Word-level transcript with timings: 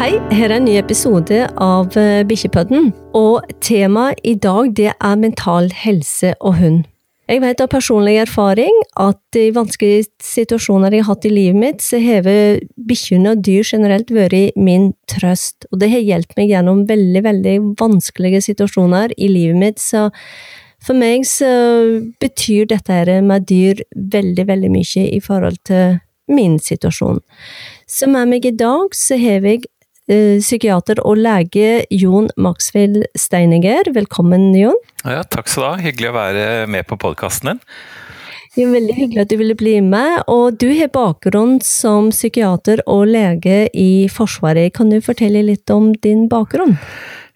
Hei, 0.00 0.14
her 0.32 0.48
er 0.48 0.54
en 0.56 0.64
ny 0.64 0.78
episode 0.80 1.42
av 1.60 1.92
eh, 2.00 2.22
Bikkjepodden. 2.24 2.86
Og 3.12 3.50
temaet 3.60 4.22
i 4.24 4.32
dag 4.32 4.70
det 4.78 4.94
er 4.94 5.18
mental 5.20 5.68
helse 5.76 6.30
og 6.40 6.54
hund. 6.56 6.78
Jeg 7.28 7.42
vet 7.42 7.60
av 7.60 7.68
personlig 7.68 8.14
erfaring 8.22 8.72
at 8.96 9.36
i 9.36 9.50
vanskelige 9.52 10.06
situasjoner 10.24 10.96
jeg 10.96 11.04
har 11.04 11.10
hatt 11.10 11.28
i 11.28 11.34
livet 11.34 11.60
mitt, 11.60 11.84
så 11.84 12.00
har 12.00 12.24
bikkjene 12.80 13.34
og 13.34 13.44
dyr 13.44 13.60
generelt 13.60 14.08
vært 14.08 14.56
min 14.56 14.94
trøst. 15.04 15.68
Og 15.68 15.84
det 15.84 15.92
har 15.92 16.00
hjulpet 16.00 16.40
meg 16.40 16.54
gjennom 16.54 16.86
veldig, 16.88 17.26
veldig 17.28 17.56
vanskelige 17.84 18.40
situasjoner 18.48 19.12
i 19.20 19.28
livet 19.28 19.60
mitt. 19.60 19.84
Så 19.84 20.08
for 20.80 20.96
meg 20.96 21.28
så 21.28 21.52
betyr 22.24 22.72
dette 22.72 23.20
med 23.20 23.50
dyr 23.52 23.84
veldig, 23.92 24.48
veldig 24.48 24.78
mye 24.80 25.10
i 25.12 25.20
forhold 25.20 25.60
til 25.68 26.00
min 26.30 26.58
situasjon. 26.62 27.20
Så 27.90 28.08
med 28.10 28.30
meg 28.30 28.46
i 28.46 28.54
dag 28.54 28.94
så 28.96 29.18
har 29.20 29.44
jeg 29.46 29.66
psykiater 30.10 30.98
og 31.06 31.20
lege 31.22 31.84
Jon 31.94 32.28
Maxwell 32.36 33.04
Steininger. 33.14 33.92
Velkommen, 33.94 34.50
Jon. 34.58 34.76
Ja, 35.04 35.22
takk 35.22 35.48
skal 35.48 35.62
du 35.62 35.68
ha. 35.68 35.74
Hyggelig 35.86 36.10
å 36.10 36.16
være 36.18 36.46
med 36.70 36.88
på 36.90 36.98
podkasten 37.00 37.52
din. 37.52 37.64
Det 38.50 38.64
er 38.64 38.72
veldig 38.72 38.94
hyggelig 38.96 39.20
at 39.22 39.30
du 39.30 39.36
ville 39.38 39.54
bli 39.54 39.76
med. 39.84 40.24
Og 40.26 40.58
du 40.58 40.66
har 40.74 40.90
bakgrunn 40.90 41.60
som 41.62 42.10
psykiater 42.10 42.82
og 42.90 43.06
lege 43.12 43.68
i 43.70 44.08
Forsvaret. 44.10 44.74
Kan 44.74 44.90
du 44.90 44.98
fortelle 45.04 45.44
litt 45.46 45.70
om 45.70 45.92
din 46.02 46.26
bakgrunn? 46.30 46.74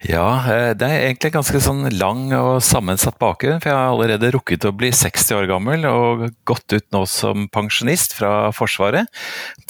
Ja, 0.05 0.25
eh, 0.51 0.71
det 0.77 0.85
er 0.85 1.03
egentlig 1.07 1.31
ganske 1.33 1.59
sånn 1.63 1.87
lang 1.97 2.27
og 2.37 2.59
sammensatt 2.61 3.17
bakgrunn. 3.21 3.57
For 3.63 3.71
jeg 3.71 3.77
har 3.77 3.93
allerede 3.93 4.29
rukket 4.35 4.67
å 4.67 4.73
bli 4.75 4.91
60 4.93 5.37
år 5.39 5.47
gammel 5.49 5.87
og 5.89 6.27
gått 6.45 6.75
ut 6.75 6.85
nå 6.93 7.01
som 7.09 7.47
pensjonist 7.53 8.13
fra 8.17 8.51
Forsvaret. 8.53 9.09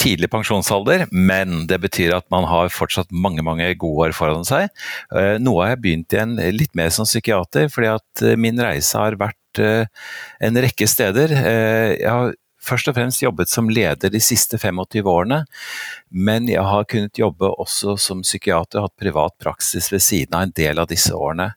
Tidlig 0.02 0.27
pensjonsalder, 0.33 1.05
men 1.11 1.69
det 1.69 1.80
betyr 1.86 2.17
at 2.17 2.27
man 2.33 2.50
har 2.52 2.73
fortsatt 2.73 3.14
mange 3.16 3.45
mange 3.47 3.69
gode 3.80 4.09
år 4.09 4.17
foran 4.17 4.44
seg. 4.47 4.67
Eh, 5.16 5.38
nå 5.39 5.55
har 5.61 5.75
jeg 5.75 5.83
begynt 5.86 6.17
igjen 6.17 6.36
litt 6.58 6.75
mer 6.75 6.92
som 6.92 7.08
psykiater, 7.08 7.70
fordi 7.72 7.94
at 7.95 8.25
eh, 8.25 8.36
min 8.36 8.59
reise 8.59 8.99
har 8.99 9.20
vært 9.22 9.39
en 9.55 10.58
rekke 10.59 10.83
steder. 10.83 11.31
Jeg 11.31 12.09
har 12.11 12.33
først 12.66 12.89
og 12.91 12.97
fremst 12.97 13.23
jobbet 13.23 13.52
som 13.52 13.69
leder 13.71 14.11
de 14.11 14.21
siste 14.23 14.59
25 14.61 15.08
årene, 15.09 15.44
men 16.09 16.49
jeg 16.52 16.66
har 16.66 16.88
kunnet 16.91 17.19
jobbe 17.21 17.52
også 17.61 17.97
som 18.02 18.23
psykiater 18.25 18.81
og 18.81 18.89
hatt 18.89 19.02
privat 19.02 19.38
praksis 19.41 19.91
ved 19.94 20.03
siden 20.03 20.38
av 20.38 20.47
en 20.47 20.55
del 20.55 20.81
av 20.81 20.89
disse 20.91 21.13
årene. 21.16 21.53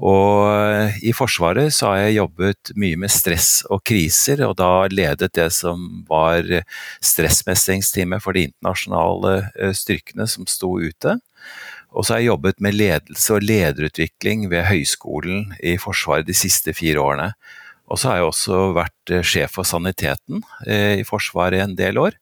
Og 0.00 1.02
I 1.04 1.12
Forsvaret 1.12 1.74
så 1.76 1.90
har 1.90 1.98
jeg 2.06 2.16
jobbet 2.16 2.70
mye 2.80 2.96
med 3.02 3.12
stress 3.12 3.50
og 3.68 3.82
kriser, 3.84 4.40
og 4.46 4.54
da 4.56 4.88
ledet 4.88 5.34
det 5.36 5.50
som 5.52 6.06
var 6.08 6.46
stressmestringsteamet 7.04 8.24
for 8.24 8.36
de 8.36 8.46
internasjonale 8.48 9.34
eh, 9.60 9.74
styrkene 9.76 10.24
som 10.30 10.48
sto 10.48 10.78
ute. 10.80 11.18
Og 11.90 12.06
så 12.06 12.14
har 12.14 12.22
jeg 12.22 12.30
jobbet 12.30 12.62
med 12.64 12.78
ledelse 12.78 13.34
og 13.34 13.44
lederutvikling 13.44 14.48
ved 14.48 14.70
Høgskolen 14.70 15.50
i 15.60 15.76
Forsvaret 15.80 16.28
de 16.28 16.36
siste 16.38 16.72
fire 16.76 17.02
årene. 17.02 17.32
Og 17.90 17.98
så 17.98 18.10
har 18.10 18.20
jeg 18.20 18.30
også 18.30 18.62
vært 18.76 19.12
eh, 19.12 19.26
sjef 19.26 19.58
for 19.58 19.68
saniteten 19.68 20.44
eh, 20.66 21.00
i 21.02 21.06
Forsvaret 21.06 21.64
en 21.64 21.76
del 21.78 22.00
år. 22.00 22.16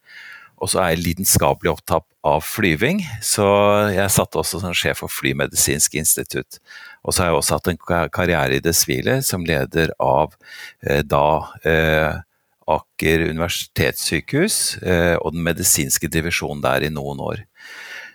Og 0.59 0.71
så 0.73 0.83
er 0.83 0.93
jeg 0.93 1.05
lidenskapelig 1.05 1.71
opptatt 1.71 2.07
av 2.27 2.43
flyving, 2.43 3.05
så 3.23 3.47
jeg 3.95 4.11
satt 4.11 4.39
også 4.39 4.59
som 4.63 4.75
sjef 4.77 5.05
for 5.05 5.13
Flymedisinsk 5.13 5.95
institutt. 6.01 6.59
Og 7.07 7.15
så 7.15 7.23
har 7.23 7.31
jeg 7.31 7.39
også 7.39 7.59
hatt 7.59 7.71
en 7.71 8.09
karriere 8.15 8.59
i 8.59 8.65
det 8.65 8.75
sivile 8.77 9.21
som 9.27 9.47
leder 9.47 9.95
av 10.03 10.35
eh, 10.83 11.05
da 11.07 11.29
eh, 11.63 12.25
Aker 12.69 13.23
universitetssykehus 13.31 14.57
eh, 14.83 15.15
og 15.17 15.33
den 15.33 15.47
medisinske 15.47 16.11
divisjonen 16.13 16.61
der 16.61 16.85
i 16.85 16.91
noen 16.93 17.23
år. 17.25 17.47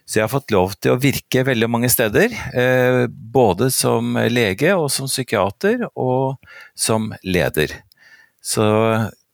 Så 0.03 0.19
jeg 0.19 0.25
har 0.25 0.33
fått 0.33 0.51
lov 0.51 0.75
til 0.83 0.93
å 0.93 0.99
virke 0.99 1.45
veldig 1.47 1.69
mange 1.71 1.89
steder. 1.91 2.35
Eh, 2.51 3.05
både 3.07 3.69
som 3.71 4.17
lege 4.29 4.75
og 4.75 4.89
som 4.91 5.07
psykiater, 5.07 5.87
og 5.95 6.35
som 6.75 7.11
leder. 7.23 7.71
Så 8.43 8.65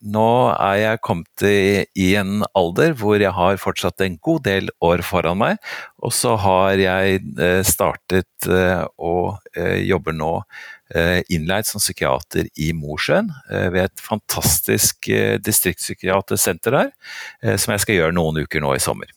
nå 0.00 0.28
er 0.54 0.76
jeg 0.78 1.00
kommet 1.04 1.42
i 1.44 2.06
en 2.16 2.44
alder 2.56 2.94
hvor 2.96 3.20
jeg 3.20 3.34
har 3.36 3.58
fortsatt 3.60 4.00
en 4.06 4.16
god 4.22 4.46
del 4.46 4.70
år 4.86 5.02
foran 5.04 5.42
meg. 5.42 5.58
Og 6.00 6.14
så 6.14 6.36
har 6.40 6.78
jeg 6.80 7.20
eh, 7.34 7.60
startet 7.66 8.48
eh, 8.48 8.86
og 8.96 9.42
jobber 9.58 10.16
nå 10.16 10.34
innleid 11.30 11.68
som 11.68 11.78
psykiater 11.78 12.48
i 12.58 12.72
Mosjøen 12.74 13.28
ved 13.46 13.84
et 13.84 14.02
fantastisk 14.02 15.06
distriktspsykiatersenter 15.38 16.74
der, 16.74 16.90
som 17.62 17.76
jeg 17.76 17.84
skal 17.84 17.98
gjøre 18.00 18.16
noen 18.18 18.42
uker 18.42 18.64
nå 18.64 18.74
i 18.74 18.82
sommer. 18.82 19.12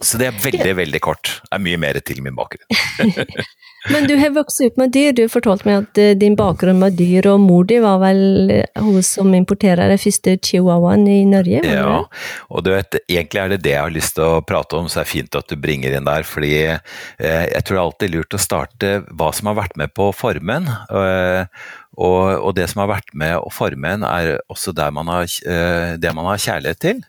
Så 0.00 0.20
det 0.20 0.30
er 0.30 0.42
veldig, 0.42 0.74
veldig 0.78 1.00
kort. 1.04 1.40
Det 1.44 1.56
er 1.58 1.64
mye 1.64 1.80
mer 1.80 2.00
til 2.04 2.22
min 2.24 2.36
bakgrunn. 2.36 2.68
Men 3.88 4.04
du 4.04 4.14
har 4.20 4.32
vokst 4.36 4.60
opp 4.64 4.76
med 4.80 4.92
dyr. 4.92 5.14
Du 5.16 5.22
fortalte 5.32 5.64
meg 5.68 5.78
at 5.84 6.00
eh, 6.00 6.12
din 6.18 6.36
bakgrunn 6.36 6.80
med 6.82 6.98
dyr, 6.98 7.30
og 7.32 7.40
mor 7.40 7.64
di 7.68 7.78
var 7.80 8.00
vel 8.02 8.52
eh, 8.52 8.82
hun 8.82 9.00
som 9.04 9.32
importerer 9.36 9.88
den 9.88 10.00
første 10.00 10.36
chihuahuaen 10.44 11.06
i 11.08 11.22
Norge? 11.28 11.62
Ja, 11.64 12.02
og 12.50 12.66
du 12.66 12.72
vet, 12.74 13.00
egentlig 13.08 13.40
er 13.40 13.54
det 13.54 13.62
det 13.64 13.74
jeg 13.74 13.86
har 13.86 13.94
lyst 13.94 14.18
til 14.18 14.26
å 14.26 14.42
prate 14.44 14.76
om, 14.76 14.90
så 14.90 15.00
det 15.00 15.06
er 15.06 15.12
fint 15.14 15.40
at 15.40 15.48
du 15.48 15.56
bringer 15.60 15.96
inn 15.96 16.08
der. 16.08 16.28
fordi 16.28 16.54
eh, 16.68 16.80
jeg 17.18 17.64
tror 17.64 17.76
det 17.76 17.80
er 17.80 17.86
alltid 17.86 18.14
lurt 18.16 18.36
å 18.36 18.42
starte 18.42 18.92
hva 19.08 19.30
som 19.36 19.50
har 19.50 19.60
vært 19.62 19.80
med 19.80 19.94
på 19.96 20.10
formen. 20.16 20.68
Eh, 20.68 21.64
og, 22.00 22.24
og, 22.40 22.54
det 22.56 22.66
som 22.70 22.80
har 22.82 22.94
vært 22.94 23.10
med 23.12 23.36
å 23.36 23.50
forme 23.52 23.90
en, 23.96 24.06
er 24.08 24.38
også 24.48 24.72
man 24.94 25.10
har, 25.12 25.26
eh, 25.44 25.96
det 26.00 26.12
man 26.16 26.30
har 26.30 26.40
kjærlighet 26.40 26.80
til. 26.80 27.02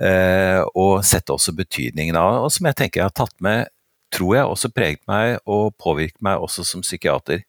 Eh, 0.00 0.62
og 0.74 1.04
sett 1.04 1.28
også 1.28 1.52
betydningen 1.52 2.16
av, 2.16 2.46
og 2.46 2.52
som 2.54 2.66
jeg 2.70 2.78
tenker 2.78 3.02
jeg 3.02 3.10
har 3.10 3.18
tatt 3.20 3.36
med 3.44 3.68
tror 4.10 4.34
jeg 4.34 4.48
også 4.50 4.72
preget 4.74 5.02
meg 5.10 5.38
og 5.46 5.74
påvirket 5.78 6.18
meg 6.24 6.42
også 6.42 6.64
som 6.66 6.82
psykiater. 6.82 7.44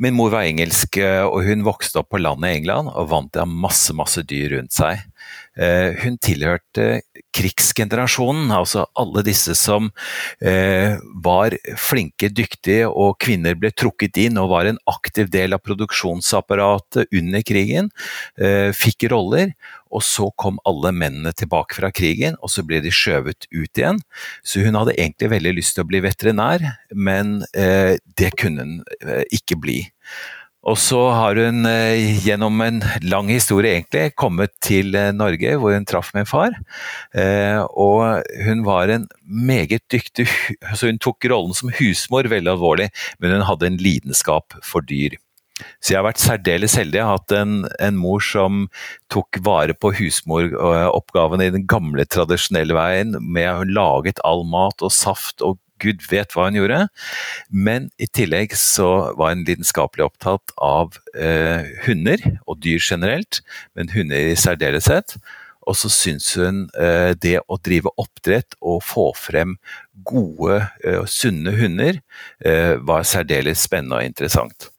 Min 0.00 0.16
mor 0.16 0.30
var 0.32 0.44
engelsk, 0.44 0.98
eh, 1.00 1.24
og 1.24 1.44
hun 1.48 1.64
vokste 1.64 2.02
opp 2.02 2.10
på 2.12 2.20
landet 2.20 2.52
i 2.52 2.60
England 2.60 2.92
og 2.92 3.10
vant 3.10 3.32
til 3.32 3.42
å 3.42 3.46
ha 3.46 3.60
masse, 3.66 3.94
masse 3.96 4.22
dyr 4.28 4.58
rundt 4.58 4.76
seg. 4.76 5.02
Eh, 5.56 5.96
hun 6.02 6.18
tilhørte 6.20 7.00
krigsgenerasjonen, 7.36 8.50
altså 8.52 8.84
alle 8.98 9.22
disse 9.24 9.54
som 9.56 9.88
eh, 10.44 10.96
var 11.24 11.56
flinke, 11.80 12.28
dyktige, 12.28 12.90
og 12.90 13.16
kvinner 13.22 13.56
ble 13.56 13.72
trukket 13.72 14.20
inn 14.26 14.40
og 14.40 14.52
var 14.52 14.68
en 14.68 14.80
aktiv 14.90 15.30
del 15.32 15.56
av 15.56 15.64
produksjonsapparatet 15.64 17.08
under 17.16 17.44
krigen. 17.46 17.90
Fikk 18.76 19.06
roller, 19.12 19.52
og 19.92 20.02
så 20.04 20.28
kom 20.38 20.58
alle 20.68 20.92
mennene 20.92 21.32
tilbake 21.36 21.76
fra 21.78 21.90
krigen, 21.94 22.36
og 22.42 22.52
så 22.52 22.64
ble 22.66 22.82
de 22.84 22.92
skjøvet 22.92 23.48
ut 23.50 23.80
igjen. 23.80 24.00
Så 24.44 24.64
hun 24.64 24.76
hadde 24.78 24.96
egentlig 24.96 25.32
veldig 25.32 25.54
lyst 25.58 25.76
til 25.76 25.86
å 25.86 25.90
bli 25.90 26.02
veterinær, 26.04 26.64
men 26.92 27.38
det 27.52 28.32
kunne 28.40 28.66
hun 28.66 28.80
ikke 29.34 29.58
bli. 29.62 29.80
Og 30.66 30.78
så 30.82 30.98
har 31.14 31.38
hun 31.38 31.66
eh, 31.70 32.18
gjennom 32.24 32.62
en 32.64 32.80
lang 33.06 33.30
historie 33.30 33.76
egentlig 33.76 34.16
kommet 34.18 34.54
til 34.64 34.96
eh, 34.98 35.12
Norge, 35.14 35.54
hvor 35.62 35.76
hun 35.76 35.86
traff 35.86 36.10
min 36.16 36.26
far. 36.26 36.56
Eh, 37.14 37.60
og 37.78 38.24
hun 38.46 38.64
var 38.66 38.90
en 38.90 39.06
meget 39.26 39.84
dyktig 39.92 40.26
altså 40.70 40.90
Hun 40.90 40.98
tok 41.02 41.28
rollen 41.30 41.54
som 41.54 41.70
husmor 41.78 42.26
veldig 42.30 42.56
alvorlig, 42.56 42.90
men 43.22 43.36
hun 43.36 43.46
hadde 43.46 43.70
en 43.70 43.78
lidenskap 43.78 44.58
for 44.66 44.82
dyr. 44.86 45.14
Så 45.80 45.94
jeg 45.94 46.00
har 46.00 46.04
vært 46.04 46.20
særdeles 46.20 46.74
heldig. 46.76 46.98
Jeg 46.98 47.06
har 47.06 47.16
hatt 47.16 47.32
en, 47.32 47.54
en 47.80 47.96
mor 47.96 48.20
som 48.20 48.66
tok 49.12 49.38
vare 49.46 49.72
på 49.72 49.94
husmoroppgavene 49.96 51.46
i 51.46 51.54
den 51.54 51.64
gamle, 51.70 52.04
tradisjonelle 52.04 52.76
veien. 52.76 53.14
med 53.22 53.62
Hun 53.62 53.72
laget 53.78 54.20
all 54.26 54.44
mat 54.50 54.84
og 54.84 54.92
saft 54.92 55.40
og 55.46 55.62
Gud 55.82 56.04
vet 56.10 56.34
hva 56.34 56.48
hun 56.48 56.58
gjorde. 56.58 56.82
Men 57.50 57.90
i 58.02 58.08
tillegg 58.08 58.54
så 58.58 59.14
var 59.18 59.34
hun 59.34 59.46
lidenskapelig 59.46 60.06
opptatt 60.08 60.54
av 60.62 60.98
eh, 61.14 61.66
hunder, 61.86 62.22
og 62.46 62.62
dyr 62.64 62.82
generelt, 62.82 63.42
men 63.76 63.92
hunder 63.94 64.32
i 64.32 64.38
særdeleshet. 64.38 65.18
Og 65.66 65.74
så 65.74 65.90
syns 65.90 66.28
hun 66.38 66.66
eh, 66.78 67.12
det 67.18 67.40
å 67.50 67.58
drive 67.58 67.90
oppdrett 67.98 68.54
og 68.62 68.84
få 68.86 69.08
frem 69.18 69.56
gode, 70.06 70.60
eh, 70.86 71.02
sunne 71.10 71.54
hunder 71.58 71.98
eh, 72.44 72.76
var 72.86 73.06
særdeles 73.08 73.66
spennende 73.66 73.98
og 73.98 74.06
interessant. 74.06 74.70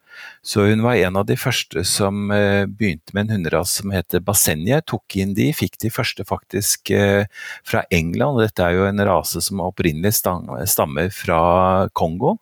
Så 0.48 0.64
hun 0.64 0.82
var 0.86 0.96
en 0.96 1.18
av 1.20 1.26
de 1.28 1.36
første 1.36 1.82
som 1.84 2.32
eh, 2.32 2.64
begynte 2.72 3.12
med 3.12 3.26
en 3.26 3.36
hunderase 3.36 3.82
som 3.82 3.92
heter 3.92 4.24
Basenje. 4.24 4.80
Tok 4.88 5.18
inn 5.20 5.34
de, 5.36 5.50
fikk 5.56 5.76
de 5.84 5.92
første 5.92 6.24
faktisk 6.28 6.92
eh, 6.96 7.28
fra 7.68 7.84
England. 7.92 8.40
Dette 8.40 8.64
er 8.64 8.78
jo 8.78 8.86
en 8.88 9.04
rase 9.10 9.44
som 9.44 9.60
opprinnelig 9.66 10.16
stammer 10.16 11.10
fra 11.12 11.42
Kongo. 11.92 12.38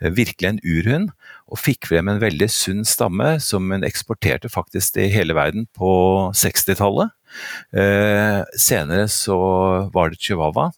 Eh, 0.00 0.08
virkelig 0.16 0.54
en 0.54 0.62
urhund. 0.64 1.12
Og 1.52 1.60
fikk 1.60 1.90
frem 1.90 2.08
en 2.08 2.22
veldig 2.22 2.48
sunn 2.48 2.80
stamme 2.88 3.34
som 3.44 3.68
hun 3.68 3.84
eksporterte 3.84 4.48
faktisk 4.48 4.96
til 4.96 5.12
hele 5.12 5.36
verden 5.36 5.68
på 5.76 5.90
60-tallet. 6.32 7.12
Senere 8.56 9.04
så 9.12 9.36
var 9.92 10.10
det 10.10 10.22
chihuahua. 10.22 10.70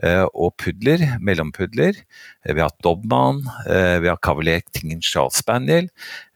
Og 0.00 0.54
pudler, 0.60 1.02
mellompudler. 1.20 1.98
Vi 2.46 2.56
har 2.56 2.70
hatt 2.70 2.82
Dobman, 2.84 3.42
vi 3.66 4.08
har 4.08 4.20
Cavalier 4.24 4.62
King 4.72 5.02
Charles 5.04 5.40
Spaniel, 5.42 5.90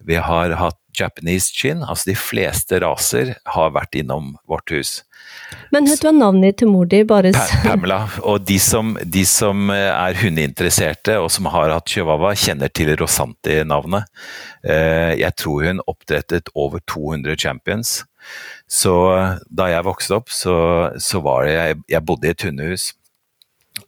vi 0.04 0.18
har 0.20 0.52
hatt 0.60 0.80
Japanese 1.00 1.52
Chin. 1.52 1.82
Altså 1.82 2.10
de 2.10 2.16
fleste 2.18 2.78
raser 2.82 3.34
har 3.56 3.74
vært 3.74 3.98
innom 3.98 4.34
vårt 4.50 4.72
hus. 4.74 4.94
Men 5.74 5.88
hva 5.88 5.96
var 6.02 6.16
navnet 6.16 6.58
til 6.60 6.70
mor 6.70 6.88
di? 6.90 7.02
Bare... 7.08 7.32
Pamela. 7.66 8.04
Og 8.22 8.44
de 8.46 8.58
som, 8.62 8.94
de 9.02 9.24
som, 9.28 9.70
er 9.74 10.18
hundeinteresserte 10.20 11.18
og 11.22 11.30
som 11.34 11.48
har 11.52 11.72
hatt 11.74 11.90
chihuahua, 11.90 12.34
kjenner 12.38 12.72
til 12.72 12.94
Rosanti-navnet. 13.00 14.10
Jeg 14.64 15.32
tror 15.40 15.68
hun 15.68 15.82
oppdrettet 15.90 16.52
over 16.54 16.82
200 16.90 17.38
champions. 17.40 18.02
Så 18.70 18.94
da 19.52 19.68
jeg 19.68 19.84
vokste 19.84 20.20
opp, 20.20 20.32
så, 20.32 20.56
så 20.96 21.20
var 21.24 21.44
det 21.44 21.56
jeg, 21.56 21.80
jeg 21.96 22.06
bodde 22.08 22.30
i 22.30 22.32
et 22.32 22.46
hundehus. 22.46 22.92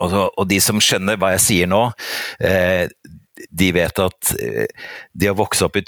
Og, 0.00 0.12
og, 0.12 0.44
de 0.50 0.58
som 0.62 0.82
skjønner 0.82 1.18
hva 1.20 1.36
jeg 1.36 1.44
sier 1.44 1.70
nå, 1.70 1.84
eh, 2.42 2.88
de 3.36 3.68
vet 3.74 4.00
at 4.00 4.30
eh, 4.40 4.66
det 5.16 5.28
å 5.30 5.36
vokse 5.36 5.66
opp 5.66 5.76
i, 5.78 5.82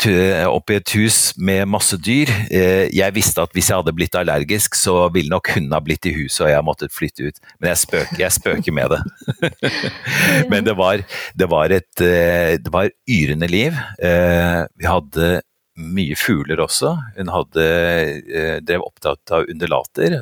opp 0.45 0.73
i, 0.73 0.79
et 0.79 0.93
hus 0.99 1.19
med 1.41 1.69
masse 1.71 1.97
dyr 2.05 2.31
eh, 2.53 2.87
Jeg 2.93 3.15
visste 3.17 3.43
at 3.45 3.55
hvis 3.57 3.71
jeg 3.71 3.81
hadde 3.81 3.95
blitt 3.97 4.17
allergisk, 4.19 4.77
så 4.79 5.09
ville 5.15 5.33
nok 5.33 5.53
hundene 5.57 5.79
ha 5.79 5.85
blitt 5.85 6.09
i 6.09 6.15
huset 6.17 6.47
og 6.47 6.53
jeg 6.53 6.67
måttet 6.67 6.95
flytte 6.95 7.29
ut. 7.29 7.43
Men 7.59 7.73
jeg 7.73 7.83
spøker, 7.85 8.21
jeg 8.21 8.37
spøker 8.37 8.77
med 8.77 8.95
det. 8.95 9.01
Men 10.53 10.67
det 10.69 10.77
var, 10.79 11.05
det 11.35 11.51
var 11.51 11.75
et 11.75 12.05
eh, 12.05 12.57
det 12.61 12.73
var 12.75 12.91
yrende 13.09 13.49
liv. 13.51 13.77
Vi 13.99 14.87
hadde 14.89 15.39
mye 15.79 16.17
fugler 16.19 16.61
også. 16.65 16.91
Hun 17.17 17.31
hadde, 17.31 17.67
drev 18.67 18.85
opptatt 18.85 19.33
av 19.35 19.47
undulater, 19.49 20.19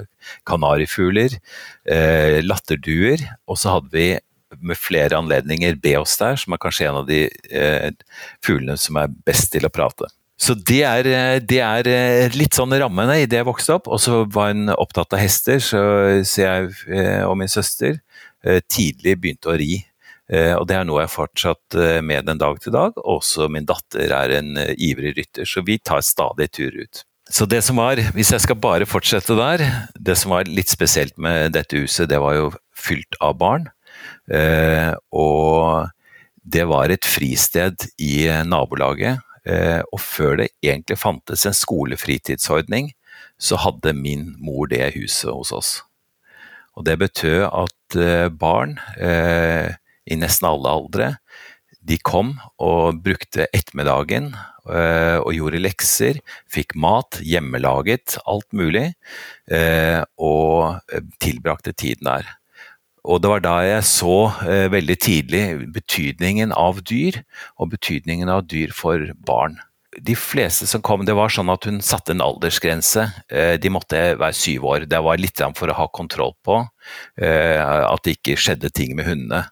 kanarifugler, 0.48 1.38
eh, 1.88 2.38
latterduer. 2.44 3.22
Og 3.48 3.60
så 3.60 3.76
hadde 3.76 3.92
vi 3.94 4.08
med 4.62 4.78
flere 4.78 5.18
anledninger 5.18 5.76
Beos 5.82 6.16
der, 6.20 6.38
som 6.40 6.54
er 6.54 6.62
kanskje 6.62 6.86
en 6.88 7.00
av 7.02 7.08
de 7.08 7.24
eh, 7.50 7.90
fuglene 8.44 8.78
som 8.80 9.00
er 9.00 9.10
best 9.26 9.52
til 9.52 9.66
å 9.66 9.72
prate. 9.72 10.08
Så 10.36 10.52
det 10.54 10.82
er, 10.84 11.08
eh, 11.08 11.38
det 11.40 11.60
er, 11.64 11.88
eh, 11.88 12.36
litt 12.36 12.56
sånn 12.56 12.74
rammene 12.76 13.22
i 13.22 13.26
det 13.26 13.40
jeg 13.40 13.48
vokste 13.48 13.78
opp. 13.78 13.88
Og 13.88 14.00
så 14.00 14.24
var 14.30 14.52
hun 14.52 14.68
opptatt 14.76 15.16
av 15.16 15.22
hester, 15.22 15.60
så, 15.64 15.82
så 16.24 16.42
jeg 16.44 17.26
og 17.26 17.36
min 17.40 17.50
søster 17.50 18.00
tidlig 18.70 19.16
begynte 19.18 19.50
å 19.50 19.58
ri. 19.58 19.80
Eh, 20.26 20.54
og 20.58 20.66
det 20.66 20.74
er 20.74 20.86
noe 20.86 21.04
jeg 21.04 21.14
fortsatt 21.14 21.76
eh, 21.78 22.00
med 22.02 22.26
den 22.26 22.40
dag 22.40 22.58
til 22.62 22.74
dag. 22.74 22.96
Også 22.98 23.46
min 23.52 23.66
datter 23.68 24.10
er 24.10 24.38
en 24.40 24.56
eh, 24.58 24.74
ivrig 24.88 25.14
rytter, 25.18 25.46
så 25.46 25.62
vi 25.66 25.78
tar 25.78 26.02
stadig 26.02 26.50
tur 26.56 26.74
ut. 26.74 27.04
Så 27.26 27.46
det 27.50 27.58
som 27.66 27.80
var, 27.80 27.98
hvis 28.14 28.30
jeg 28.30 28.44
skal 28.44 28.58
bare 28.62 28.86
fortsette 28.86 29.34
der, 29.34 29.64
det 29.98 30.14
som 30.18 30.30
var 30.36 30.46
litt 30.46 30.70
spesielt 30.70 31.16
med 31.18 31.56
dette 31.56 31.80
huset, 31.82 32.08
det 32.10 32.20
var 32.22 32.36
jo 32.36 32.52
fylt 32.70 33.18
av 33.18 33.34
barn. 33.40 33.66
Og 35.10 35.88
det 36.46 36.66
var 36.70 36.94
et 36.94 37.08
fristed 37.08 37.88
i 37.98 38.28
nabolaget. 38.46 39.18
Og 39.90 39.98
før 40.02 40.38
det 40.42 40.52
egentlig 40.62 40.98
fantes 41.02 41.42
en 41.46 41.56
skolefritidsordning, 41.56 42.92
så 43.42 43.58
hadde 43.58 43.92
min 43.98 44.30
mor 44.38 44.70
det 44.70 44.94
huset 44.94 45.32
hos 45.34 45.50
oss. 45.52 45.82
Og 46.78 46.86
det 46.86 46.98
betød 47.02 47.48
at 47.50 47.98
barn 48.38 48.78
i 50.06 50.14
nesten 50.14 50.46
alle 50.46 50.78
aldre. 50.78 51.16
De 51.86 51.98
kom 52.02 52.34
og 52.62 53.02
brukte 53.04 53.46
ettermiddagen 53.54 54.32
øh, 54.34 55.18
og 55.22 55.30
gjorde 55.36 55.62
lekser, 55.62 56.18
fikk 56.50 56.74
mat, 56.82 57.20
hjemmelaget, 57.22 58.18
alt 58.26 58.48
mulig, 58.56 58.88
øh, 59.50 60.02
og 60.18 60.80
tilbrakte 61.22 61.72
tiden 61.72 62.10
der. 62.10 62.32
Og 63.06 63.22
det 63.22 63.30
var 63.30 63.44
da 63.44 63.54
jeg 63.62 63.86
så 63.86 64.32
veldig 64.72 64.96
tidlig 64.98 65.42
betydningen 65.70 66.50
av 66.50 66.80
dyr, 66.82 67.20
og 67.54 67.70
betydningen 67.76 68.32
av 68.32 68.48
dyr 68.50 68.74
for 68.74 69.12
barn 69.22 69.60
de 69.96 70.12
fleste 70.18 70.66
som 70.68 70.82
kom, 70.84 71.06
det 71.08 71.14
var 71.16 71.32
sånn 71.32 71.48
at 71.48 71.64
hun 71.64 71.78
satte 71.84 72.12
en 72.12 72.20
aldersgrense. 72.20 73.06
De 73.32 73.70
måtte 73.72 74.00
være 74.20 74.36
syv 74.36 74.66
år. 74.68 74.84
Det 74.90 75.00
var 75.00 75.20
litt 75.20 75.40
for 75.56 75.72
å 75.72 75.76
ha 75.78 75.86
kontroll 75.88 76.34
på 76.44 76.58
at 77.16 78.02
det 78.04 78.18
ikke 78.18 78.36
skjedde 78.36 78.68
ting 78.76 78.92
med 78.98 79.08
hundene. 79.08 79.46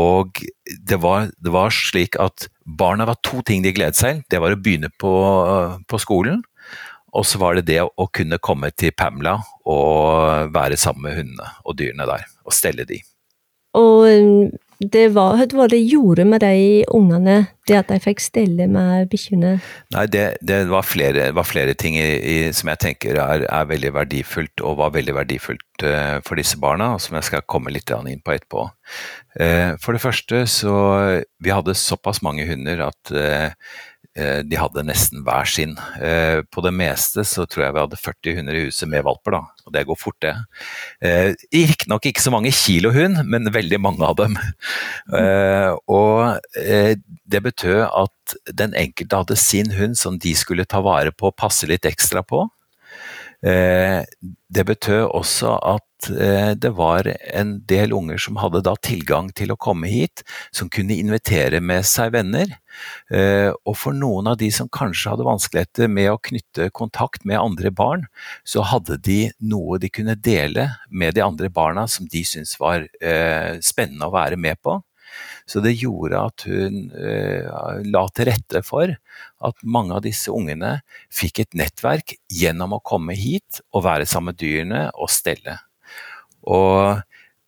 Og 0.00 0.40
det 0.64 0.98
var, 1.02 1.30
det 1.38 1.52
var, 1.54 1.70
slik 1.70 2.18
at 2.20 2.48
barna 2.64 3.06
var 3.06 3.20
to 3.22 3.42
ting 3.46 3.62
de 3.62 3.72
gledet 3.74 3.98
seg. 3.98 4.24
Det 4.30 4.40
var 4.42 4.54
å 4.54 4.58
begynne 4.60 4.90
på, 4.90 5.12
på 5.86 6.00
skolen, 6.02 6.42
og 7.14 7.26
så 7.28 7.38
var 7.38 7.54
det 7.54 7.68
det 7.70 7.80
å 7.84 8.08
kunne 8.10 8.40
komme 8.42 8.72
til 8.74 8.94
Pamela 8.96 9.36
og 9.70 10.50
være 10.54 10.78
sammen 10.80 11.06
med 11.06 11.18
hundene 11.20 11.50
og 11.62 11.78
dyrene 11.78 12.08
der, 12.10 12.26
og 12.42 12.56
stelle 12.56 12.86
de. 12.88 12.98
Og 13.78 14.50
det 14.92 15.08
var, 15.14 15.40
hva 15.54 15.66
det 15.70 15.80
gjorde 15.80 16.24
med 16.28 16.42
de 16.44 16.84
ungene, 16.94 17.36
det 17.68 17.76
at 17.78 17.90
de 17.92 17.98
fikk 18.02 18.20
stelle 18.22 18.66
med 18.70 19.08
bikkjene? 19.12 19.54
Nei, 19.94 20.04
det, 20.12 20.24
det, 20.44 20.60
var 20.70 20.86
flere, 20.86 21.30
var 21.36 21.46
flere 21.48 21.76
ting 21.78 21.96
i, 22.00 22.08
i, 22.18 22.36
som 22.56 22.70
jeg 22.72 22.82
tenker 22.82 23.20
er, 23.20 23.46
er, 23.46 23.70
veldig 23.70 23.94
verdifullt, 23.96 24.64
og 24.64 24.78
var 24.82 24.94
veldig 24.96 25.16
verdifullt 25.16 25.86
uh, 25.86 26.20
for 26.26 26.40
disse 26.40 26.60
barna, 26.60 26.92
og 26.94 27.02
som 27.04 27.18
jeg 27.18 27.30
skal 27.30 27.46
komme 27.48 27.72
litt 27.74 27.92
inn 27.94 28.22
på 28.24 28.36
etterpå. 28.36 28.68
Uh, 29.40 29.74
for 29.82 29.96
det 29.96 30.04
første 30.04 30.44
så 30.50 30.74
Vi 31.42 31.50
hadde 31.50 31.74
såpass 31.74 32.22
mange 32.22 32.46
hunder 32.48 32.86
at 32.90 33.14
uh, 33.14 33.50
de 34.14 34.58
hadde 34.60 34.86
nesten 34.86 35.24
hver 35.26 35.48
sin. 35.50 35.72
På 36.54 36.62
det 36.62 36.70
meste 36.70 37.24
så 37.26 37.48
tror 37.50 37.64
jeg 37.64 37.74
vi 37.74 37.80
hadde 37.82 37.98
40 37.98 38.36
hunder 38.36 38.54
i 38.54 38.60
huset 38.68 38.86
med 38.86 39.02
valper, 39.02 39.34
da. 39.34 39.40
Og 39.64 39.74
det 39.74 39.84
går 39.88 39.98
fort, 39.98 40.18
det. 40.20 40.34
Eh, 41.00 41.30
riktignok 41.54 42.06
ikke 42.10 42.24
så 42.24 42.32
mange 42.34 42.52
kilo 42.54 42.92
hund, 42.94 43.22
men 43.24 43.52
veldig 43.54 43.80
mange 43.80 44.04
av 44.04 44.18
dem. 44.20 44.36
Og 45.88 46.40
det 47.24 47.40
betød 47.44 47.86
at 47.88 48.36
den 48.52 48.74
enkelte 48.76 49.22
hadde 49.22 49.36
sin 49.40 49.72
hund 49.76 49.96
som 50.00 50.18
de 50.20 50.34
skulle 50.36 50.68
ta 50.68 50.82
vare 50.84 51.12
på 51.12 51.30
og 51.30 51.38
passe 51.40 51.68
litt 51.70 51.88
ekstra 51.88 52.22
på. 52.26 52.44
Det 53.44 54.62
betød 54.64 55.10
også 55.12 55.58
at 55.68 56.06
det 56.60 56.70
var 56.76 57.08
en 57.08 57.50
del 57.68 57.92
unger 57.96 58.20
som 58.20 58.38
hadde 58.40 58.62
da 58.64 58.74
tilgang 58.80 59.30
til 59.36 59.52
å 59.52 59.58
komme 59.60 59.88
hit, 59.88 60.22
som 60.52 60.70
kunne 60.72 60.96
invitere 60.96 61.60
med 61.60 61.84
seg 61.88 62.12
venner. 62.16 62.54
Eh, 63.10 63.50
og 63.64 63.76
for 63.78 63.96
noen 63.96 64.28
av 64.32 64.38
de 64.40 64.50
som 64.54 64.70
kanskje 64.72 65.12
hadde 65.12 65.26
vanskeligheter 65.26 65.90
med 65.92 66.10
å 66.12 66.20
knytte 66.28 66.70
kontakt 66.76 67.24
med 67.28 67.40
andre 67.40 67.72
barn, 67.74 68.06
så 68.44 68.64
hadde 68.66 68.98
de 69.04 69.18
noe 69.44 69.78
de 69.82 69.92
kunne 69.92 70.16
dele 70.16 70.70
med 70.90 71.16
de 71.16 71.24
andre 71.24 71.50
barna 71.52 71.86
som 71.90 72.08
de 72.10 72.24
syntes 72.26 72.58
var 72.60 72.88
eh, 73.00 73.60
spennende 73.64 74.08
å 74.08 74.14
være 74.14 74.40
med 74.40 74.60
på. 74.64 74.80
Så 75.44 75.60
det 75.64 75.74
gjorde 75.76 76.22
at 76.30 76.46
hun 76.48 76.86
eh, 76.96 77.48
la 77.84 78.04
til 78.16 78.30
rette 78.30 78.62
for 78.64 78.94
at 79.44 79.66
mange 79.66 79.96
av 79.96 80.04
disse 80.06 80.32
ungene 80.32 80.78
fikk 81.12 81.42
et 81.44 81.58
nettverk 81.58 82.16
gjennom 82.32 82.78
å 82.78 82.84
komme 82.84 83.16
hit 83.18 83.60
og 83.74 83.84
være 83.84 84.08
sammen 84.08 84.32
med 84.32 84.40
dyrene 84.40 84.86
og 84.96 85.12
stelle. 85.12 85.58
Og 86.48 87.02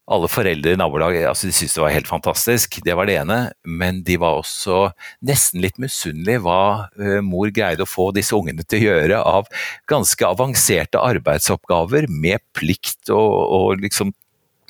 alle 0.06 0.28
foreldre 0.30 0.76
i 0.76 0.78
nabolaget 0.78 1.24
altså, 1.26 1.48
de 1.48 1.54
syntes 1.56 1.74
det 1.74 1.82
var 1.82 1.94
helt 1.96 2.10
fantastisk, 2.10 2.76
det 2.86 2.94
var 2.94 3.08
det 3.08 3.16
ene. 3.18 3.38
Men 3.66 4.02
de 4.06 4.18
var 4.22 4.38
også 4.38 4.90
nesten 5.26 5.64
litt 5.64 5.80
misunnelige 5.82 6.44
hva 6.44 6.60
uh, 7.00 7.18
mor 7.26 7.50
greide 7.54 7.82
å 7.82 7.90
få 7.90 8.12
disse 8.14 8.36
ungene 8.36 8.62
til 8.62 8.84
å 8.84 8.92
gjøre 8.92 9.22
av 9.26 9.50
ganske 9.90 10.28
avanserte 10.28 11.02
arbeidsoppgaver 11.02 12.06
med 12.12 12.44
plikt 12.54 13.10
og, 13.10 13.34
og 13.58 13.82
liksom 13.82 14.14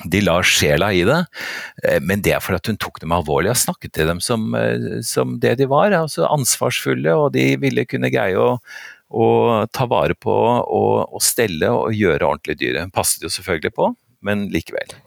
de 0.05 0.21
la 0.21 0.37
sjela 0.45 0.91
i 0.93 1.03
det, 1.07 1.21
eh, 1.83 1.97
men 2.03 2.21
det 2.25 2.35
er 2.35 2.43
fordi 2.43 2.61
at 2.61 2.69
hun 2.71 2.79
tok 2.81 3.01
dem 3.01 3.15
alvorlig 3.15 3.53
og 3.53 3.59
snakket 3.63 3.95
til 3.97 4.11
dem 4.11 4.21
som, 4.23 4.53
eh, 4.55 5.01
som 5.05 5.39
det 5.41 5.57
de 5.61 5.69
var. 5.69 5.91
altså 5.91 6.27
Ansvarsfulle, 6.29 7.15
og 7.15 7.33
de 7.33 7.55
ville 7.61 7.87
kunne 7.89 8.11
greie 8.13 8.37
å, 8.37 8.59
å 9.09 9.27
ta 9.73 9.87
vare 9.89 10.13
på 10.13 10.33
og, 10.33 11.07
og 11.09 11.21
stelle 11.23 11.71
og 11.73 11.95
gjøre 11.97 12.25
ordentlig 12.25 12.59
dyret. 12.61 12.85
Hun 12.85 12.95
passet 12.95 13.25
jo 13.25 13.33
selvfølgelig 13.33 13.73
på, 13.77 13.91
men 14.21 14.47
likevel. 14.53 14.97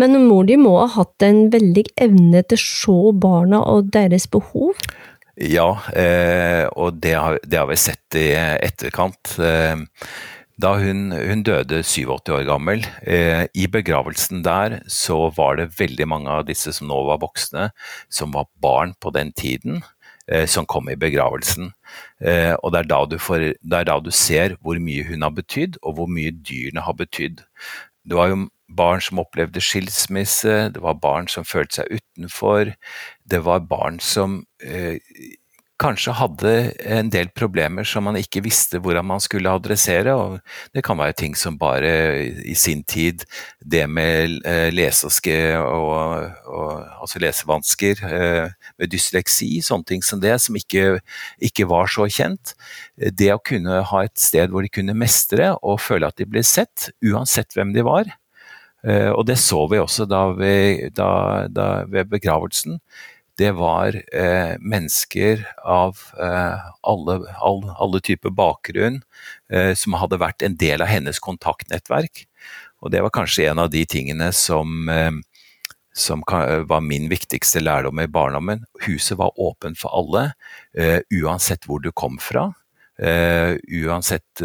Men 0.00 0.16
mor 0.26 0.46
di 0.48 0.56
må 0.58 0.74
ha 0.80 0.88
hatt 0.96 1.22
en 1.22 1.48
veldig 1.52 1.84
evne 2.02 2.42
til 2.48 2.58
å 2.58 2.62
se 2.64 3.18
barna 3.22 3.60
og 3.70 3.92
deres 3.94 4.26
behov? 4.30 4.74
Ja, 5.34 5.80
eh, 5.98 6.64
og 6.78 7.00
det 7.02 7.14
har, 7.18 7.38
det 7.42 7.58
har, 7.58 7.66
vi 7.66 7.78
sett 7.78 8.18
i 8.18 8.28
etterkant. 8.34 9.34
Eh, 9.42 9.74
da 10.60 10.74
hun, 10.78 11.10
hun, 11.10 11.42
døde 11.46 11.82
87 11.82 12.30
år 12.30 12.44
gammel, 12.46 12.84
eh, 13.02 13.46
i 13.54 13.66
begravelsen 13.66 14.44
der 14.46 14.80
så 14.90 15.32
var 15.34 15.58
det 15.58 15.72
veldig 15.78 16.06
mange 16.08 16.30
av 16.30 16.46
disse 16.46 16.72
som 16.76 16.88
nå 16.90 17.00
var 17.08 17.22
voksne, 17.24 17.70
som 18.08 18.34
var 18.36 18.46
barn 18.62 18.94
på 19.02 19.10
den 19.14 19.32
tiden 19.34 19.82
eh, 20.30 20.46
som 20.46 20.66
kom 20.66 20.88
i 20.90 20.98
begravelsen. 20.98 21.72
Eh, 22.22 22.54
og 22.62 22.74
det 22.74 22.84
er, 22.86 23.18
får, 23.18 23.48
det 23.58 23.80
er, 23.80 23.88
da 23.90 23.98
du 23.98 24.12
ser 24.14 24.56
hvor 24.62 24.78
mye 24.78 25.06
hun 25.08 25.26
har 25.26 25.34
betydd, 25.34 25.80
og 25.82 25.98
hvor 25.98 26.10
mye 26.10 26.30
dyrene 26.30 26.86
har 26.86 26.94
betydd. 26.98 27.42
Det 28.04 28.18
var 28.18 28.30
jo 28.30 28.44
barn 28.74 29.02
som 29.02 29.20
opplevde 29.22 29.62
skilsmisse, 29.62 30.70
det 30.74 30.82
var 30.82 31.00
barn 31.02 31.28
som 31.30 31.46
følte 31.46 31.82
seg 31.82 31.98
utenfor. 31.98 32.74
Det 33.26 33.42
var 33.44 33.66
barn 33.68 33.98
som 34.02 34.44
eh, 34.62 35.02
kanskje 35.80 36.14
hadde 36.14 36.52
en 36.86 37.08
del 37.10 37.30
problemer 37.34 37.86
som 37.88 38.06
man 38.06 38.18
ikke 38.18 38.42
visste 38.44 38.78
hvordan 38.82 39.06
man 39.08 39.22
skulle 39.22 39.50
adressere. 39.50 40.14
og 40.14 40.38
Det 40.74 40.84
kan 40.86 40.98
være 40.98 41.16
ting 41.18 41.34
som 41.36 41.58
bare 41.58 41.90
i 42.44 42.54
sin 42.54 42.84
tid 42.84 43.24
Det 43.60 43.88
med 43.90 44.40
eh, 44.46 44.70
lese 44.72 45.08
og, 45.58 46.30
og, 46.46 46.84
altså 47.00 47.18
lesevansker, 47.18 48.02
eh, 48.04 48.50
med 48.78 48.90
dysleksi, 48.90 49.60
sånne 49.62 49.84
ting 49.84 50.02
som 50.02 50.20
det, 50.20 50.36
som 50.40 50.56
ikke, 50.56 51.00
ikke, 51.40 51.66
var 51.66 51.86
så 51.86 52.06
kjent. 52.06 52.54
Det 52.96 53.32
å 53.32 53.42
kunne 53.42 53.82
ha 53.82 54.04
et 54.04 54.18
sted 54.20 54.50
hvor 54.50 54.62
de 54.62 54.68
kunne 54.68 54.94
mestre 54.94 55.54
og 55.62 55.80
føle 55.80 56.06
at 56.06 56.18
de 56.18 56.28
ble 56.28 56.44
sett, 56.44 56.90
uansett 57.02 57.56
hvem 57.56 57.72
de 57.74 57.82
var. 57.86 58.12
Eh, 58.84 59.10
og 59.10 59.24
det 59.26 59.38
så 59.40 59.64
vi 59.70 59.80
også 59.80 60.04
da, 60.06 60.26
vi, 60.36 60.90
da, 60.92 61.48
da 61.48 61.68
ved 61.88 62.10
begravelsen 62.12 62.78
det 63.38 63.50
var 63.58 63.96
eh, 64.14 64.54
mennesker 64.60 65.42
av 65.64 65.98
eh, 66.20 66.66
alle, 66.80 67.16
all, 67.42 67.62
alle, 67.78 68.00
typer 68.00 68.30
bakgrunn 68.30 69.00
eh, 69.50 69.72
som 69.74 69.96
hadde 69.98 70.20
vært 70.22 70.44
en 70.46 70.56
del 70.60 70.84
av 70.84 70.90
hennes 70.92 71.18
kontaktnettverk. 71.22 72.24
Og 72.84 72.92
det 72.94 73.02
var 73.02 73.14
kanskje 73.14 73.48
en 73.50 73.62
av 73.64 73.72
de 73.72 73.82
tingene 73.90 74.30
som, 74.36 74.88
eh, 74.88 75.10
som 75.94 76.22
var 76.26 76.82
min 76.86 77.08
viktigste 77.10 77.62
lærdom 77.62 78.02
i 78.02 78.10
barndommen. 78.10 78.64
Huset 78.86 79.18
var 79.18 79.34
åpent 79.40 79.78
for 79.78 79.94
alle, 79.98 80.34
eh, 80.74 81.00
uansett 81.10 81.66
hvor 81.66 81.82
du 81.82 81.90
kom 81.92 82.18
fra, 82.18 82.52
eh, 82.98 83.58
uansett 83.82 84.42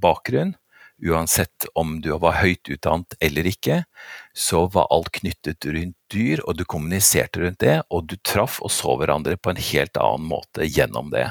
bakgrunn 0.00 0.54
uansett 1.02 1.66
om 1.74 2.00
du 2.00 2.10
var 2.18 2.38
høyt 2.40 2.68
utdannet 2.70 3.16
eller 3.20 3.48
ikke, 3.48 3.82
så 4.34 4.64
var 4.72 4.90
alt 4.90 5.12
knyttet 5.14 5.64
rundt 5.70 5.96
dyr, 6.12 6.42
og 6.44 6.58
du 6.58 6.64
kommuniserte 6.66 7.42
rundt 7.42 7.60
det, 7.62 7.78
og 7.90 8.08
du 8.10 8.16
traff 8.26 8.58
og 8.64 8.72
så 8.74 8.96
hverandre 8.98 9.36
på 9.38 9.52
en 9.52 9.62
helt 9.70 10.00
annen 10.00 10.26
måte 10.30 10.66
gjennom 10.66 11.12
det. 11.14 11.28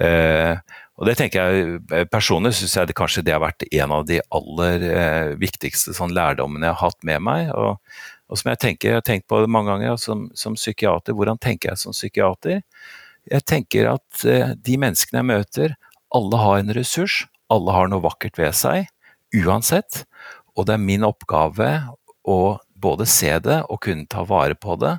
Eh, 0.00 0.54
og 0.96 1.08
det 1.08 1.16
tenker 1.18 1.42
jeg, 1.42 1.80
eh, 1.92 2.06
Personlig 2.08 2.54
syns 2.56 2.76
jeg 2.78 2.88
det 2.88 2.96
kanskje 2.96 3.24
det 3.26 3.34
har 3.34 3.42
vært 3.42 3.66
en 3.66 3.92
av 3.92 4.06
de 4.08 4.22
aller 4.32 4.86
eh, 4.88 5.34
viktigste 5.40 5.92
sånn, 5.96 6.14
lærdommene 6.16 6.70
jeg 6.70 6.78
har 6.78 6.92
hatt 6.92 7.02
med 7.04 7.26
meg. 7.26 7.50
Og, 7.52 7.76
og 8.30 8.40
som 8.40 8.52
jeg 8.52 8.62
tenker, 8.62 8.88
jeg 8.88 9.00
har 9.02 9.06
tenkt 9.08 9.28
på 9.28 9.42
det 9.42 9.50
mange 9.50 9.74
ganger 9.74 9.98
som, 10.00 10.28
som, 10.38 10.56
psykiater. 10.56 11.16
Hvordan 11.18 11.42
tenker 11.42 11.72
jeg 11.72 11.82
som 11.82 11.96
psykiater? 11.96 12.62
Jeg 13.28 13.46
tenker 13.50 13.90
at 13.96 14.24
eh, 14.24 14.54
de 14.56 14.78
menneskene 14.80 15.20
jeg 15.20 15.30
møter, 15.34 15.76
alle 16.12 16.40
har 16.40 16.62
en 16.62 16.74
ressurs 16.76 17.24
alle 17.52 17.74
har 17.74 17.90
noe 17.90 18.04
vakkert 18.04 18.38
ved 18.40 18.56
seg, 18.56 18.88
uansett. 19.42 20.04
Og 20.56 20.68
det 20.68 20.76
er 20.76 20.84
min 20.84 21.04
oppgave 21.06 21.68
å 22.28 22.58
både 22.82 23.06
se 23.08 23.30
det 23.42 23.60
og 23.68 23.82
kunne 23.86 24.08
ta 24.10 24.24
vare 24.26 24.56
på 24.58 24.76
det. 24.80 24.96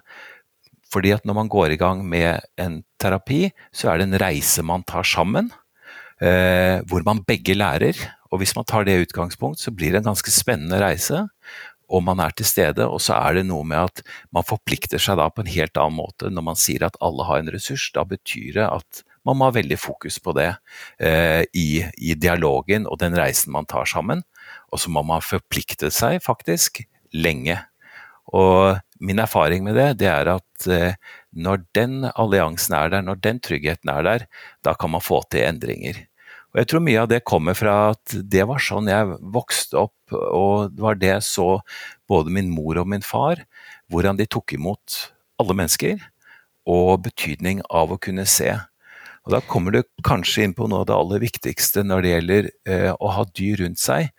Fordi 0.93 1.13
at 1.15 1.25
når 1.25 1.37
man 1.39 1.51
går 1.51 1.73
i 1.73 1.79
gang 1.81 2.03
med 2.05 2.43
en 2.61 2.81
terapi, 3.01 3.47
så 3.73 3.91
er 3.91 3.99
det 3.99 4.09
en 4.09 4.21
reise 4.21 4.63
man 4.65 4.85
tar 4.87 5.07
sammen. 5.07 5.49
Eh, 6.21 6.79
hvor 6.87 7.03
man 7.05 7.23
begge 7.25 7.55
lærer. 7.57 7.97
Og 8.31 8.41
hvis 8.41 8.55
man 8.55 8.65
tar 8.65 8.85
det 8.85 9.01
utgangspunkt, 9.01 9.59
så 9.59 9.73
blir 9.73 9.91
det 9.91 10.03
en 10.03 10.11
ganske 10.13 10.31
spennende 10.31 10.79
reise. 10.81 11.25
Og 11.93 12.01
man 12.05 12.21
er 12.23 12.33
til 12.33 12.47
stede, 12.47 12.85
og 12.87 13.01
så 13.03 13.17
er 13.19 13.37
det 13.37 13.47
noe 13.49 13.65
med 13.67 13.91
at 13.91 14.01
man 14.33 14.45
forplikter 14.47 15.01
seg 15.01 15.19
da 15.19 15.27
på 15.29 15.43
en 15.43 15.51
helt 15.51 15.77
annen 15.77 15.99
måte 15.99 16.31
når 16.31 16.45
man 16.47 16.57
sier 16.57 16.85
at 16.87 16.97
alle 17.03 17.27
har 17.27 17.41
en 17.41 17.51
ressurs. 17.53 17.89
Da 17.93 18.05
betyr 18.07 18.55
det 18.55 18.69
at 18.69 19.03
man 19.27 19.37
må 19.39 19.47
ha 19.47 19.55
veldig 19.55 19.77
fokus 19.79 20.17
på 20.23 20.33
det 20.35 20.49
eh, 20.99 21.43
i, 21.55 21.83
i, 21.97 22.15
dialogen 22.15 22.87
og 22.89 22.99
den 23.03 23.15
reisen 23.15 23.53
man 23.55 23.67
tar 23.69 23.87
sammen. 23.89 24.23
Og 24.73 24.81
så 24.81 24.91
må 24.91 25.03
man 25.05 25.23
forplikte 25.23 25.91
seg 25.93 26.23
faktisk 26.25 26.81
lenge. 27.13 27.59
Og 28.33 28.79
min 29.03 29.19
erfaring 29.19 29.65
med 29.65 29.77
det, 29.77 29.89
det 30.01 30.09
er 30.09 30.31
at 30.35 30.67
eh, 30.71 30.95
når 31.33 31.63
den 31.75 32.07
alliansen 32.13 32.75
er 32.77 32.91
der, 32.93 33.05
når 33.05 33.21
den 33.23 33.41
tryggheten 33.43 33.91
er 33.91 34.05
der, 34.05 34.25
da 34.63 34.73
kan 34.79 34.93
man 34.93 35.03
få 35.03 35.21
til 35.29 35.45
endringer. 35.47 35.99
Og 36.53 36.61
Jeg 36.61 36.69
tror 36.69 36.83
mye 36.85 37.01
av 37.01 37.09
det 37.09 37.23
kommer 37.25 37.57
fra 37.57 37.75
at 37.95 38.13
det 38.13 38.45
var 38.45 38.61
sånn 38.61 38.89
jeg 38.91 39.17
vokste 39.33 39.87
opp, 39.87 40.13
og 40.13 40.73
det 40.75 40.85
var 40.85 40.99
det 41.01 41.09
jeg 41.15 41.25
så 41.25 41.47
både 42.09 42.33
min 42.33 42.51
mor 42.53 42.77
og 42.77 42.89
min 42.93 43.05
far, 43.05 43.41
hvordan 43.89 44.19
de 44.19 44.29
tok 44.29 44.53
imot 44.53 44.99
alle 45.41 45.55
mennesker, 45.57 45.97
og 46.69 47.01
betydning 47.09 47.63
av 47.73 47.91
å 47.91 47.99
kunne 47.99 48.27
se. 48.29 48.53
Og 49.25 49.33
Da 49.33 49.39
kommer 49.47 49.71
du 49.71 49.81
kanskje 50.05 50.45
inn 50.45 50.53
på 50.53 50.67
noe 50.69 50.83
av 50.83 50.89
det 50.89 50.95
aller 50.95 51.23
viktigste 51.23 51.83
når 51.87 52.03
det 52.03 52.13
gjelder 52.13 52.49
eh, 52.69 52.91
å 52.93 53.11
ha 53.17 53.25
dyr 53.33 53.63
rundt 53.63 53.79
seg. 53.79 54.11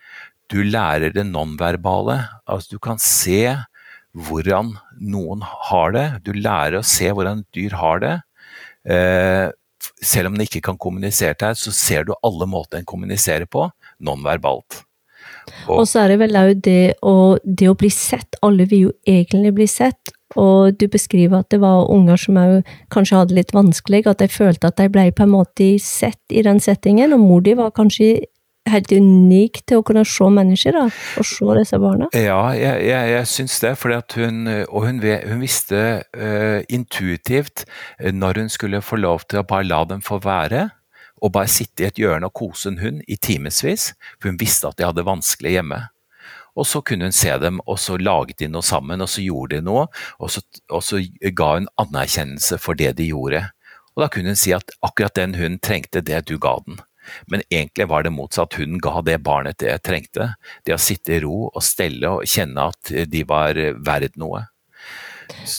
Du 0.54 0.60
lærer 0.62 1.10
det 1.10 1.26
nonverbale. 1.26 2.20
Altså, 2.46 2.76
du 2.76 2.82
kan 2.82 3.00
se 3.02 3.56
hvordan 4.14 4.76
noen 5.02 5.42
har 5.42 5.94
det. 5.96 6.06
Du 6.22 6.30
lærer 6.36 6.78
å 6.78 6.86
se 6.86 7.10
hvordan 7.10 7.42
dyr 7.56 7.74
har 7.80 8.02
det. 8.04 8.14
Eh, 8.86 9.50
selv 10.04 10.30
om 10.30 10.36
den 10.36 10.46
ikke 10.46 10.62
kan 10.68 10.78
kommunisere 10.80 11.34
til 11.34 11.50
deg, 11.50 11.60
så 11.60 11.74
ser 11.74 12.06
du 12.06 12.14
alle 12.22 12.46
måter 12.48 12.78
den 12.78 12.88
kommuniserer 12.88 13.48
på, 13.50 13.66
nonverbalt. 13.98 14.84
Og, 15.66 15.80
og 15.80 15.86
så 15.88 16.04
er 16.04 16.12
det 16.12 16.20
vel 16.22 16.38
òg 16.38 16.52
det, 16.64 16.80
det, 17.44 17.68
å 17.68 17.78
bli 17.78 17.90
sett. 17.92 18.38
Alle 18.44 18.68
vil 18.70 18.88
jo 18.88 18.92
egentlig 19.08 19.54
bli 19.56 19.66
sett, 19.70 20.12
og 20.40 20.78
du 20.78 20.86
beskriver 20.90 21.42
at 21.42 21.50
det 21.52 21.60
var 21.62 21.90
unger 21.92 22.20
som 22.20 22.38
kanskje 22.94 23.20
hadde 23.20 23.36
litt 23.38 23.52
vanskelig, 23.56 24.04
at 24.10 24.22
de 24.22 24.30
følte 24.30 24.70
at 24.70 24.78
de 24.80 24.88
ble 24.92 25.08
på 25.14 25.26
en 25.26 25.34
måte 25.34 25.74
sett 25.82 26.22
i 26.30 26.44
den 26.46 26.62
settingen, 26.62 27.16
og 27.16 27.26
mor 27.26 27.44
di 27.44 27.56
var 27.58 27.74
kanskje 27.76 28.28
helt 28.70 28.92
unik 28.92 29.60
til 29.68 29.80
å 29.80 29.84
kunne 29.86 30.04
se 30.08 30.28
mennesker, 30.36 30.76
da, 30.76 30.84
og 31.20 31.28
se 31.28 31.56
disse 31.58 31.80
barna? 31.82 32.08
Ja, 32.16 32.38
jeg, 32.56 32.84
jeg, 32.88 33.10
jeg 33.14 33.30
syns 33.30 33.58
det. 33.62 33.74
Fordi 33.80 33.98
at 33.98 34.16
hun, 34.20 34.40
og 34.68 34.86
hun, 34.88 35.02
hun 35.02 35.42
visste 35.42 35.82
uh, 36.16 36.60
intuitivt 36.72 37.66
eh, 37.98 38.14
når 38.14 38.44
hun 38.44 38.52
skulle 38.52 38.84
få 38.84 39.00
lov 39.02 39.26
til 39.28 39.42
å 39.42 39.48
bare 39.48 39.68
la 39.68 39.82
dem 39.90 40.04
få 40.04 40.20
være. 40.24 40.68
Og 41.24 41.32
bare 41.32 41.48
sitte 41.48 41.84
i 41.84 41.88
et 41.88 41.98
hjørne 42.00 42.28
og 42.28 42.36
kose 42.36 42.68
en 42.72 42.80
hund 42.82 43.02
i 43.08 43.16
timevis. 43.16 43.92
For 44.18 44.32
hun 44.32 44.40
visste 44.40 44.68
at 44.68 44.80
de 44.80 44.88
hadde 44.88 45.06
vanskelig 45.06 45.58
hjemme. 45.58 45.80
Og 46.54 46.68
så 46.70 46.80
kunne 46.86 47.08
hun 47.08 47.14
se 47.14 47.32
dem, 47.42 47.58
og 47.66 47.80
så 47.82 47.96
laget 47.98 48.38
de 48.38 48.48
noe 48.50 48.62
sammen, 48.62 49.02
og 49.02 49.10
så 49.10 49.24
gjorde 49.24 49.58
de 49.58 49.66
noe. 49.66 49.88
Og 50.22 50.30
så, 50.30 50.42
og 50.70 50.84
så 50.86 51.00
ga 51.34 51.48
hun 51.56 51.66
anerkjennelse 51.82 52.60
for 52.62 52.78
det 52.78 52.92
de 53.00 53.08
gjorde. 53.10 53.42
Og 53.94 54.04
da 54.04 54.10
kunne 54.10 54.34
hun 54.34 54.38
si 54.38 54.54
at 54.54 54.74
akkurat 54.82 55.16
den 55.18 55.34
hunden 55.38 55.60
trengte 55.62 56.02
det 56.04 56.24
du 56.30 56.36
ga 56.42 56.56
den. 56.66 56.78
Men 57.30 57.44
egentlig 57.48 57.88
var 57.90 58.06
det 58.06 58.14
motsatt. 58.14 58.58
Hun 58.60 58.78
ga 58.82 59.02
det 59.04 59.20
barnet 59.26 59.60
det 59.62 59.76
trengte. 59.86 60.32
Det 60.64 60.76
å 60.76 60.80
sitte 60.80 61.16
i 61.16 61.22
ro 61.24 61.48
og 61.50 61.62
stelle 61.64 62.18
og 62.18 62.28
kjenne 62.28 62.70
at 62.72 62.92
de 63.10 63.24
var 63.28 63.58
verd 63.84 64.18
noe. 64.20 64.46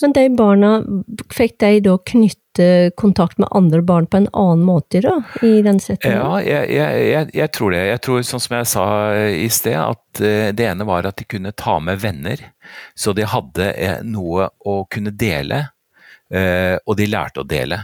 Men 0.02 0.14
de 0.14 0.26
barna, 0.38 0.72
fikk 1.34 1.58
de 1.64 1.80
da 1.86 1.96
knytte 2.12 2.68
kontakt 3.00 3.40
med 3.42 3.50
andre 3.56 3.82
barn 3.86 4.08
på 4.08 4.22
en 4.22 4.28
annen 4.32 4.66
måte 4.68 5.02
da, 5.04 5.18
i 5.44 5.60
den 5.66 5.80
settingen? 5.84 6.20
Ja, 6.20 6.42
jeg, 6.44 6.70
jeg, 6.76 7.32
jeg, 7.36 7.52
tror 7.56 7.76
det. 7.76 7.82
Jeg 7.90 8.04
tror, 8.06 8.22
sånn 8.28 8.44
som 8.46 8.58
jeg 8.60 8.70
sa 8.72 8.86
i 9.28 9.48
sted, 9.54 9.78
at 9.80 10.22
eh, 10.24 10.52
det 10.56 10.70
ene 10.70 10.88
var 10.88 11.08
at 11.10 11.20
de 11.20 11.28
kunne 11.30 11.54
ta 11.58 11.78
med 11.84 12.00
venner. 12.04 12.46
Så 12.96 13.16
de 13.18 13.28
hadde 13.30 13.72
eh, 13.74 13.98
noe 14.06 14.50
å 14.66 14.78
kunne 14.92 15.14
dele, 15.16 15.66
eh, 16.32 16.78
og 16.86 16.98
de 17.00 17.10
lærte 17.12 17.44
å 17.44 17.50
dele 17.50 17.84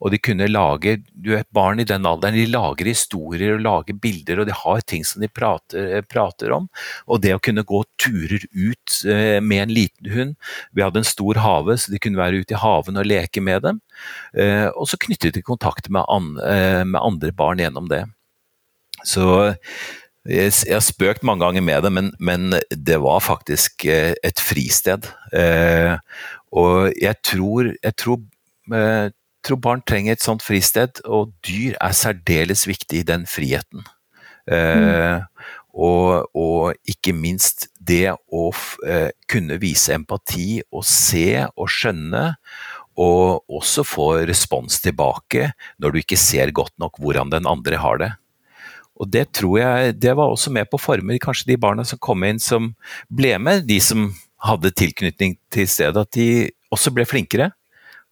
og 0.00 0.12
de 0.12 0.20
kunne 0.20 0.48
lage 0.50 0.98
du 1.12 1.32
vet, 1.32 1.48
Barn 1.54 1.80
i 1.80 1.86
den 1.88 2.06
alderen 2.08 2.36
de 2.36 2.46
lager 2.50 2.88
historier 2.88 3.56
og 3.56 3.64
lager 3.64 3.98
bilder, 4.02 4.42
og 4.42 4.48
de 4.48 4.56
har 4.56 4.82
ting 4.84 5.04
som 5.06 5.22
de 5.24 5.30
prater, 5.32 6.02
prater 6.08 6.52
om. 6.54 6.68
Og 7.08 7.22
det 7.24 7.34
å 7.36 7.42
kunne 7.42 7.64
gå 7.66 7.82
turer 8.00 8.44
ut 8.52 8.98
eh, 9.08 9.38
med 9.40 9.66
en 9.66 9.74
liten 9.76 10.10
hund 10.12 10.34
Vi 10.76 10.84
hadde 10.84 11.00
en 11.02 11.08
stor 11.08 11.40
hage, 11.42 11.78
så 11.80 11.92
de 11.92 12.00
kunne 12.02 12.20
være 12.20 12.42
ute 12.42 12.56
i 12.56 12.60
haven 12.60 13.00
og 13.00 13.08
leke 13.08 13.42
med 13.44 13.64
dem. 13.66 13.80
Eh, 14.36 14.68
og 14.72 14.90
så 14.90 15.00
knyttet 15.00 15.38
de 15.38 15.44
kontakt 15.46 15.90
med, 15.90 16.04
an, 16.12 16.34
eh, 16.44 16.82
med 16.84 17.00
andre 17.00 17.32
barn 17.36 17.62
gjennom 17.62 17.88
det. 17.92 18.04
Så 19.06 19.26
jeg, 20.26 20.52
har 20.66 20.82
spøkt 20.82 21.24
mange 21.26 21.44
ganger 21.44 21.62
med 21.62 21.84
det, 21.86 21.92
men, 21.94 22.10
men 22.18 22.56
det 22.70 22.98
var 23.02 23.22
faktisk 23.22 23.86
et 23.86 24.42
fristed. 24.42 25.06
Eh, 25.32 25.94
og 26.56 26.90
jeg 26.98 27.20
tror, 27.26 27.70
jeg 27.74 27.96
tror 28.00 28.20
eh, 28.74 29.12
tror 29.46 29.60
barn 29.62 29.82
trenger 29.86 30.16
et 30.16 30.24
sånt 30.24 30.44
fristed, 30.44 31.00
og 31.04 31.32
dyr 31.46 31.76
er 31.80 31.94
særdeles 31.96 32.66
viktig 32.68 33.02
i 33.02 33.06
den 33.06 33.28
friheten. 33.30 33.86
Mm. 34.46 35.24
og, 35.74 36.28
og, 36.38 36.76
ikke 36.86 37.10
minst 37.10 37.64
det 37.82 38.12
å 38.14 38.44
uh, 38.54 39.08
kunne 39.26 39.56
vise 39.58 39.96
empati 39.96 40.60
og 40.70 40.84
se 40.86 41.42
og 41.48 41.66
skjønne, 41.66 42.28
og 42.96 43.42
også 43.52 43.84
få 43.84 44.06
respons 44.28 44.78
tilbake 44.84 45.50
når 45.82 45.92
du 45.92 45.98
ikke 46.00 46.20
ser 46.20 46.54
godt 46.54 46.72
nok 46.80 46.96
hvordan 47.02 47.34
den 47.34 47.50
andre 47.50 47.82
har 47.82 48.00
det. 48.00 48.12
Og 48.96 49.10
det 49.12 49.26
tror 49.36 49.58
jeg 49.60 49.96
det 50.00 50.14
var 50.16 50.32
også 50.32 50.52
med 50.54 50.70
på 50.70 50.78
å 50.78 50.84
forme 50.86 51.18
kanskje 51.20 51.50
de 51.52 51.58
barna 51.60 51.84
som 51.84 52.00
kom 52.00 52.24
inn 52.24 52.40
som 52.40 52.70
ble 53.12 53.34
med, 53.36 53.66
de 53.68 53.76
som 53.84 54.08
hadde 54.46 54.72
tilknytning 54.76 55.36
til 55.52 55.68
stedet, 55.68 56.06
at 56.06 56.16
de 56.16 56.48
også 56.72 56.92
ble 56.94 57.04
flinkere. 57.08 57.50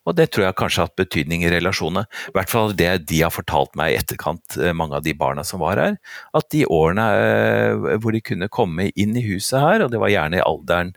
Og 0.05 0.17
det 0.19 0.29
tror 0.33 0.47
jeg 0.47 0.57
kanskje 0.59 0.83
har 0.83 0.91
hatt 0.91 1.01
betydning 1.01 1.45
i 1.47 1.53
relasjonene. 1.53 2.05
I 2.29 2.35
hvert 2.37 2.53
fall 2.53 2.75
det 2.77 2.91
de 3.09 3.21
har 3.25 3.33
fortalt 3.33 3.73
meg 3.79 3.95
i 3.95 3.99
etterkant, 4.01 4.59
eh, 4.61 4.75
mange 4.77 4.99
av 4.99 5.05
de 5.07 5.15
barna 5.17 5.45
som 5.47 5.63
var 5.65 5.81
her. 5.81 5.97
At 6.37 6.51
de 6.53 6.65
årene 6.69 7.07
eh, 7.21 7.95
hvor 8.03 8.13
de 8.13 8.25
kunne 8.25 8.53
komme 8.53 8.91
inn 8.93 9.17
i 9.17 9.25
huset 9.25 9.61
her, 9.61 9.85
og 9.85 9.95
det 9.95 10.03
var 10.03 10.13
gjerne 10.13 10.41
i 10.41 10.45
alderen 10.45 10.93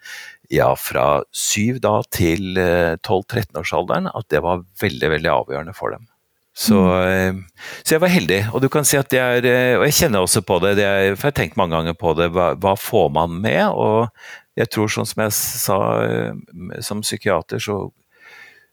ja, 0.52 0.74
fra 0.80 1.24
syv 1.36 1.82
da 1.84 2.02
til 2.12 2.60
12-13-årsalderen, 2.60 4.12
eh, 4.12 4.20
at 4.20 4.30
det 4.34 4.44
var 4.44 4.66
veldig, 4.82 5.12
veldig 5.16 5.34
avgjørende 5.34 5.76
for 5.78 5.96
dem. 5.96 6.08
Så, 6.58 6.74
mm. 6.74 7.44
så, 7.84 7.92
jeg 7.94 8.02
var 8.02 8.10
heldig, 8.10 8.40
og 8.50 8.64
du 8.64 8.66
kan 8.74 8.88
si 8.88 8.98
at 8.98 9.12
det 9.14 9.20
er 9.22 9.78
Og 9.78 9.84
jeg 9.86 9.94
kjenner 9.94 10.24
også 10.26 10.42
på 10.42 10.56
det, 10.64 10.72
det 10.80 10.88
er, 10.90 11.12
for 11.14 11.28
jeg 11.28 11.36
har 11.36 11.36
tenkt 11.38 11.60
mange 11.60 11.78
ganger 11.78 11.94
på 11.94 12.16
det. 12.18 12.32
Hva, 12.34 12.48
hva, 12.58 12.74
får 12.74 13.12
man 13.14 13.36
med? 13.44 13.62
Og 13.78 14.10
jeg 14.58 14.72
tror, 14.74 14.90
sånn 14.90 15.06
som 15.06 15.22
jeg 15.22 15.36
sa, 15.38 15.78
som 16.82 17.06
psykiater, 17.06 17.62
så 17.62 17.78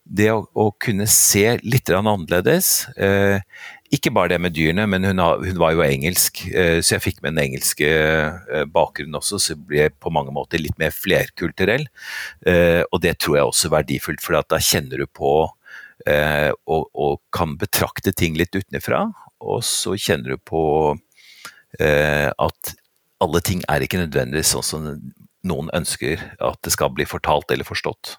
det 0.04 0.28
å, 0.32 0.44
å 0.52 0.68
kunne 0.80 1.06
se 1.08 1.56
litt 1.64 1.88
annerledes 1.88 2.86
eh, 3.00 3.40
Ikke 3.94 4.12
bare 4.12 4.34
det 4.34 4.40
med 4.44 4.54
dyrene, 4.56 4.84
men 4.90 5.06
hun, 5.08 5.22
hun 5.22 5.60
var 5.60 5.72
jo 5.72 5.84
engelsk, 5.84 6.44
eh, 6.52 6.80
så 6.84 6.96
jeg 6.96 7.04
fikk 7.06 7.22
med 7.22 7.34
den 7.34 7.44
engelske 7.46 7.88
eh, 7.88 8.66
bakgrunnen 8.68 9.16
også, 9.20 9.40
så 9.40 9.56
ble 9.56 9.86
jeg 9.86 9.96
på 10.02 10.12
mange 10.12 10.34
måter 10.34 10.60
litt 10.60 10.76
mer 10.82 10.92
flerkulturell. 10.94 11.86
Eh, 12.46 12.82
og 12.90 13.00
det 13.04 13.16
tror 13.22 13.38
jeg 13.38 13.50
også 13.50 13.70
er 13.70 13.76
verdifullt, 13.78 14.24
for 14.24 14.36
da 14.36 14.60
kjenner 14.60 15.04
du 15.04 15.06
på 15.08 15.34
eh, 16.10 16.50
og, 16.66 16.88
og, 16.92 17.20
kan 17.34 17.56
betrakte 17.60 18.12
ting 18.12 18.36
litt 18.38 18.56
utenfra, 18.56 19.06
og 19.44 19.64
så 19.66 19.96
kjenner 20.00 20.34
du 20.34 20.42
på 20.42 20.64
eh, 21.80 22.28
at 22.28 22.74
alle 23.24 23.40
ting 23.46 23.62
er 23.70 23.84
ikke 23.84 24.02
nødvendigvis 24.02 24.52
sånn 24.56 24.68
som 24.68 24.90
noen 25.44 25.70
ønsker 25.76 26.20
at 26.42 26.60
det 26.64 26.72
skal 26.74 26.92
bli 26.96 27.06
fortalt 27.08 27.52
eller 27.52 27.68
forstått. 27.68 28.18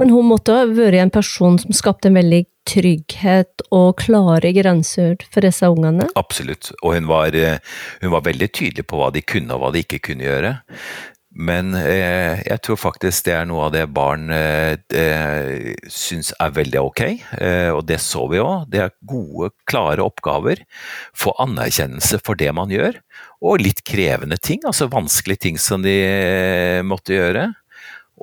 Men 0.00 0.12
hun 0.12 0.28
måtte 0.30 0.54
ha 0.54 0.68
vært 0.68 1.02
en 1.02 1.12
person 1.12 1.58
som 1.60 1.74
skapte 1.76 2.08
en 2.08 2.18
veldig 2.18 2.44
trygghet 2.68 3.66
og 3.74 4.00
klare 4.02 4.52
grenser 4.56 5.18
for 5.32 5.44
disse 5.44 5.68
ungene? 5.68 6.08
Absolutt, 6.20 6.72
og 6.82 6.96
hun 6.96 7.08
var, 7.10 7.36
eh, 7.36 7.60
hun 8.02 8.12
var, 8.14 8.26
veldig 8.28 8.50
tydelig 8.52 8.86
på 8.88 9.00
hva 9.00 9.12
de 9.14 9.24
kunne 9.24 9.54
og 9.54 9.62
hva 9.62 9.72
de 9.74 9.84
ikke 9.84 10.02
kunne 10.10 10.26
gjøre. 10.28 10.58
Men 11.38 11.70
eh, 11.76 12.40
jeg 12.42 12.60
tror 12.64 12.78
faktisk 12.80 13.28
det 13.28 13.34
er 13.36 13.46
noe 13.46 13.68
av 13.68 13.74
det 13.74 13.84
barn 13.94 14.32
eh, 14.34 15.76
syns 15.92 16.32
er 16.40 16.54
veldig 16.56 16.80
ok, 16.82 17.02
eh, 17.38 17.68
og 17.70 17.84
det 17.86 18.00
så 18.02 18.24
vi 18.32 18.40
òg. 18.42 18.66
Det 18.72 18.82
er 18.82 18.96
gode, 19.06 19.52
klare 19.68 20.02
oppgaver. 20.02 20.64
Få 21.16 21.36
anerkjennelse 21.44 22.20
for 22.26 22.40
det 22.40 22.50
man 22.56 22.72
gjør, 22.74 22.98
og 23.44 23.62
litt 23.62 23.84
krevende 23.86 24.40
ting, 24.40 24.64
altså 24.66 24.90
vanskelige 24.90 25.44
ting 25.46 25.62
som 25.62 25.84
de 25.84 25.94
eh, 26.08 26.82
måtte 26.82 27.14
gjøre. 27.14 27.50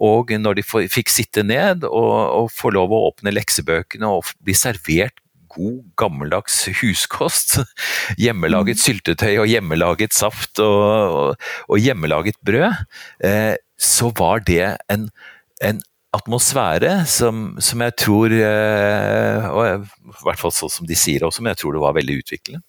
Og 0.03 0.33
når 0.39 0.59
de 0.59 0.65
fikk 0.91 1.11
sitte 1.13 1.45
ned 1.47 1.85
og, 1.87 2.15
og 2.41 2.49
få 2.51 2.73
lov 2.75 2.91
å 2.91 3.05
åpne 3.11 3.33
leksebøkene 3.35 4.09
og 4.11 4.33
bli 4.43 4.55
servert 4.57 5.21
god, 5.55 5.81
gammeldags 5.99 6.65
huskost. 6.81 7.59
Hjemmelaget 8.21 8.79
mm. 8.79 8.83
syltetøy 8.83 9.33
og 9.39 9.49
hjemmelaget 9.49 10.15
saft 10.15 10.59
og, 10.63 10.83
og, 11.15 11.49
og 11.69 11.81
hjemmelaget 11.81 12.39
brød. 12.45 12.85
Eh, 13.23 13.55
så 13.79 14.11
var 14.15 14.43
det 14.47 14.75
en, 14.91 15.09
en 15.63 15.81
atmosfære 16.15 17.01
som, 17.11 17.55
som 17.59 17.83
jeg 17.83 17.95
tror 17.99 18.35
eh, 18.35 19.47
og 19.49 19.87
I 19.87 20.21
hvert 20.23 20.39
fall 20.39 20.53
sånn 20.55 20.71
som 20.71 20.87
de 20.87 20.97
sier 20.99 21.25
også, 21.27 21.43
men 21.43 21.53
jeg 21.53 21.63
tror 21.63 21.75
det 21.75 21.83
var 21.83 21.97
veldig 21.97 22.21
utviklende. 22.21 22.63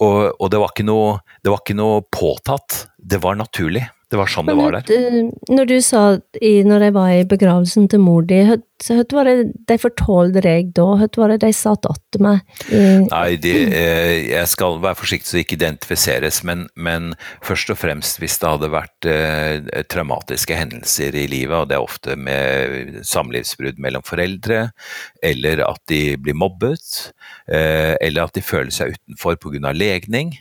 Og, 0.00 0.20
og 0.40 0.48
det, 0.52 0.60
var 0.60 0.84
noe, 0.88 1.16
det 1.44 1.52
var 1.52 1.60
ikke 1.60 1.76
noe 1.76 2.04
påtatt, 2.08 2.86
det 2.96 3.20
var 3.20 3.36
naturlig. 3.36 3.84
Det 4.10 4.18
var 4.18 4.30
sånn 4.30 4.48
det 4.50 4.56
var 4.58 4.74
der. 4.74 4.90
Eh, 4.90 5.30
når 5.54 5.68
du 5.70 5.76
sa, 5.86 6.02
når 6.42 6.86
jeg 6.86 6.94
var 6.96 7.12
i 7.14 7.26
begravelsen 7.30 7.86
til 7.90 8.02
mor 8.02 8.26
di, 8.26 8.40
hva 8.80 9.04
var 9.12 9.28
det 9.28 9.34
de 9.68 9.76
fortalte 9.80 10.42
deg 10.44 10.72
da? 10.76 10.86
Hva 11.00 11.08
var 11.20 11.32
det 11.34 11.40
de 11.44 11.52
sa 11.56 11.74
til 11.80 12.22
meg? 12.24 12.40
Nei, 12.70 13.36
de, 13.40 13.52
eh, 13.76 14.30
jeg 14.30 14.48
skal 14.48 14.80
være 14.80 14.98
forsiktig 14.98 15.28
så 15.28 15.36
det 15.36 15.44
ikke 15.44 15.58
identifiseres, 15.58 16.40
men, 16.48 16.66
men, 16.74 17.12
først 17.44 17.72
og 17.74 17.80
fremst 17.80 18.20
hvis 18.22 18.38
det 18.40 18.48
hadde 18.48 18.72
vært 18.72 19.08
eh, 19.10 19.84
traumatiske 19.92 20.56
hendelser 20.56 21.16
i 21.18 21.26
livet, 21.30 21.56
og 21.56 21.70
det 21.70 21.76
er 21.76 21.84
ofte 21.84 22.16
med 22.16 23.00
samlivsbrudd 23.06 23.80
mellom 23.82 24.06
foreldre, 24.06 24.70
eller 25.22 25.64
at 25.66 25.82
de 25.92 26.16
blir 26.20 26.38
mobbet, 26.38 27.12
eh, 27.52 27.94
eller 28.00 28.26
at 28.26 28.36
de 28.36 28.44
føler 28.44 28.72
seg 28.74 28.96
utenfor 28.96 29.36
pga. 29.40 29.74
legning, 29.76 30.34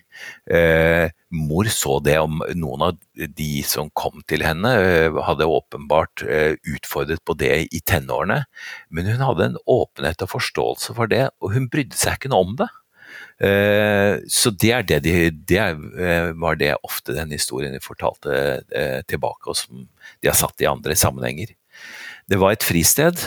Eh, 0.50 1.10
mor 1.30 1.68
så 1.70 2.00
det 2.04 2.16
om 2.20 2.40
noen 2.58 2.84
av 2.88 2.98
de 3.14 3.50
som 3.68 3.90
kom 3.94 4.24
til 4.30 4.44
henne, 4.46 4.72
eh, 4.82 5.20
hadde 5.28 5.46
åpenbart 5.46 6.24
eh, 6.26 6.56
utfordret 6.74 7.22
på 7.26 7.36
det 7.38 7.54
i 7.76 7.82
tenårene, 7.86 8.29
men 8.90 9.10
hun 9.10 9.24
hadde 9.26 9.48
en 9.50 9.58
åpenhet 9.70 10.26
og 10.26 10.32
forståelse 10.36 10.96
for 10.98 11.12
det, 11.12 11.26
og 11.42 11.56
hun 11.56 11.70
brydde 11.72 11.98
seg 12.00 12.20
ikke 12.20 12.32
noe 12.34 12.46
om 12.48 12.54
det. 12.60 12.70
Så 14.30 14.52
det, 14.52 14.72
er 14.76 14.84
det, 14.86 15.00
de, 15.06 15.14
det 15.50 15.64
var 16.38 16.60
det 16.60 16.76
ofte 16.86 17.16
den 17.16 17.32
historien 17.34 17.74
de 17.74 17.82
fortalte 17.82 18.62
tilbake, 19.10 19.50
og 19.50 19.58
som 19.58 19.88
de 20.22 20.30
har 20.30 20.38
satt 20.38 20.62
i 20.62 20.70
andre 20.70 20.98
sammenhenger. 21.00 21.56
Det 22.30 22.38
var 22.38 22.54
et 22.54 22.66
fristed, 22.66 23.18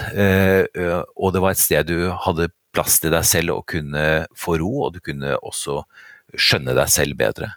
og 1.16 1.32
det 1.34 1.42
var 1.42 1.56
et 1.56 1.62
sted 1.62 1.88
du 1.88 2.12
hadde 2.26 2.52
plass 2.72 3.00
til 3.02 3.12
deg 3.12 3.26
selv 3.28 3.56
og 3.56 3.66
kunne 3.72 4.04
få 4.38 4.54
ro, 4.62 4.86
og 4.86 4.94
du 4.94 5.00
kunne 5.04 5.34
også 5.40 5.82
skjønne 6.38 6.76
deg 6.78 6.88
selv 6.92 7.18
bedre. 7.18 7.50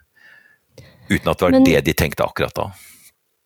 Uten 1.06 1.30
at 1.30 1.38
det 1.38 1.46
var 1.46 1.54
men, 1.54 1.68
det 1.68 1.86
de 1.86 1.94
tenkte 1.96 2.26
akkurat 2.26 2.56
da. 2.58 2.72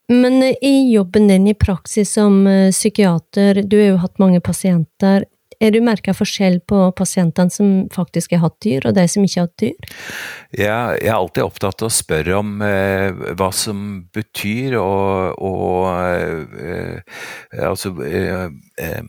Men 0.10 0.44
eh, 0.44 0.56
i 0.62 0.92
jobben 0.94 1.28
din 1.28 1.48
i 1.48 1.54
praksis 1.54 2.14
som 2.14 2.48
eh, 2.48 2.72
psykiater, 2.72 3.64
du 3.64 3.78
har 3.80 3.92
jo 3.94 4.00
hatt 4.04 4.18
mange 4.22 4.42
pasienter. 4.42 5.28
Er 5.60 5.74
du 5.76 5.82
merka 5.84 6.14
forskjell 6.16 6.62
på 6.70 6.86
pasientene 6.96 7.52
som 7.52 7.72
faktisk 7.92 8.32
har 8.32 8.46
hatt 8.46 8.56
dyr, 8.64 8.86
og 8.88 8.96
de 8.96 9.04
som 9.12 9.26
ikke 9.26 9.42
har 9.42 9.50
hatt 9.50 9.62
dyr? 9.62 9.94
Ja, 10.56 10.80
jeg 10.96 11.10
er 11.10 11.18
alltid 11.18 11.44
opptatt 11.44 11.84
av 11.84 11.90
å 11.90 11.94
spørre 11.94 12.38
om 12.40 12.62
eh, 12.64 13.10
hva 13.36 13.50
som 13.56 13.86
betyr, 14.16 14.78
og, 14.80 15.36
og 15.44 15.90
eh, 16.64 17.24
altså 17.60 17.94
eh, 18.08 18.50
eh 18.80 19.00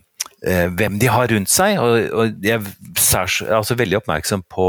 eh, 0.41 0.67
hvem 0.73 0.97
de 0.97 1.07
har 1.13 1.29
rundt 1.31 1.53
seg. 1.53 1.79
Og, 1.79 2.07
og 2.17 2.45
jeg 2.45 2.59
er 2.59 3.55
altså 3.55 3.77
veldig 3.77 4.01
oppmerksom 4.01 4.43
på 4.49 4.67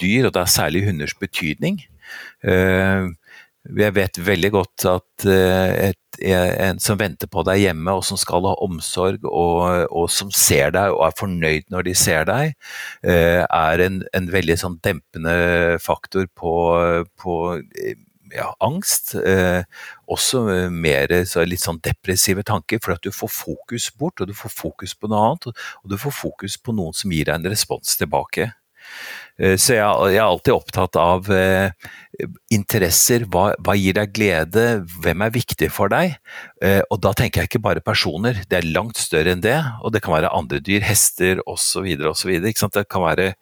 dyr, 0.00 0.28
og 0.28 0.32
da 0.34 0.46
særlig 0.48 0.86
hunders 0.88 1.14
betydning. 1.20 1.78
Eh, 2.42 3.06
jeg 3.74 3.94
vet 3.96 4.18
veldig 4.26 4.50
godt 4.54 4.86
at 4.90 5.26
eh, 5.30 5.90
et, 5.90 6.18
en 6.26 6.80
som 6.80 6.98
venter 7.00 7.28
på 7.28 7.42
deg 7.46 7.60
hjemme, 7.64 7.92
og 7.92 8.04
som 8.06 8.18
skal 8.20 8.46
ha 8.48 8.54
omsorg, 8.64 9.26
og, 9.28 9.86
og 9.90 10.08
som 10.12 10.30
ser 10.32 10.72
deg 10.76 10.94
og 10.94 11.04
er 11.08 11.16
fornøyd 11.18 11.68
når 11.72 11.88
de 11.88 11.94
ser 11.98 12.26
deg, 12.28 12.56
eh, 13.04 13.42
er 13.44 13.84
en, 13.86 14.02
en 14.16 14.28
veldig 14.32 14.58
sånn 14.60 14.80
dempende 14.84 15.36
faktor 15.82 16.28
på, 16.38 16.56
på 17.20 17.38
ja, 18.34 18.50
angst. 18.64 19.14
Eh, 19.18 19.62
også 20.10 20.44
mer 20.72 21.12
litt 21.46 21.62
sånn 21.62 21.80
depressive 21.84 22.44
tanker, 22.46 22.80
for 22.82 22.96
at 22.96 23.04
du 23.04 23.12
får 23.14 23.32
fokus 23.32 23.90
bort, 23.96 24.20
og 24.20 24.30
du 24.30 24.36
får 24.36 24.54
fokus 24.54 24.96
på 24.96 25.10
noe 25.12 25.24
annet. 25.30 25.50
Og 25.82 25.92
du 25.92 25.98
får 26.00 26.14
fokus 26.14 26.58
på 26.58 26.74
noen 26.76 26.96
som 26.96 27.12
gir 27.12 27.28
deg 27.28 27.40
en 27.40 27.52
respons 27.52 27.98
tilbake. 27.98 28.50
Eh, 29.36 29.56
så 29.60 29.76
jeg, 29.76 30.12
jeg, 30.14 30.20
er 30.20 30.24
alltid 30.24 30.54
opptatt 30.54 30.96
av 31.00 31.28
eh, 31.32 31.90
interesser. 32.54 33.26
Hva, 33.32 33.50
hva, 33.60 33.76
gir 33.76 33.96
deg 33.98 34.14
glede? 34.16 34.64
Hvem 35.04 35.26
er 35.26 35.34
viktig 35.34 35.68
for 35.74 35.92
deg? 35.92 36.16
Eh, 36.64 36.80
og 36.90 37.02
da 37.04 37.12
tenker 37.16 37.42
jeg 37.42 37.52
ikke 37.52 37.64
bare 37.66 37.84
personer, 37.84 38.40
det 38.48 38.60
er 38.60 38.70
langt 38.70 39.00
større 39.00 39.34
enn 39.34 39.44
det. 39.44 39.58
Og 39.84 39.92
det 39.94 40.02
kan 40.04 40.16
være 40.16 40.32
andre 40.36 40.62
dyr, 40.64 40.84
hester 40.86 41.42
osv. 41.46 41.92
osv. 42.12 42.32
Det 42.40 43.34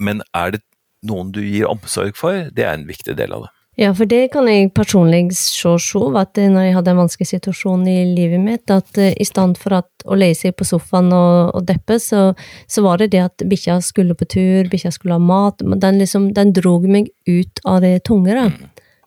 Men 0.00 0.22
er 0.34 0.56
det 0.56 0.62
noen 1.06 1.30
du 1.32 1.40
gir 1.44 1.70
omsorg 1.70 2.16
for? 2.18 2.50
Det 2.52 2.66
er 2.66 2.74
en 2.74 2.88
viktig 2.88 3.16
del 3.16 3.32
av 3.36 3.46
det. 3.46 3.54
Ja, 3.80 3.94
for 3.96 4.04
det 4.04 4.26
kan 4.34 4.44
jeg 4.44 4.74
personlig 4.76 5.30
se 5.38 5.70
sjøl, 5.80 6.18
at 6.20 6.36
når 6.36 6.66
jeg 6.66 6.74
hadde 6.76 6.92
en 6.92 6.98
vanskelig 7.00 7.30
situasjon 7.30 7.86
i 7.88 8.02
livet 8.12 8.42
mitt, 8.42 8.68
at 8.68 8.98
uh, 9.00 9.06
i 9.08 9.24
stedet 9.24 9.56
for 9.56 9.78
å 9.80 10.18
leie 10.20 10.36
seg 10.36 10.52
på 10.58 10.66
sofaen 10.68 11.08
og, 11.16 11.54
og 11.56 11.64
deppe, 11.70 11.96
så, 12.02 12.26
så, 12.68 12.84
var 12.84 13.00
det 13.00 13.14
det 13.14 13.22
at 13.24 13.46
bikkja 13.48 13.78
skulle 13.84 14.16
på 14.18 14.28
tur, 14.28 14.68
bikkja 14.68 14.92
skulle 14.92 15.16
ha 15.16 15.24
mat. 15.24 15.64
Den, 15.64 15.96
liksom, 16.02 16.28
den 16.36 16.52
drog 16.56 16.84
meg 16.92 17.08
ut 17.24 17.64
av 17.64 17.80
det 17.86 18.02
tunge, 18.04 18.36
da. 18.36 18.50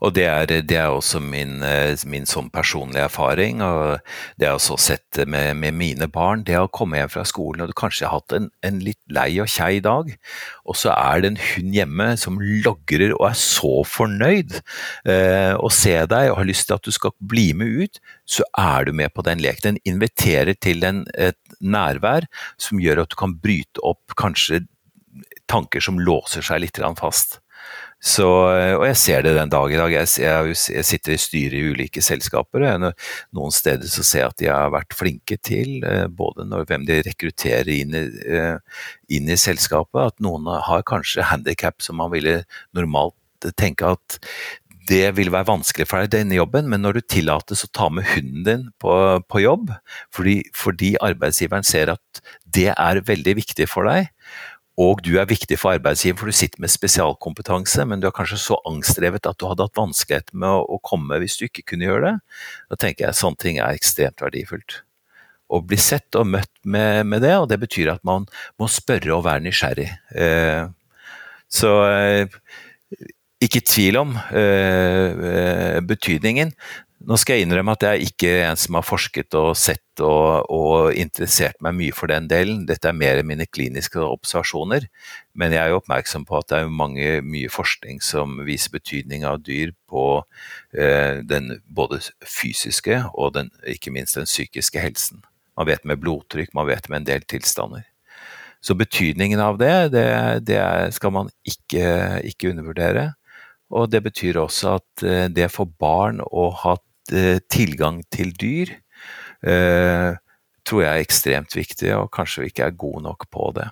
Og 0.03 0.11
det 0.17 0.25
er, 0.27 0.49
det 0.67 0.77
er 0.77 0.91
også 0.91 1.21
min, 1.23 1.61
eh, 1.63 1.95
min, 2.09 2.25
sånn 2.27 2.49
personlige 2.53 3.05
erfaring, 3.07 3.61
og 3.63 4.01
det 4.35 4.47
har 4.47 4.53
jeg 4.53 4.59
også 4.59 4.77
sett 4.81 5.21
med, 5.23 5.55
med, 5.61 5.77
mine 5.79 6.09
barn. 6.11 6.43
Det 6.43 6.57
å 6.59 6.71
komme 6.71 6.99
hjem 6.99 7.11
fra 7.13 7.23
skolen 7.27 7.63
og 7.63 7.71
du 7.71 7.75
kanskje 7.79 8.09
har 8.09 8.19
hatt 8.19 8.35
en, 8.35 8.49
en 8.67 8.81
litt 8.83 8.99
lei 9.13 9.29
og 9.43 9.51
kjei 9.51 9.79
dag, 9.83 10.11
og 10.67 10.79
så 10.79 10.91
er 10.95 11.23
det 11.23 11.31
en 11.31 11.39
hund 11.45 11.77
hjemme 11.77 12.09
som 12.19 12.41
logrer 12.41 13.15
og 13.15 13.29
er 13.29 13.39
så 13.39 13.73
fornøyd 13.87 14.59
eh, 14.59 15.53
og 15.55 15.71
ser 15.75 16.09
deg 16.11 16.33
og 16.33 16.41
har 16.41 16.49
lyst 16.51 16.67
til 16.67 16.77
at 16.77 16.87
du 16.87 16.91
skal 16.95 17.15
bli 17.19 17.47
med 17.57 17.79
ut, 17.83 18.03
så 18.27 18.47
er 18.59 18.89
du 18.89 18.93
med 18.97 19.13
på 19.15 19.23
den 19.25 19.39
leken. 19.43 19.63
Den 19.63 19.81
inviterer 19.87 20.57
til 20.59 20.83
en, 20.87 21.05
et 21.15 21.39
nærvær 21.63 22.27
som 22.59 22.81
gjør 22.81 23.05
at 23.05 23.13
du 23.13 23.19
kan 23.19 23.37
bryte 23.39 23.79
opp 23.87 24.17
kanskje 24.19 24.65
tanker 25.49 25.83
som 25.83 25.99
låser 26.01 26.43
seg 26.45 26.63
litt 26.63 26.81
fast. 26.99 27.42
Så, 28.03 28.27
og 28.27 28.83
jeg 28.83 28.97
ser 28.99 29.21
det 29.23 29.31
den 29.37 29.51
dag 29.51 29.71
i 29.71 29.77
dag. 29.79 29.93
Jeg, 29.93 30.09
jeg, 30.19 30.55
jeg 30.75 30.87
sitter 30.89 31.13
i 31.15 31.21
styret 31.21 31.55
i 31.55 31.69
ulike 31.71 32.03
selskaper. 32.03 32.65
og 32.67 32.89
Noen 33.37 33.53
steder 33.55 33.87
så 33.87 34.03
ser 34.03 34.25
jeg 34.25 34.33
at 34.33 34.41
de 34.41 34.49
har 34.51 34.73
vært 34.75 34.97
flinke 34.97 35.37
til, 35.39 35.77
eh, 35.87 36.09
både 36.11 36.43
når, 36.49 36.67
hvem 36.67 36.83
de 36.89 36.99
rekrutterer 37.07 37.71
inn 37.71 37.95
i, 37.95 38.03
eh, 38.27 38.83
inn 39.15 39.31
i 39.31 39.39
selskapet, 39.39 40.11
at 40.11 40.19
noen 40.23 40.51
har 40.67 40.83
kanskje 40.89 41.29
handikap 41.31 41.79
som 41.85 42.01
man 42.01 42.11
ville 42.11 42.41
normalt 42.75 43.15
tenke 43.59 43.87
at 43.95 44.19
det 44.89 45.13
vil 45.15 45.31
være 45.31 45.47
vanskelig 45.47 45.85
for 45.87 46.03
deg 46.03 46.11
denne 46.11 46.35
jobben, 46.35 46.67
men 46.71 46.83
når 46.83 46.97
du 46.97 47.05
tillates 47.13 47.63
å 47.63 47.71
ta 47.71 47.89
med 47.93 48.07
hunden 48.09 48.43
din 48.47 48.65
på, 48.83 48.93
på 49.31 49.43
jobb, 49.43 49.71
fordi, 50.13 50.41
fordi, 50.57 50.93
arbeidsgiveren 51.03 51.67
ser 51.67 51.93
at 51.93 52.23
det 52.43 52.69
er 52.73 53.03
veldig 53.07 53.37
viktig 53.39 53.67
for 53.71 53.87
deg, 53.87 54.11
og 54.81 55.03
du 55.05 55.11
er 55.21 55.29
viktig 55.29 55.57
for 55.61 55.75
arbeidsgiver, 55.75 56.17
for 56.17 56.31
du 56.31 56.35
sitter 56.35 56.61
med 56.63 56.71
spesialkompetanse, 56.73 57.85
men 57.85 58.01
du 58.01 58.07
er 58.09 58.15
kanskje 58.15 58.39
så 58.41 58.57
angstdrevet 58.65 59.27
at 59.29 59.37
du 59.37 59.45
hadde 59.45 59.67
hatt 59.67 59.77
vanskeligheter 59.77 60.33
med 60.33 60.49
å, 60.65 60.79
komme 60.81 61.19
hvis 61.21 61.37
du 61.37 61.45
ikke 61.45 61.65
kunne 61.69 61.85
gjøre 61.85 62.07
det, 62.07 62.39
da 62.73 62.79
tenker 62.81 63.05
jeg 63.05 63.19
sånne 63.19 63.41
ting 63.43 63.59
er 63.61 63.77
ekstremt 63.77 64.23
verdifullt. 64.25 64.79
Å 65.53 65.59
bli 65.61 65.77
sett 65.77 66.17
og 66.17 66.25
møtt 66.33 66.51
med, 66.65 67.03
med 67.05 67.21
det, 67.21 67.35
og 67.37 67.49
det 67.51 67.59
betyr 67.61 67.93
at 67.93 68.01
man 68.07 68.25
må 68.57 68.69
spørre 68.71 69.13
og 69.13 69.27
være 69.27 69.45
nysgjerrig. 69.45 69.91
Eh, 70.17 70.65
så 71.53 71.73
eh, 71.91 72.39
ikke 73.43 73.61
tvil 73.67 73.99
om 74.01 74.15
eh, 74.33 75.77
betydningen. 75.85 76.55
Nå 77.03 77.17
skal 77.19 77.35
jeg 77.35 77.43
innrømme 77.43 77.73
at 77.75 77.83
jeg 77.83 78.05
ikke 78.07 78.29
er 78.31 78.45
en 78.47 78.59
som 78.59 78.77
har 78.77 78.85
forsket 78.87 79.35
og 79.35 79.57
sett 79.59 79.99
og, 79.99 80.45
og, 80.47 80.93
interessert 80.95 81.57
meg 81.63 81.75
mye 81.75 81.95
for 81.95 82.07
den 82.07 82.29
delen. 82.31 82.61
Dette 82.69 82.87
er 82.87 82.95
mer 82.95 83.19
mine 83.27 83.43
kliniske 83.43 83.99
observasjoner. 83.99 84.85
Men 85.35 85.51
jeg 85.51 85.59
er 85.59 85.73
jo 85.73 85.81
oppmerksom 85.81 86.23
på 86.29 86.37
at 86.39 86.47
det 86.47 86.61
er 86.61 86.71
mange, 86.71 87.09
mye 87.27 87.51
forskning 87.51 87.99
som 88.03 88.37
viser 88.47 88.71
betydning 88.71 89.25
av 89.27 89.41
dyr 89.43 89.73
på 89.91 90.05
eh, 90.71 91.19
den 91.27 91.57
både 91.67 91.99
fysiske 92.23 93.01
og 93.11 93.35
den, 93.35 93.51
ikke 93.67 93.91
minst 93.91 94.15
den 94.15 94.29
psykiske 94.29 94.79
helsen. 94.79 95.25
Man 95.59 95.67
vet 95.67 95.83
med 95.83 95.99
blodtrykk, 95.99 96.53
man 96.55 96.71
vet 96.71 96.87
med 96.87 97.01
en 97.01 97.09
del 97.11 97.27
tilstander. 97.27 97.83
Så 98.63 98.79
betydningen 98.79 99.43
av 99.43 99.59
det, 99.59 99.91
det, 99.91 100.07
det 100.47 100.63
skal 100.95 101.11
man 101.19 101.35
ikke, 101.43 102.23
ikke 102.31 102.55
undervurdere. 102.55 103.09
Og 103.75 103.91
det 103.91 104.05
betyr 104.07 104.39
også 104.39 104.77
at 104.77 105.03
eh, 105.03 105.27
det 105.27 105.51
for 105.51 105.67
barn 105.67 106.23
å 106.23 106.47
ha 106.63 106.77
tilgang 107.51 108.01
til 108.13 108.31
dyr, 108.39 108.71
eh, 109.43 110.15
tror 110.63 110.83
jeg 110.83 110.91
er 110.91 111.03
ekstremt 111.03 111.55
viktig, 111.55 111.91
og 111.97 112.11
kanskje 112.15 112.43
vi 112.43 112.51
ikke 112.53 112.67
er 112.69 112.77
gode 112.79 113.03
nok 113.07 113.27
på 113.31 113.51
det. 113.57 113.69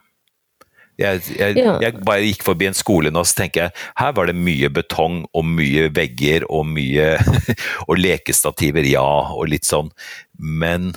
Jeg, 0.99 1.21
jeg, 1.39 1.55
ja. 1.57 1.77
jeg, 1.81 2.01
bare 2.05 2.27
gikk 2.27 2.43
forbi 2.45 2.67
en 2.69 2.77
skole 2.77 3.09
nå, 3.13 3.23
så 3.25 3.39
tenker 3.39 3.63
jeg 3.63 3.73
her 3.97 4.11
var 4.17 4.27
det 4.29 4.35
mye 4.37 4.69
betong 4.69 5.23
og 5.33 5.47
mye 5.47 5.87
vegger 5.95 6.45
og 6.51 6.67
mye 6.69 7.15
Og 7.89 7.97
lekestativer, 7.97 8.85
ja, 8.85 9.07
og 9.33 9.49
litt 9.49 9.65
sånn. 9.65 9.89
Men 10.37 10.91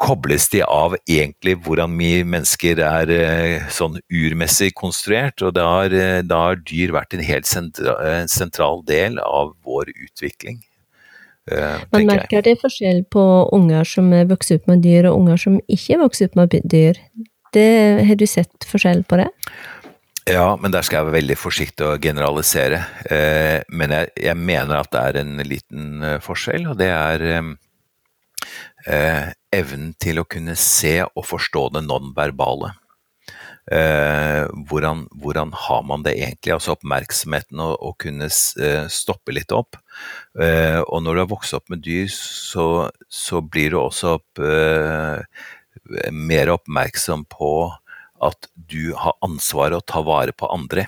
kobles 0.00 0.48
de 0.50 0.64
av 0.66 0.96
egentlig 1.06 1.54
hvordan 1.62 1.94
vi 2.00 2.10
mennesker 2.26 2.80
er 2.82 3.12
eh, 3.14 3.68
sånn 3.72 4.00
urmessig 4.10 4.72
konstruert. 4.76 5.44
Og 5.46 5.54
da 5.56 5.68
har, 5.76 5.94
eh, 5.94 6.20
da 6.26 6.40
har 6.48 6.60
dyr 6.66 6.96
vært 6.96 7.14
en 7.14 7.24
helt 7.24 7.48
sentral, 7.48 8.26
sentral 8.32 8.82
del 8.88 9.20
av 9.22 9.54
vår 9.64 9.94
utvikling. 9.94 10.58
Uh, 11.50 11.82
Man 11.92 12.08
merker 12.08 12.44
det 12.44 12.56
forskjell 12.62 13.02
på 13.12 13.22
unger 13.52 13.84
som 13.88 14.08
er 14.16 14.28
vokst 14.30 14.54
opp 14.54 14.68
med 14.70 14.84
dyr, 14.84 15.10
og 15.10 15.20
unger 15.20 15.40
som 15.40 15.58
ikke 15.68 15.96
er 15.96 16.02
vokst 16.04 16.24
opp 16.24 16.38
med 16.40 16.56
dyr. 16.64 17.00
Det, 17.54 17.70
har 18.08 18.18
du 18.18 18.26
sett 18.26 18.66
forskjell 18.66 19.04
på 19.08 19.20
det? 19.20 19.28
Ja, 20.30 20.54
men 20.56 20.72
der 20.72 20.82
skal 20.86 21.02
jeg 21.02 21.10
være 21.10 21.18
veldig 21.18 21.36
forsiktig 21.36 21.84
å 21.84 21.98
generalisere. 22.00 22.80
Uh, 23.10 23.60
men 23.76 23.92
jeg, 23.92 24.14
jeg, 24.24 24.40
mener 24.40 24.80
at 24.80 24.92
det 24.94 25.04
er 25.04 25.20
en 25.20 25.36
liten 25.44 25.90
uh, 26.00 26.16
forskjell, 26.24 26.70
og 26.72 26.80
det 26.80 26.90
er 26.94 27.28
eh, 28.86 29.32
evnen 29.54 29.92
til 30.00 30.20
å 30.20 30.28
kunne 30.28 30.56
se 30.58 30.98
og 31.04 31.26
forstå 31.26 31.68
det 31.76 31.84
nonverbale. 31.86 32.74
Eh, 33.72 34.44
hvordan, 34.68 35.06
hvordan, 35.22 35.52
har 35.56 35.84
man 35.88 36.02
det 36.04 36.16
egentlig? 36.18 36.52
Altså 36.52 36.74
oppmerksomheten 36.74 37.62
og, 37.64 37.76
og 37.80 37.96
kunne 38.04 38.28
eh, 38.28 38.84
stoppe 38.92 39.32
litt 39.32 39.54
opp. 39.56 39.78
Eh, 40.40 40.80
og 40.84 41.04
når 41.04 41.14
du 41.14 41.22
har 41.22 41.30
vokst 41.32 41.56
opp 41.56 41.72
med 41.72 41.84
dyr, 41.86 42.10
så, 42.12 42.90
så 43.08 43.40
blir 43.40 43.72
du 43.72 43.80
også 43.80 44.18
opp, 44.18 44.42
eh, 44.44 45.24
mer 46.12 46.52
oppmerksom 46.54 47.24
på 47.32 47.54
at 48.24 48.50
du 48.54 48.92
har 48.98 49.16
ansvaret 49.24 49.80
å 49.80 49.86
ta 49.86 50.04
vare 50.04 50.36
på 50.36 50.48
andre. 50.52 50.86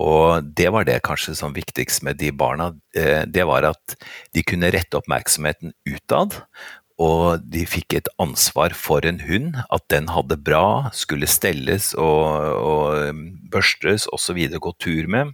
Og 0.00 0.46
det 0.56 0.70
var 0.72 0.86
det 0.88 1.02
kanskje 1.04 1.34
som 1.36 1.54
viktigst 1.54 2.04
med 2.06 2.20
de 2.20 2.30
barna. 2.32 2.70
Eh, 2.96 3.26
det 3.26 3.44
var 3.48 3.66
at 3.68 3.96
de 4.34 4.44
kunne 4.46 4.70
rette 4.72 4.96
oppmerksomheten 4.96 5.74
utad, 5.90 6.38
og 7.00 7.44
de 7.48 7.64
fikk 7.68 7.96
et 7.96 8.08
ansvar 8.20 8.74
for 8.76 9.06
en 9.08 9.22
hund, 9.24 9.56
at 9.72 9.84
den 9.92 10.10
hadde 10.12 10.36
bra, 10.44 10.90
skulle 10.92 11.28
stelles 11.30 11.94
og, 11.96 12.26
og 12.60 13.10
um, 13.10 13.22
børstes 13.52 14.06
osv., 14.12 14.40
gå 14.60 14.72
tur 14.82 15.08
med. 15.08 15.32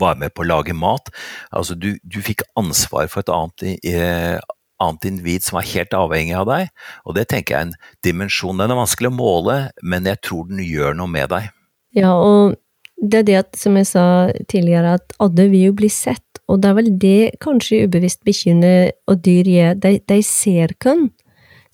Var 0.00 0.18
med 0.18 0.34
på 0.34 0.42
å 0.42 0.48
lage 0.48 0.74
mat. 0.74 1.12
Altså, 1.54 1.76
du, 1.78 1.92
du 2.02 2.18
fikk 2.24 2.42
ansvar 2.58 3.10
for 3.12 3.22
et 3.22 3.32
annet, 3.32 3.66
eh, 3.86 4.38
annet 4.82 5.08
individ 5.10 5.46
som 5.46 5.58
var 5.58 5.68
helt 5.68 5.94
avhengig 5.94 6.36
av 6.38 6.48
deg, 6.48 6.72
og 7.04 7.18
det 7.18 7.28
tenker 7.30 7.54
jeg 7.54 7.60
er 7.60 7.68
en 7.68 7.76
dimensjon. 8.06 8.58
Den 8.58 8.74
er 8.74 8.80
vanskelig 8.80 9.12
å 9.12 9.18
måle, 9.18 9.58
men 9.82 10.08
jeg 10.10 10.22
tror 10.26 10.48
den 10.50 10.62
gjør 10.64 10.96
noe 10.98 11.10
med 11.12 11.30
deg. 11.34 11.52
Ja, 11.98 12.14
og 12.14 12.56
det 12.98 13.22
er 13.22 13.28
det 13.28 13.36
at, 13.44 13.58
som 13.58 13.76
jeg 13.78 13.86
sa 13.90 14.04
tidligere, 14.50 14.96
at 14.98 15.14
alle 15.22 15.46
vil 15.52 15.68
jo 15.70 15.76
bli 15.82 15.90
sett. 15.92 16.24
Og 16.48 16.60
det 16.62 16.70
er 16.70 16.76
vel 16.78 16.90
det 17.00 17.22
kanskje 17.44 17.84
ubevisst 17.86 18.22
bikkjene 18.26 18.74
og 19.10 19.20
dyr 19.24 19.48
gjør, 19.52 19.80
de, 19.84 19.98
de 20.08 20.20
ser 20.24 20.72
kun. 20.80 21.10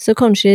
Så 0.01 0.17
kanskje 0.19 0.51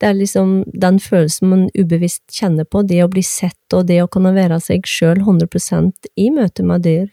det 0.00 0.06
er 0.08 0.16
liksom 0.16 0.62
den 0.72 0.98
følelsen 1.02 1.50
man 1.50 1.66
ubevisst 1.76 2.24
kjenner 2.32 2.64
på, 2.64 2.82
det 2.88 3.02
å 3.04 3.10
bli 3.12 3.22
sett 3.26 3.76
og 3.76 3.86
det 3.90 4.00
å 4.02 4.08
kunne 4.10 4.32
være 4.34 4.58
seg 4.64 4.88
sjøl 4.88 5.20
100% 5.20 6.08
i 6.16 6.30
møte 6.32 6.64
med 6.66 6.86
dyr. 6.88 7.08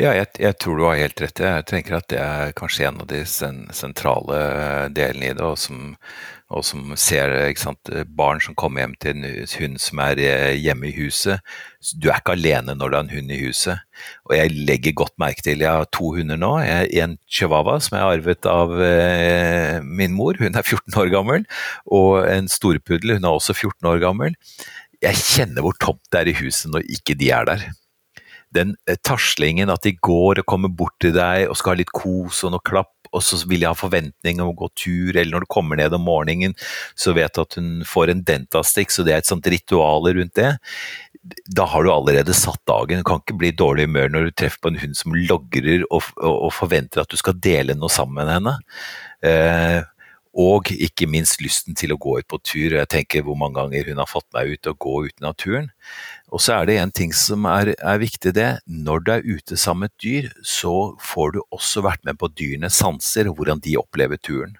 Ja, 0.00 0.12
jeg, 0.16 0.28
jeg, 0.40 0.56
tror 0.60 0.78
du 0.78 0.84
har 0.86 1.00
helt 1.00 1.20
rett. 1.20 1.40
Jeg 1.40 1.64
tenker 1.68 1.98
at 1.98 2.08
det 2.12 2.20
er 2.20 2.54
kanskje 2.56 2.86
en 2.88 3.02
av 3.04 3.08
de 3.10 3.22
sentrale 3.26 4.38
delene 4.94 5.30
i 5.30 5.34
det, 5.36 5.44
og 5.44 5.58
som, 5.60 5.94
og 6.52 6.64
som 6.66 6.92
ser 7.00 7.32
sant, 7.60 7.90
barn 8.16 8.40
som 8.44 8.56
kommer 8.58 8.84
hjem 8.84 8.94
til 9.00 9.16
en 9.16 9.48
hund 9.58 9.80
som 9.82 10.02
er 10.04 10.20
eh, 10.22 10.60
hjemme 10.60 10.90
i 10.90 10.94
huset. 10.96 11.42
Du 11.96 12.10
er 12.10 12.20
ikke 12.20 12.36
alene 12.36 12.76
når 12.76 12.92
du 12.92 12.96
har 12.98 13.06
en 13.06 13.14
hund 13.14 13.32
i 13.32 13.40
huset. 13.40 13.82
Og 14.28 14.36
jeg 14.36 14.54
legger 14.68 14.96
godt 14.98 15.16
merke 15.22 15.44
til 15.44 15.64
Jeg 15.64 15.70
har 15.70 15.88
to 15.94 16.12
hunder 16.16 16.40
nå. 16.40 16.52
En 16.62 17.18
chihuahua 17.30 17.78
som 17.80 17.96
jeg 17.96 18.04
har 18.04 18.18
arvet 18.18 18.48
av 18.50 18.76
eh, 18.84 19.80
min 19.82 20.16
mor, 20.16 20.38
hun 20.38 20.54
er 20.54 20.62
14 20.66 21.00
år 21.02 21.12
gammel. 21.14 21.46
Og 21.86 22.22
en 22.28 22.50
storpuddel, 22.52 23.16
hun 23.16 23.28
er 23.28 23.38
også 23.40 23.56
14 23.56 23.92
år 23.94 24.02
gammel. 24.04 24.36
Jeg 25.02 25.18
kjenner 25.18 25.64
hvor 25.64 25.78
tomt 25.82 26.04
det 26.12 26.20
er 26.20 26.30
i 26.30 26.40
huset 26.44 26.70
når 26.70 26.86
ikke 27.00 27.18
de 27.18 27.32
er 27.34 27.48
der 27.48 27.70
den 28.54 28.74
eh, 28.88 28.98
taslingen, 29.04 29.72
at 29.72 29.84
de 29.86 29.94
går 29.96 30.42
og 30.42 30.48
kommer 30.48 30.72
bort 30.72 30.96
til 31.02 31.14
deg 31.16 31.48
og 31.48 31.58
skal 31.58 31.74
ha 31.74 31.82
litt 31.82 31.94
kos 31.94 32.42
og 32.46 32.54
noe 32.54 32.64
klapp, 32.64 32.92
og 33.12 33.20
så 33.24 33.36
vil 33.44 33.64
jeg 33.64 33.72
ha 33.72 33.76
forventning 33.76 34.40
om 34.40 34.52
å 34.52 34.56
gå 34.56 34.70
tur, 34.78 35.10
eller 35.12 35.34
når 35.34 35.44
du 35.44 35.52
kommer 35.52 35.78
ned 35.78 35.92
om 35.96 36.04
morgenen, 36.06 36.54
så 36.96 37.12
vet 37.16 37.34
du 37.36 37.42
at 37.42 37.58
hun 37.58 37.70
får 37.88 38.12
en 38.12 38.24
dentastikk, 38.28 38.92
så 38.94 39.04
det 39.04 39.14
er 39.14 39.24
et 39.24 39.28
sånt 39.28 39.48
ritual 39.52 40.08
rundt 40.16 40.34
det. 40.38 40.54
Da 41.54 41.66
har 41.70 41.84
du 41.84 41.92
allerede 41.92 42.34
satt 42.34 42.62
dagen. 42.66 43.02
Du 43.02 43.06
kan 43.06 43.20
ikke 43.20 43.36
bli 43.38 43.52
i 43.52 43.56
dårlig 43.56 43.86
humør 43.86 44.08
når 44.10 44.24
du 44.24 44.36
treffer 44.40 44.64
på 44.64 44.72
en 44.72 44.80
hund 44.80 44.96
som 44.98 45.14
logrer 45.14 45.84
og, 45.90 46.08
og, 46.16 46.32
og 46.48 46.54
forventer 46.56 47.04
at 47.04 47.12
du 47.12 47.20
skal 47.20 47.36
dele 47.38 47.76
noe 47.78 47.92
sammen 47.92 48.24
med 48.24 48.32
henne. 48.32 48.56
Eh, 49.22 49.78
og 50.32 50.70
ikke 50.72 51.08
minst 51.10 51.42
lysten 51.44 51.76
til 51.76 51.92
å 51.92 51.98
gå 52.00 52.16
ut 52.22 52.28
på 52.30 52.38
tur. 52.40 52.72
Jeg 52.72 52.88
tenker 52.92 53.24
hvor 53.26 53.36
mange 53.36 53.60
ganger 53.60 53.90
hun 53.90 54.00
har 54.00 54.08
fått 54.08 54.28
meg 54.32 54.54
ut 54.54 54.70
og 54.70 54.78
gå 54.80 54.94
ut 55.08 55.20
i 55.20 55.26
naturen. 55.26 55.68
Og 56.32 56.40
så 56.40 56.56
er 56.56 56.68
det 56.68 56.78
en 56.80 56.94
ting 56.94 57.12
som 57.16 57.44
er, 57.50 57.74
er, 57.76 58.00
viktig, 58.00 58.32
det. 58.38 58.50
Når 58.64 59.04
du 59.04 59.12
er 59.12 59.28
ute 59.28 59.60
sammen 59.60 59.84
med 59.84 59.92
et 59.92 60.04
dyr, 60.06 60.32
så 60.40 60.94
får 61.04 61.36
du 61.36 61.42
også 61.52 61.84
vært 61.84 62.04
med 62.08 62.20
på 62.20 62.32
dyrenes 62.32 62.80
sanser 62.80 63.28
og 63.28 63.36
hvordan 63.40 63.60
de 63.64 63.76
opplever 63.80 64.20
turen. 64.20 64.56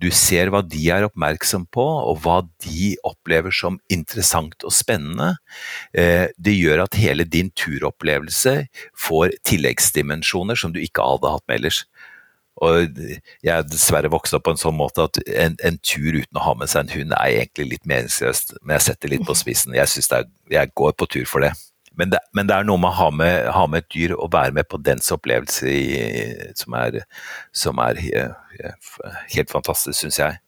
Du 0.00 0.08
ser 0.14 0.48
hva 0.48 0.62
de 0.64 0.80
er 0.92 1.04
oppmerksom 1.04 1.66
på, 1.74 1.84
og 1.84 2.22
hva 2.24 2.38
de 2.64 2.94
opplever 3.04 3.52
som 3.52 3.76
interessant 3.92 4.64
og 4.64 4.72
spennende. 4.72 5.34
Eh, 5.92 6.32
det 6.40 6.56
gjør 6.56 6.86
at 6.86 6.96
hele 6.96 7.26
din 7.28 7.50
turopplevelse 7.52 8.54
får 8.96 9.36
tilleggsdimensjoner 9.48 10.56
som 10.56 10.72
du 10.72 10.80
ikke 10.80 11.04
hadde 11.04 11.34
hatt 11.34 11.44
med 11.48 11.60
ellers. 11.60 11.82
Og 12.60 12.98
jeg 13.40 13.52
er 13.54 13.64
dessverre 13.64 14.10
vokst 14.12 14.36
opp 14.36 14.44
på 14.44 14.52
en 14.54 14.60
sånn 14.60 14.76
måte 14.76 15.06
at 15.08 15.20
en, 15.32 15.56
en, 15.64 15.78
tur 15.80 16.18
uten 16.18 16.36
å 16.36 16.44
ha 16.44 16.54
med 16.60 16.68
seg 16.68 16.84
en 16.84 16.92
hund 16.92 17.14
er 17.16 17.38
egentlig 17.38 17.70
litt 17.70 17.88
meningsløst, 17.88 18.58
men 18.60 18.76
jeg 18.76 18.90
setter 18.90 19.12
litt 19.14 19.24
på 19.28 19.36
spissen. 19.38 19.76
Jeg, 19.76 19.88
er, 20.12 20.28
jeg 20.52 20.72
går 20.76 20.92
på 21.00 21.08
tur 21.16 21.24
for 21.30 21.46
det. 21.46 21.54
Men 21.96 22.12
det, 22.12 22.20
men 22.36 22.48
det 22.48 22.54
er 22.56 22.68
noe 22.68 22.80
med 22.80 22.92
å 22.92 22.98
ha 23.00 23.08
med, 23.12 23.48
ha 23.56 23.64
med, 23.68 23.82
et 23.84 23.96
dyr 23.96 24.14
og 24.14 24.30
være 24.32 24.54
med 24.56 24.68
på 24.70 24.78
dens 24.84 25.10
opplevelse 25.12 25.72
i, 25.72 25.82
som 26.56 26.76
er, 26.78 27.00
som 27.56 27.80
er 27.82 27.98
helt 29.34 29.50
fantastisk, 29.50 29.98
syns 29.98 30.20
jeg. 30.20 30.38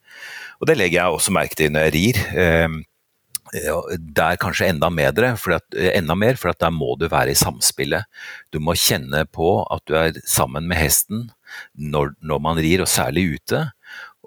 Og 0.61 0.68
det 0.70 0.79
legger 0.79 1.01
jeg 1.01 1.16
også 1.16 1.35
merke 1.35 1.59
til 1.59 1.72
når 1.75 1.88
jeg 1.88 1.94
rir. 1.96 2.22
Det 3.53 3.98
der 4.16 4.38
kanskje 4.40 4.70
enda, 4.70 4.88
medre, 4.88 5.35
at, 5.35 5.75
enda 5.77 6.14
mer, 6.16 6.38
for 6.40 6.53
at 6.53 6.61
der 6.62 6.72
må 6.72 6.94
du 6.96 7.05
være 7.12 7.35
i 7.35 7.37
samspillet. 7.37 8.09
Du 8.55 8.62
må 8.64 8.77
kjenne 8.79 9.27
på 9.29 9.59
at 9.66 9.85
du 9.88 9.96
er 9.98 10.16
sammen 10.25 10.68
med 10.70 10.81
hesten 10.81 11.27
når, 11.75 12.15
når 12.21 12.43
man 12.43 12.61
rir, 12.62 12.83
og 12.85 12.91
særlig 12.91 13.37
ute. 13.37 13.67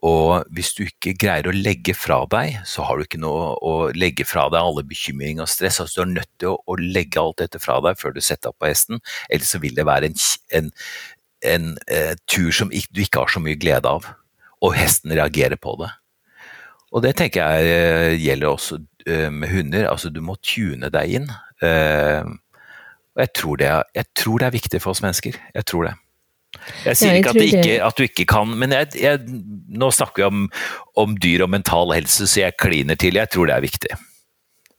og 0.06 0.46
hvis 0.54 0.74
du 0.78 0.84
ikke 0.86 1.16
greier 1.18 1.48
å 1.50 1.56
legge 1.56 1.96
fra 1.98 2.20
deg, 2.30 2.60
så 2.68 2.84
har 2.86 2.98
du 2.98 3.06
ikke 3.06 3.22
noe 3.22 3.56
å 3.66 3.90
legge 3.96 4.26
fra 4.28 4.44
deg 4.54 4.60
alle 4.62 4.84
bekymring 4.86 5.40
og 5.42 5.50
stress. 5.50 5.80
Altså, 5.82 6.04
du 6.04 6.04
er 6.04 6.12
nødt 6.20 6.32
til 6.38 6.52
å, 6.52 6.60
å, 6.68 6.76
legge 6.78 7.22
alt 7.22 7.40
dette 7.42 7.62
fra 7.64 7.80
deg 7.82 7.98
før 7.98 8.14
du 8.14 8.22
setter 8.22 8.52
opp 8.52 8.60
på 8.62 8.70
hesten, 8.70 9.02
ellers 9.30 9.56
så 9.56 9.62
vil 9.64 9.74
det 9.78 9.88
være 9.88 10.12
en, 10.12 10.20
en, 10.60 10.70
en 11.56 11.68
eh, 11.88 12.14
tur 12.30 12.52
som 12.54 12.70
du 12.70 13.02
ikke 13.02 13.24
har 13.24 13.34
så 13.34 13.42
mye 13.42 13.58
glede 13.58 13.90
av, 13.90 14.06
og 14.62 14.78
hesten 14.78 15.16
reagerer 15.16 15.58
på 15.58 15.78
det. 15.82 15.90
Og 16.96 17.04
det 17.04 17.16
tenker 17.18 17.44
jeg 17.44 17.74
uh, 17.74 18.14
gjelder 18.22 18.52
også 18.52 18.78
eh, 19.08 19.32
med 19.34 19.52
hunder. 19.52 19.90
Altså, 19.90 20.12
du 20.14 20.22
må 20.24 20.38
tune 20.44 20.92
deg 20.94 21.18
inn. 21.18 21.30
og 23.16 23.22
jeg 23.24 23.32
tror, 23.36 23.62
er, 23.64 23.84
jeg 23.96 24.06
tror 24.16 24.40
det 24.40 24.48
er 24.48 24.56
viktig 24.56 24.82
for 24.84 24.92
oss 24.92 25.02
mennesker. 25.04 25.38
Jeg 25.56 25.66
tror 25.66 25.88
det. 25.88 25.94
Jeg 26.86 27.00
sier 27.00 27.20
ikke, 27.20 27.34
at, 27.36 27.42
ikke 27.44 27.78
at, 27.88 27.98
du 27.98 28.06
ikke 28.08 28.26
kan, 28.30 28.54
men 28.60 28.74
jeg, 28.76 28.92
jeg, 29.00 29.22
nå 29.80 29.92
snakker 29.94 30.24
vi 30.24 30.28
om, 30.28 30.46
om, 31.00 31.16
dyr 31.22 31.46
og 31.46 31.52
mental 31.54 31.94
helse, 31.96 32.28
så 32.28 32.46
jeg 32.46 32.58
kliner 32.62 33.00
til. 33.00 33.20
Jeg 33.20 33.32
tror 33.34 33.50
det 33.50 33.58
er 33.58 33.66
viktig. 33.66 34.00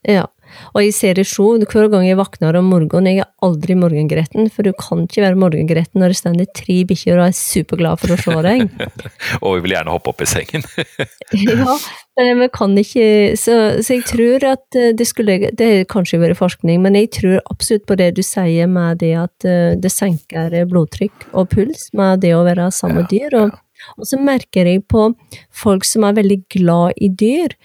Ja, 0.06 0.24
og 0.72 0.82
jeg 0.82 0.94
ser 0.96 1.18
det 1.18 1.26
sjøl 1.28 1.64
hver 1.64 1.88
gang 1.92 2.06
jeg 2.06 2.18
våkner 2.18 2.58
om 2.58 2.70
morgenen. 2.70 3.08
Jeg 3.10 3.24
er 3.24 3.30
aldri 3.44 3.76
morgengretten, 3.78 4.48
for 4.52 4.66
du 4.66 4.72
kan 4.78 5.04
ikke 5.04 5.24
være 5.24 5.40
morgengretten 5.40 6.02
når 6.02 6.12
det 6.12 6.18
står 6.20 6.40
tre 6.56 6.78
bikkjer 6.88 7.20
og 7.20 7.28
er 7.28 7.36
superglad 7.36 8.02
for 8.02 8.14
å 8.14 8.18
se 8.20 8.36
deg. 8.46 8.64
og 9.42 9.56
vi 9.56 9.64
vil 9.66 9.76
gjerne 9.76 9.94
hoppe 9.94 10.12
opp 10.12 10.24
i 10.24 10.28
sengen. 10.30 10.66
ja, 11.46 11.76
men 12.20 12.42
vi 12.44 12.48
kan 12.54 12.76
ikke 12.80 13.08
så, 13.40 13.56
så, 13.82 13.96
jeg 13.96 14.06
tror 14.08 14.48
at 14.52 14.78
eh, 14.78 14.92
det 14.96 15.08
skulle 15.08 15.50
Det 15.56 15.68
har 15.68 15.86
kanskje 15.90 16.20
vært 16.22 16.38
forskning, 16.38 16.80
men 16.84 16.98
jeg 16.98 17.12
tror 17.18 17.38
absolutt 17.52 17.86
på 17.88 17.98
det 17.98 18.12
du 18.16 18.22
sier 18.24 18.70
med 18.70 19.02
det 19.02 19.14
at 19.20 19.46
eh, 19.48 19.76
det 19.80 19.92
senker 19.92 20.54
blodtrykk 20.70 21.30
og 21.32 21.50
puls 21.52 21.90
med 21.96 22.22
det 22.24 22.34
å 22.36 22.44
være 22.46 22.70
sammen 22.74 23.02
med 23.02 23.10
dyr. 23.12 23.36
Og, 23.42 23.56
og 23.96 24.08
så 24.08 24.20
merker 24.20 24.68
jeg 24.68 24.86
på 24.90 25.10
folk 25.54 25.86
som 25.88 26.06
er 26.06 26.20
veldig 26.20 26.42
glad 26.52 26.96
i 26.96 27.10
dyr 27.12 27.56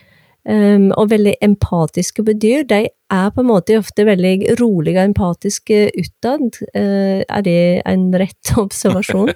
um, 0.50 0.90
og 0.98 1.12
veldig 1.12 1.36
empatiske 1.44 2.24
på 2.26 2.36
dyr, 2.40 2.66
de 2.68 2.88
er 3.12 3.32
på 3.36 3.44
en 3.44 3.50
måte 3.50 3.76
ofte 3.76 4.06
veldig 4.08 4.56
rolige 4.62 5.02
og 5.02 5.10
empatiske 5.10 5.80
utad. 6.00 6.60
Uh, 6.76 7.22
er 7.28 7.46
det 7.46 7.56
en 7.90 8.08
rett 8.16 8.54
observasjon? 8.64 9.34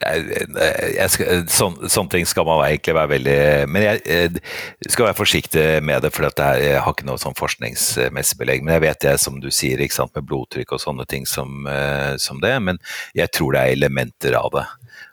skal, 1.10 1.44
sån, 1.50 1.78
sånne 1.90 2.14
ting 2.14 2.28
skal 2.28 2.46
man 2.46 2.62
egentlig 2.64 2.94
være 2.96 3.10
veldig 3.10 3.38
Men 3.70 3.84
jeg, 3.84 4.00
jeg 4.06 4.92
skal 4.94 5.08
være 5.08 5.18
forsiktig 5.18 5.66
med 5.86 6.04
det, 6.04 6.12
for 6.14 6.28
jeg 6.28 6.78
har 6.80 6.94
ikke 6.94 7.08
noe 7.08 7.20
sånn 7.20 7.38
forskningsmessig 7.38 8.38
belegg. 8.40 8.64
Men 8.64 8.78
jeg 8.78 8.86
vet 8.86 9.02
det, 9.06 9.16
som 9.22 9.40
du 9.42 9.50
sier, 9.54 9.82
sant, 9.90 10.14
med 10.14 10.28
blodtrykk 10.28 10.76
og 10.76 10.82
sånne 10.82 11.08
ting 11.10 11.26
som, 11.28 11.66
uh, 11.66 12.14
som 12.20 12.40
det. 12.42 12.54
Men 12.62 12.78
jeg 13.16 13.32
tror 13.34 13.56
det 13.56 13.64
er 13.64 13.78
elementer 13.78 14.38
av 14.38 14.52
det. 14.54 14.68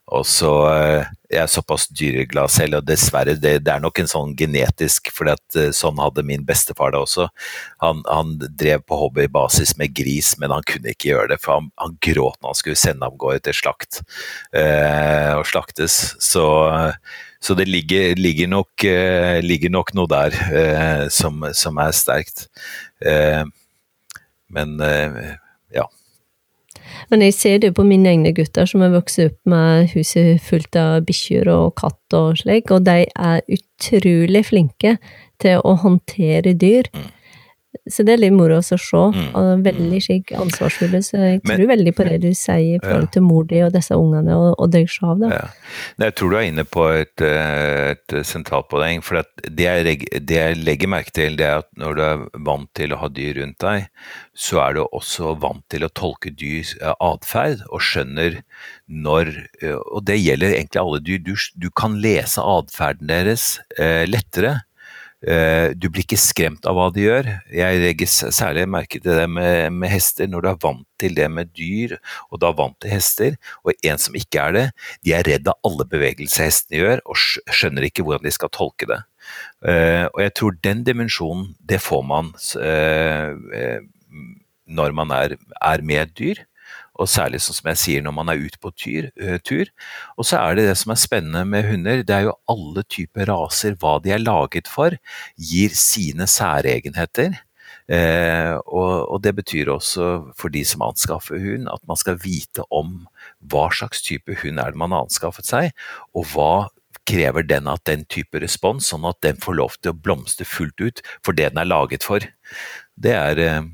Og 0.08 0.24
så 0.28 0.52
eh, 0.72 1.08
Jeg 1.28 1.41
er 1.41 1.50
såpass 1.52 1.88
dyreglad 1.91 2.52
selv, 2.52 2.80
og 2.80 2.88
dessverre, 2.88 3.36
det, 3.36 3.58
det 3.65 3.72
er 3.74 3.82
nok 3.84 4.00
en 4.00 4.08
sånn 4.08 4.32
genetisk 4.39 5.12
For 5.12 5.28
eh, 5.34 5.72
sånn 5.76 6.00
hadde 6.00 6.24
min 6.28 6.46
bestefar 6.48 6.93
det 6.96 7.02
også. 7.04 7.28
Han, 7.84 8.04
han, 8.08 8.38
drev 8.39 8.86
på 8.88 9.00
hobbybasis 9.02 9.76
med 9.80 9.96
gris, 9.98 10.36
men 10.39 10.54
han 10.56 10.63
kunne 10.67 10.93
ikke 10.93 11.12
gjøre 11.12 11.34
det, 11.34 11.39
for 11.43 11.60
han, 11.60 11.70
han 11.82 11.98
gråt 12.04 12.39
når 12.39 12.54
han 12.54 12.60
skulle 12.62 12.80
sende 12.80 13.08
av 13.08 13.17
gårde 13.20 13.43
til 13.48 13.58
slakt 13.58 14.02
eh, 14.56 15.34
og 15.36 15.43
slaktes. 15.50 15.98
Så, 16.24 16.46
så 17.43 17.58
det 17.60 17.67
ligger, 17.67 18.15
ligger, 18.15 18.50
nok, 18.56 18.88
eh, 18.88 19.41
ligger, 19.43 19.74
nok, 19.76 19.93
noe 19.98 20.10
der 20.12 20.39
eh, 20.48 21.04
som, 21.13 21.43
som, 21.54 21.78
er 21.84 21.93
sterkt. 21.96 22.48
Eh, 23.04 23.43
men 24.56 24.80
ja. 25.76 25.84
Men 27.12 27.23
jeg 27.26 27.36
ser 27.38 27.60
det 27.63 27.73
på 27.78 27.86
mine 27.88 28.10
egne 28.13 28.34
gutter 28.36 28.69
som 28.69 28.84
har 28.86 28.93
vokst 28.95 29.19
opp 29.23 29.38
med 29.50 29.91
huset 29.95 30.41
fullt 30.43 30.76
av 30.80 31.06
bikkjer 31.08 31.50
og 31.52 31.76
katt 31.80 32.17
og 32.17 32.39
slik, 32.41 32.71
og 32.71 32.86
de 32.88 33.06
er 33.08 33.43
utrolig 33.58 34.45
flinke 34.47 34.97
til 35.43 35.62
å 35.63 35.76
håndtere 35.84 36.56
dyr. 36.58 36.89
Mm. 36.93 37.08
Så 37.93 38.04
det 38.08 38.15
er 38.15 38.21
litt 38.21 38.36
moro 38.36 38.60
å 38.60 38.65
se, 38.65 38.78
mm. 38.78 39.63
veldig 39.65 40.02
skikk 40.04 40.34
ansvarsfulle. 40.38 41.02
Så 41.06 41.19
jeg 41.21 41.41
tror 41.43 41.63
Men, 41.63 41.69
veldig 41.71 41.93
på 41.97 42.08
det 42.08 42.19
du 42.26 42.30
sier 42.38 42.78
i 42.78 42.82
forhold 42.84 43.10
til 43.13 43.26
mor 43.26 43.47
di 43.50 43.62
og 43.65 43.73
disse 43.76 43.97
ungene, 43.97 44.36
og, 44.36 44.56
og 44.58 44.71
deg 44.73 44.89
sjøl. 44.91 45.26
Ja. 45.32 45.45
Jeg 46.04 46.15
tror 46.19 46.34
du 46.34 46.38
er 46.39 46.47
inne 46.50 46.65
på 46.67 46.86
et, 46.93 47.23
eh, 47.26 47.95
et 47.95 48.17
sentralt 48.28 48.69
poeng. 48.71 49.04
For 49.06 49.21
det 49.47 49.67
jeg, 49.67 50.08
det, 50.19 50.38
jeg, 50.38 50.60
legger 50.67 50.91
merke 50.91 51.13
til, 51.15 51.38
det 51.39 51.47
er 51.47 51.63
at 51.63 51.69
når 51.80 51.97
du 51.97 52.04
er 52.06 52.26
vant 52.47 52.69
til 52.78 52.93
å 52.93 53.02
ha 53.02 53.12
dyr 53.13 53.41
rundt 53.41 53.60
deg, 53.63 53.88
så 54.38 54.62
er 54.65 54.78
du 54.78 54.84
også 54.86 55.34
vant 55.41 55.65
til 55.71 55.88
å 55.88 55.91
tolke 55.93 56.34
dyrs 56.36 56.76
eh, 56.82 56.93
atferd, 57.04 57.63
og 57.71 57.84
skjønner 57.84 58.41
når 58.88 59.34
eh, 59.62 59.76
Og 59.76 60.06
det 60.08 60.19
gjelder 60.19 60.56
egentlig 60.56 60.82
alle 60.82 61.02
dyr. 61.04 61.21
Du, 61.23 61.34
du 61.36 61.69
kan 61.76 61.97
lese 62.04 62.43
atferden 62.43 63.10
deres 63.12 63.58
eh, 63.80 64.06
lettere 64.08 64.62
du 65.17 65.88
blir 65.89 66.03
ikke 66.03 66.19
skremt 66.21 66.67
av 66.69 66.75
hva 66.77 66.91
de 66.93 67.01
gjør. 67.01 67.25
Jeg 67.49 67.80
legger 67.82 68.10
særlig 68.10 68.67
merke 68.69 68.99
til 69.01 69.17
det 69.17 69.25
med, 69.34 69.73
med, 69.73 69.89
hester. 69.89 70.30
Når 70.30 70.43
du 70.43 70.49
er 70.51 70.60
vant 70.62 70.86
til 71.01 71.15
det 71.17 71.25
med 71.34 71.49
dyr, 71.58 71.95
og 72.30 72.38
du 72.38 72.45
er 72.45 72.58
vant 72.60 72.77
til 72.84 72.93
hester, 72.93 73.38
og 73.65 73.73
en 73.82 74.01
som 74.01 74.17
ikke 74.19 74.43
er 74.43 74.53
det, 74.53 74.65
de 75.01 75.15
er 75.17 75.25
redd 75.25 75.49
av 75.49 75.58
alle 75.65 75.88
bevegelser 75.89 76.45
hestene 76.45 76.84
gjør, 76.84 77.01
og 77.10 77.17
skjønner 77.17 77.88
ikke 77.89 78.06
hvordan 78.06 78.30
de 78.30 78.36
skal 78.38 78.53
tolke 78.53 78.89
det. 78.93 78.99
Eh, 79.65 80.06
og 80.06 80.21
jeg 80.21 80.36
tror 80.38 80.60
den 80.63 80.84
dimensjonen, 80.88 81.49
det 81.65 81.82
får 81.84 82.06
man 82.08 82.32
eh, 82.62 83.82
når 84.67 84.95
man 84.95 85.12
er, 85.15 85.38
er 85.62 85.84
med 85.86 86.13
dyr 86.19 86.45
og 86.97 87.10
særlig 87.12 87.41
sånn 87.43 87.60
som 87.60 87.71
jeg 87.71 87.81
sier 87.81 88.05
når 88.05 88.15
man 88.17 88.31
er 88.33 88.43
ute 88.43 88.62
på 88.62 88.73
tur, 88.75 89.10
uh, 89.21 89.38
tur. 89.45 89.71
Og 90.17 90.27
så 90.27 90.41
er 90.41 90.57
det 90.57 90.67
det 90.69 90.77
som 90.81 90.93
er 90.93 91.01
spennende 91.01 91.43
med 91.47 91.67
hunder, 91.69 92.03
det 92.03 92.15
er 92.15 92.27
jo 92.27 92.38
alle 92.51 92.86
typer 92.89 93.29
raser, 93.31 93.77
hva 93.79 93.97
de 94.03 94.15
er 94.15 94.23
laget 94.23 94.71
for, 94.71 94.95
gir 95.38 95.75
sine 95.77 96.29
særegenheter. 96.29 97.38
Eh, 97.88 98.53
og, 98.67 98.93
og, 99.07 99.21
det 99.23 99.31
betyr 99.38 99.69
også 99.71 100.07
for 100.36 100.51
de 100.51 100.63
som 100.67 100.83
anskaffer 100.83 101.39
hund, 101.39 101.69
at 101.71 101.83
man 101.88 101.99
skal 101.99 102.19
vite 102.19 102.65
om 102.67 103.05
hva 103.47 103.69
slags 103.71 104.03
type 104.03 104.36
hund 104.41 104.60
er 104.60 104.73
det 104.73 104.81
man 104.81 104.91
har 104.91 105.05
anskaffet 105.05 105.47
seg, 105.47 105.71
og 106.12 106.27
hva 106.33 106.67
krever 107.07 107.45
den 107.47 107.69
at 107.71 107.86
den 107.88 108.03
type 108.12 108.41
respons, 108.43 108.89
sånn 108.91 109.07
at 109.07 109.21
den 109.23 109.39
får 109.39 109.55
lov 109.55 109.77
til 109.79 109.93
å 109.93 109.99
blomstre 110.03 110.47
fullt 110.47 110.83
ut 110.83 111.03
for 111.23 111.38
det 111.38 111.53
den 111.53 111.62
er 111.63 111.69
laget 111.69 112.03
for. 112.03 112.23
Det 112.99 113.13
er 113.15 113.39
uh, 113.39 113.69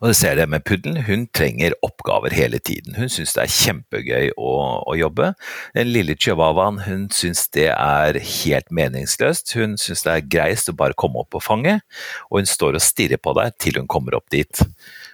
og 0.00 0.08
du 0.08 0.16
ser 0.16 0.38
det 0.38 0.46
med 0.48 0.64
puddelen, 0.64 1.02
hun 1.04 1.26
trenger 1.36 1.74
oppgaver 1.84 2.32
hele 2.32 2.58
tiden. 2.58 2.94
Hun 2.96 3.10
syns 3.12 3.34
det 3.36 3.42
er 3.42 3.52
kjempegøy 3.52 4.30
å, 4.32 4.52
å, 4.88 4.96
jobbe. 4.96 5.34
Den 5.76 5.92
lille 5.92 6.16
chihuahuaen 6.16 6.80
hun 6.86 7.04
syns 7.12 7.44
det 7.52 7.68
er 7.74 8.16
helt 8.16 8.72
meningsløst. 8.72 9.52
Hun 9.58 9.76
syns 9.80 10.06
det 10.06 10.14
er 10.14 10.30
greist 10.36 10.72
å 10.72 10.76
bare 10.76 10.96
komme 10.96 11.20
opp 11.20 11.34
på 11.36 11.42
fanget, 11.44 11.84
og 12.30 12.40
hun 12.40 12.48
står 12.48 12.80
og 12.80 12.84
stirrer 12.84 13.20
på 13.20 13.36
deg 13.36 13.60
til 13.60 13.82
hun 13.82 13.90
kommer 13.92 14.16
opp 14.16 14.32
dit. 14.32 14.64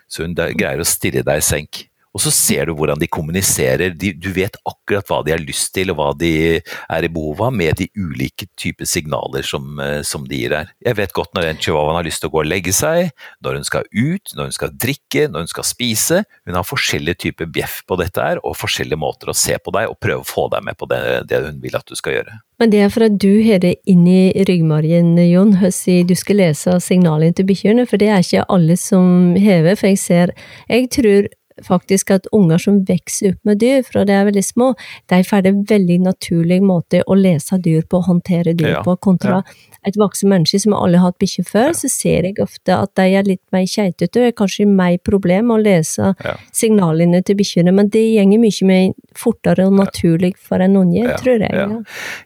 Så 0.06 0.22
hun 0.22 0.38
greier 0.38 0.78
å 0.78 0.86
stirre 0.86 1.26
deg 1.26 1.42
i 1.42 1.46
senk. 1.50 1.82
Og 2.16 2.22
så 2.24 2.32
ser 2.32 2.70
du 2.70 2.72
hvordan 2.78 3.00
de 3.00 3.08
kommuniserer. 3.12 3.92
De, 3.92 4.14
du 4.16 4.30
vet 4.32 4.56
akkurat 4.64 5.04
hva 5.10 5.20
de 5.24 5.34
har 5.34 5.42
lyst 5.42 5.74
til 5.76 5.92
og 5.92 5.98
hva 5.98 6.08
de 6.16 6.32
er 6.56 7.04
i 7.04 7.10
behov 7.12 7.42
av, 7.44 7.52
med 7.52 7.76
de 7.76 7.90
ulike 7.92 8.48
typer 8.56 8.88
signaler 8.88 9.44
som, 9.44 9.76
eh, 9.84 10.00
som 10.00 10.24
de 10.24 10.40
gir 10.40 10.54
her. 10.56 10.72
Jeg 10.80 10.96
vet 10.96 11.12
godt 11.16 11.36
når 11.36 11.50
en 11.50 11.60
chihuahua 11.60 11.98
har 11.98 12.08
lyst 12.08 12.24
til 12.24 12.30
å 12.30 12.34
gå 12.38 12.40
og 12.40 12.48
legge 12.48 12.72
seg, 12.72 13.12
når 13.44 13.60
hun 13.60 13.68
skal 13.68 13.84
ut, 13.92 14.32
når 14.32 14.48
hun 14.48 14.56
skal 14.56 14.72
drikke, 14.86 15.26
når 15.28 15.44
hun 15.44 15.52
skal 15.52 15.68
spise. 15.68 16.24
Hun 16.48 16.56
har 16.56 16.64
forskjellige 16.64 17.20
typer 17.26 17.52
bjeff 17.52 17.82
på 17.84 18.00
dette 18.00 18.24
her, 18.24 18.40
og 18.40 18.56
forskjellige 18.56 19.02
måter 19.04 19.28
å 19.28 19.36
se 19.36 19.60
på 19.60 19.76
deg 19.76 19.92
og 19.92 20.00
prøve 20.00 20.24
å 20.24 20.28
få 20.32 20.48
deg 20.56 20.64
med 20.64 20.80
på 20.80 20.88
det, 20.88 21.04
det 21.28 21.44
hun 21.44 21.60
vil 21.60 21.76
at 21.76 21.84
du 21.84 21.98
skal 22.00 22.16
gjøre. 22.16 22.40
Men 22.56 22.72
det 22.72 22.80
er 22.80 22.92
for 22.92 23.04
at 23.04 23.20
du 23.20 23.32
har 23.44 23.60
det 23.60 23.76
inni 23.84 24.32
ryggmargen, 24.48 25.18
Jon, 25.28 25.52
du 25.52 26.16
skal 26.16 26.40
lese 26.40 26.80
signalene 26.80 27.36
til 27.36 27.44
bikkjene, 27.50 27.84
for 27.84 28.00
det 28.00 28.08
er 28.08 28.24
ikke 28.24 28.46
alle 28.48 28.78
som 28.80 29.36
hever, 29.36 29.76
for 29.76 29.92
jeg 29.92 30.00
ser 30.00 30.32
Jeg 30.72 30.88
tror 30.96 31.28
faktisk 31.64 32.10
at 32.10 32.26
unger 32.36 32.60
som 32.60 32.80
vokser 32.88 33.34
opp 33.34 33.48
med 33.48 33.60
dyr 33.62 33.84
fra 33.86 34.04
de 34.08 34.14
er 34.16 34.26
veldig 34.28 34.44
små, 34.44 34.72
de 35.12 35.22
får 35.24 35.48
en 35.48 35.62
veldig 35.68 35.98
naturlig 36.04 36.60
måte 36.64 37.02
å 37.06 37.16
lese 37.18 37.58
dyr 37.62 37.86
på, 37.88 38.02
håndtere 38.08 38.56
dyr 38.56 38.78
ja, 38.78 38.82
på, 38.84 38.96
kontra 38.96 39.40
ja. 39.40 39.56
Et 39.86 39.98
voksen 39.98 40.30
menneske 40.30 40.60
som 40.62 40.74
alle 40.76 41.00
har 41.00 41.12
hatt 41.12 41.20
bikkje 41.22 41.44
før, 41.48 41.70
ja. 41.70 41.76
så 41.78 41.90
ser 41.92 42.28
jeg 42.28 42.40
ofte 42.42 42.74
at 42.74 42.92
de 42.98 43.06
er 43.18 43.26
litt 43.28 43.42
mer 43.54 43.66
keitete 43.70 44.22
og 44.22 44.28
er 44.30 44.36
kanskje 44.36 44.68
mer 44.68 44.98
problem 45.06 45.52
å 45.54 45.58
lese 45.60 46.12
signalene 46.54 47.22
til 47.26 47.38
bikkjene, 47.40 47.74
men 47.76 47.90
det 47.92 48.04
gjenger 48.04 48.42
mye 48.42 48.68
mer 48.70 48.86
fortere 49.16 49.66
og 49.68 49.76
naturlig 49.78 50.34
for 50.36 50.62
en 50.62 50.78
unge, 50.82 51.06
tror 51.22 51.44
jeg. 51.46 51.80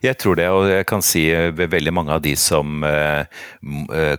Jeg 0.05 0.19
tror 0.21 0.39
det, 0.39 0.49
og 0.51 0.69
jeg 0.71 0.87
kan 0.89 1.05
si 1.05 1.27
eh, 1.31 1.49
ved 1.55 1.71
veldig 1.71 1.93
mange 1.95 2.15
av 2.15 2.23
de 2.23 2.33
som 2.39 2.83
uh, 2.83 3.23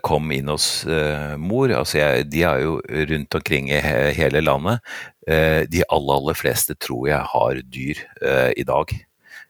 kom 0.04 0.30
inn 0.34 0.50
hos 0.52 0.68
uh, 0.88 1.34
mor, 1.40 1.72
altså 1.74 1.98
jeg, 2.00 2.28
de 2.32 2.44
er 2.48 2.64
jo 2.64 2.78
rundt 3.12 3.40
omkring 3.40 3.70
i 3.72 3.80
hele 4.16 4.42
landet, 4.44 4.82
Eh, 5.28 5.62
de 5.70 5.84
aller, 5.88 6.16
aller 6.18 6.34
fleste 6.34 6.74
tror 6.82 7.06
jeg 7.06 7.30
har 7.32 7.62
dyr 7.70 8.04
eh, 8.26 8.52
i 8.58 8.66
dag. 8.66 8.94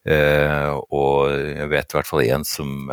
Uh, 0.02 0.82
og 0.90 1.30
jeg 1.30 1.68
vet 1.70 1.92
i 1.92 1.94
hvert 1.94 2.08
fall 2.08 2.24
en 2.24 2.42
som 2.42 2.90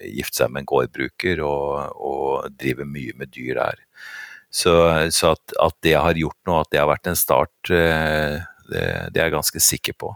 gifter 0.00 0.44
seg 0.44 0.52
med 0.52 0.64
en 0.64 0.70
gårdbruker 0.72 1.42
og, 1.46 1.96
og, 1.96 2.52
driver 2.58 2.88
mye 2.88 3.16
med 3.18 3.32
dyr 3.34 3.58
der. 3.60 3.82
Så, 4.50 4.74
så 5.12 5.34
at, 5.34 5.56
at, 5.60 5.76
det 5.84 5.96
har 5.98 6.18
gjort 6.18 6.38
noe, 6.48 6.62
at 6.62 6.70
det 6.72 6.80
har 6.80 6.88
vært 6.88 7.10
en 7.10 7.18
start, 7.18 7.52
det, 7.68 7.82
det 8.70 9.20
er 9.20 9.26
jeg 9.26 9.34
ganske 9.34 9.62
sikker 9.62 9.96
på. 10.00 10.12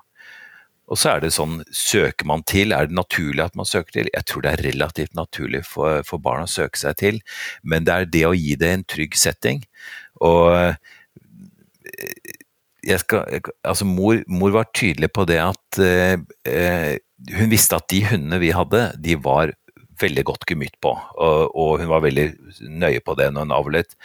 Og 0.91 0.99
så 0.99 1.13
er 1.13 1.23
det 1.23 1.31
sånn, 1.35 1.61
søker 1.71 2.27
man 2.27 2.43
til, 2.51 2.75
er 2.75 2.89
det 2.91 2.97
naturlig 2.99 3.45
at 3.45 3.59
man 3.59 3.69
søker 3.69 3.95
til? 3.95 4.09
Jeg 4.11 4.27
tror 4.27 4.43
det 4.43 4.55
er 4.55 4.65
relativt 4.67 5.15
naturlig 5.15 5.63
for, 5.69 6.03
for 6.07 6.23
barn 6.23 6.49
å 6.49 6.51
søke 6.51 6.81
seg 6.81 6.97
til, 6.99 7.21
men 7.63 7.87
det 7.87 7.95
er 7.95 8.09
det 8.11 8.25
å 8.27 8.35
gi 8.35 8.57
det 8.59 8.73
en 8.75 8.87
trygg 8.97 9.15
setting. 9.19 9.63
Og 10.27 10.51
jeg 12.87 13.03
skal, 13.03 13.39
altså 13.63 13.87
mor, 13.87 14.23
mor, 14.27 14.51
var 14.57 14.71
tydelig 14.75 15.13
på 15.15 15.27
det 15.29 15.39
at 15.43 15.81
eh, 15.85 16.97
hun 17.37 17.53
visste 17.53 17.77
at 17.77 17.89
de 17.93 18.03
hundene 18.09 18.41
vi 18.43 18.51
hadde, 18.57 18.87
de 18.99 19.17
var 19.21 19.53
veldig 20.03 20.25
godt 20.29 20.47
gemytt 20.49 20.77
på, 20.83 20.93
og, 21.21 21.73
hun 21.81 21.91
var 21.91 22.05
veldig 22.05 22.27
nøye 22.69 23.03
på 23.05 23.15
det 23.19 23.31
når 23.33 23.47
hun 23.47 23.57
avlet. 23.57 23.97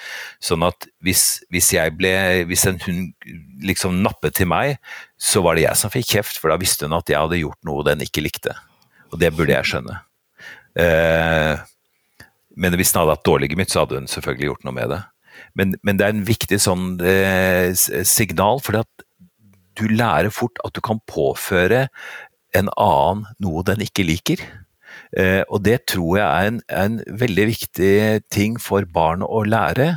Sånn 0.44 0.66
at 0.68 0.88
hvis, 1.06 1.44
hvis, 1.54 1.72
ble, 1.98 2.14
hvis 2.50 2.66
en 2.70 2.82
hund 2.86 3.30
liksom 3.66 4.02
nappet 4.06 4.38
til 4.40 4.50
meg, 4.52 4.78
så 5.18 5.44
var 5.46 5.58
det 5.58 5.66
jeg 5.68 5.82
som 5.82 5.94
fikk 5.94 6.12
kjeft, 6.18 6.42
for 6.42 6.52
da 6.52 6.60
visste 6.62 6.90
hun 6.90 6.98
at 6.98 7.10
jeg 7.12 7.22
hadde 7.22 7.42
gjort 7.42 7.62
noe 7.68 7.86
den 7.88 8.04
ikke 8.06 8.24
likte. 8.26 8.56
Og 9.14 9.20
det 9.22 9.32
burde 9.36 9.56
jeg 9.56 9.72
skjønne. 9.72 10.02
Eh, 10.76 11.66
men 12.56 12.78
hvis 12.80 12.94
den 12.94 13.04
hadde 13.04 13.18
hatt 13.18 13.28
dårlig 13.28 13.52
gemytt, 13.52 13.72
så 13.74 13.84
hadde 13.84 14.00
hun 14.00 14.12
selvfølgelig 14.12 14.52
gjort 14.52 14.68
noe 14.68 14.76
med 14.76 14.92
det. 14.94 15.02
Men, 15.56 15.76
men 15.88 16.00
det 16.00 16.06
er 16.08 16.16
en 16.16 16.28
viktig 16.28 16.60
sånn 16.64 16.86
eh, 17.04 17.72
signal, 18.08 18.62
for 18.64 18.84
du 19.76 19.86
lærer 19.92 20.32
fort 20.34 20.60
at 20.68 20.76
du 20.76 20.82
kan 20.84 21.02
påføre 21.12 21.88
en 22.56 22.72
annen 22.80 23.26
noe 23.44 23.64
den 23.68 23.84
ikke 23.86 24.06
liker. 24.08 24.44
Eh, 25.18 25.42
og 25.50 25.64
det 25.66 25.82
tror 25.92 26.20
jeg 26.20 26.26
er 26.26 26.50
en, 26.52 26.62
en, 26.70 26.98
veldig 27.20 27.46
viktig 27.52 27.94
ting 28.34 28.58
for 28.62 28.88
barn 28.88 29.24
å 29.26 29.44
lære. 29.48 29.92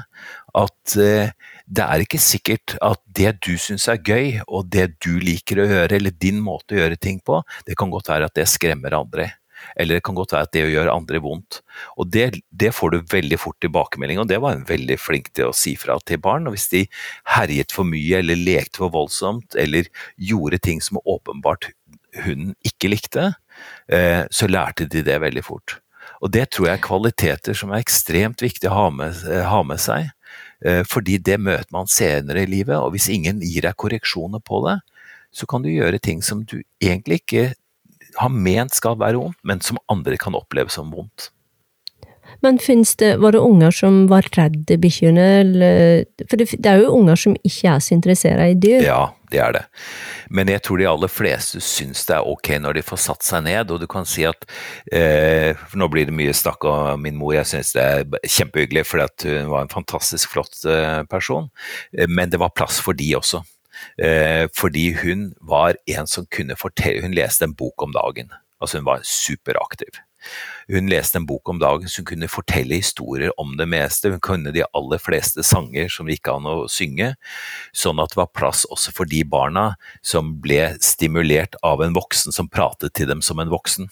At 0.59 0.97
eh, 1.01 1.35
det 1.69 1.85
er 1.85 2.05
ikke 2.05 2.21
sikkert 2.23 2.77
at 2.85 3.03
det 3.19 3.35
du 3.45 3.53
syns 3.61 3.89
er 3.93 4.01
gøy, 4.01 4.39
og 4.47 4.71
det 4.73 4.91
du 5.05 5.19
liker 5.21 5.61
å 5.61 5.69
gjøre, 5.69 5.99
eller 5.99 6.17
din 6.17 6.41
måte 6.45 6.77
å 6.77 6.81
gjøre 6.83 7.01
ting 7.01 7.21
på, 7.21 7.43
det 7.69 7.77
kan 7.79 7.93
godt 7.93 8.09
være 8.13 8.31
at 8.31 8.39
det 8.39 8.49
skremmer 8.49 8.97
andre. 8.97 9.31
Eller 9.77 9.99
det 9.99 10.05
kan 10.07 10.17
godt 10.17 10.33
være 10.35 10.49
at 10.49 10.55
det 10.55 10.65
gjør 10.71 10.91
andre 10.93 11.21
vondt. 11.23 11.61
Og 11.99 12.11
det, 12.15 12.29
det, 12.51 12.73
får 12.75 12.95
du 12.95 13.11
veldig 13.13 13.39
fort 13.41 13.59
tilbakemelding, 13.65 14.21
og 14.23 14.29
det 14.31 14.41
var 14.43 14.57
hun 14.57 14.67
veldig 14.69 14.99
flink 15.01 15.33
til 15.37 15.51
å 15.51 15.57
si 15.57 15.75
fra 15.79 15.99
til 16.07 16.23
barn. 16.25 16.49
Og 16.49 16.57
hvis 16.57 16.71
de 16.73 16.85
herjet 17.35 17.75
for 17.75 17.89
mye 17.89 18.23
eller 18.23 18.39
lekte 18.39 18.83
for 18.83 18.95
voldsomt, 18.95 19.59
eller 19.59 19.91
gjorde 20.17 20.63
ting 20.65 20.83
som 20.85 21.03
åpenbart 21.05 21.73
hunden 22.25 22.55
ikke 22.67 22.93
likte, 22.95 23.33
så 23.89 24.45
lærte 24.51 24.85
de 24.85 25.01
det 25.01 25.15
veldig 25.23 25.43
fort. 25.47 25.79
Og 26.23 26.33
det 26.35 26.49
tror 26.53 26.69
jeg 26.69 26.79
er 26.79 26.85
kvaliteter 26.85 27.57
som 27.57 27.73
er 27.73 27.83
ekstremt 27.83 28.43
viktig 28.43 28.71
å 28.71 28.75
ha 28.75 28.87
med, 28.91 29.19
eh, 29.31 29.45
ha 29.47 29.63
med 29.63 29.81
seg. 29.83 30.11
Eh, 30.65 30.83
fordi 30.83 31.19
det 31.23 31.39
møter 31.39 31.71
man 31.71 31.87
senere 31.87 32.43
i 32.43 32.51
livet, 32.51 32.77
og 32.77 32.93
hvis 32.93 33.09
ingen 33.09 33.41
gir 33.41 33.63
deg 33.63 33.77
korreksjoner 33.77 34.43
på 34.43 34.65
det, 34.67 34.81
så 35.31 35.47
kan 35.47 35.63
du 35.63 35.71
gjøre 35.71 36.01
ting 36.03 36.23
som 36.23 36.43
du 36.45 36.63
egentlig 36.83 37.23
ikke 37.23 37.55
har 38.19 38.31
ment 38.33 38.75
skal 38.75 38.97
være 38.99 39.21
vondt, 39.21 39.39
men 39.45 39.61
som 39.61 39.79
andre 39.89 40.17
kan 40.19 40.35
oppleve 40.35 40.73
som 40.73 40.91
vondt. 40.91 41.31
Men 42.43 42.59
det, 42.59 43.17
var 43.19 43.33
det 43.33 43.41
unger 43.43 43.71
som 43.75 44.07
var 44.09 44.27
redde 44.37 44.79
bikkjene, 44.79 45.27
For 46.29 46.37
det, 46.39 46.51
det, 46.59 46.67
er 46.71 46.83
jo 46.85 46.95
unger 46.95 47.17
som 47.17 47.37
ikke 47.43 47.73
er 47.75 47.81
så 47.83 47.95
interessert 47.95 48.41
i 48.41 48.55
dyr? 48.55 48.85
Ja, 48.87 49.01
det 49.33 49.41
er 49.43 49.53
det. 49.53 49.65
Men 50.31 50.49
jeg 50.49 50.63
tror 50.63 50.79
de 50.79 50.87
aller 50.89 51.11
fleste 51.11 51.61
syns 51.65 52.05
det 52.07 52.15
er 52.17 52.31
ok 52.31 52.53
når 52.63 52.79
de 52.79 52.87
får 52.87 53.03
satt 53.09 53.27
seg 53.27 53.45
ned, 53.49 53.73
og 53.75 53.83
du 53.83 53.89
kan 53.91 54.07
si 54.09 54.25
at 54.29 54.47
eh, 54.93 55.59
Nå 55.75 55.89
blir 55.93 56.09
det 56.09 56.15
mye 56.15 56.35
snakk 56.37 56.65
om 56.69 57.03
min 57.03 57.19
mor, 57.19 57.35
jeg 57.37 57.49
syns 57.51 57.75
det 57.75 57.85
er 57.85 58.27
kjempehyggelig 58.27 58.87
for 58.87 59.05
hun 59.27 59.53
var 59.53 59.67
en 59.67 59.73
fantastisk 59.73 60.35
flott 60.35 60.63
eh, 60.69 61.03
person, 61.11 61.51
eh, 61.97 62.09
men 62.09 62.31
det 62.31 62.41
var 62.41 62.55
plass 62.55 62.81
for 62.83 62.97
de 62.99 63.13
også. 63.19 63.43
Eh, 63.99 64.49
fordi 64.59 64.93
hun 65.03 65.33
var 65.41 65.77
en 65.87 66.07
som 66.11 66.27
kunne 66.27 66.57
fortelle 66.59 67.05
Hun 67.05 67.15
leste 67.15 67.47
en 67.47 67.55
bok 67.55 67.83
om 67.83 67.93
dagen. 67.95 68.33
Altså 68.61 68.79
hun 68.79 68.89
var 68.89 69.05
superaktiv. 69.07 70.01
Hun 70.69 70.91
leste 70.91 71.19
en 71.21 71.27
bok 71.29 71.49
om 71.49 71.61
dagen 71.61 71.89
som 71.89 72.07
kunne 72.09 72.29
fortelle 72.31 72.81
historier 72.81 73.33
om 73.41 73.57
det 73.59 73.69
meste. 73.71 74.11
Hun 74.13 74.23
kunne 74.25 74.53
de 74.55 74.67
aller 74.67 75.03
fleste 75.03 75.45
sanger 75.47 75.89
som 75.93 76.11
gikk 76.11 76.31
an 76.33 76.49
å 76.49 76.57
synge, 76.73 77.15
sånn 77.77 78.03
at 78.03 78.13
det 78.13 78.21
var 78.21 78.33
plass 78.37 78.65
også 78.69 78.95
for 78.97 79.09
de 79.09 79.23
barna 79.25 79.71
som 80.03 80.35
ble 80.43 80.75
stimulert 80.85 81.57
av 81.67 81.85
en 81.85 81.97
voksen 81.97 82.35
som 82.35 82.51
pratet 82.51 82.95
til 82.99 83.09
dem 83.11 83.25
som 83.25 83.41
en 83.41 83.53
voksen. 83.53 83.89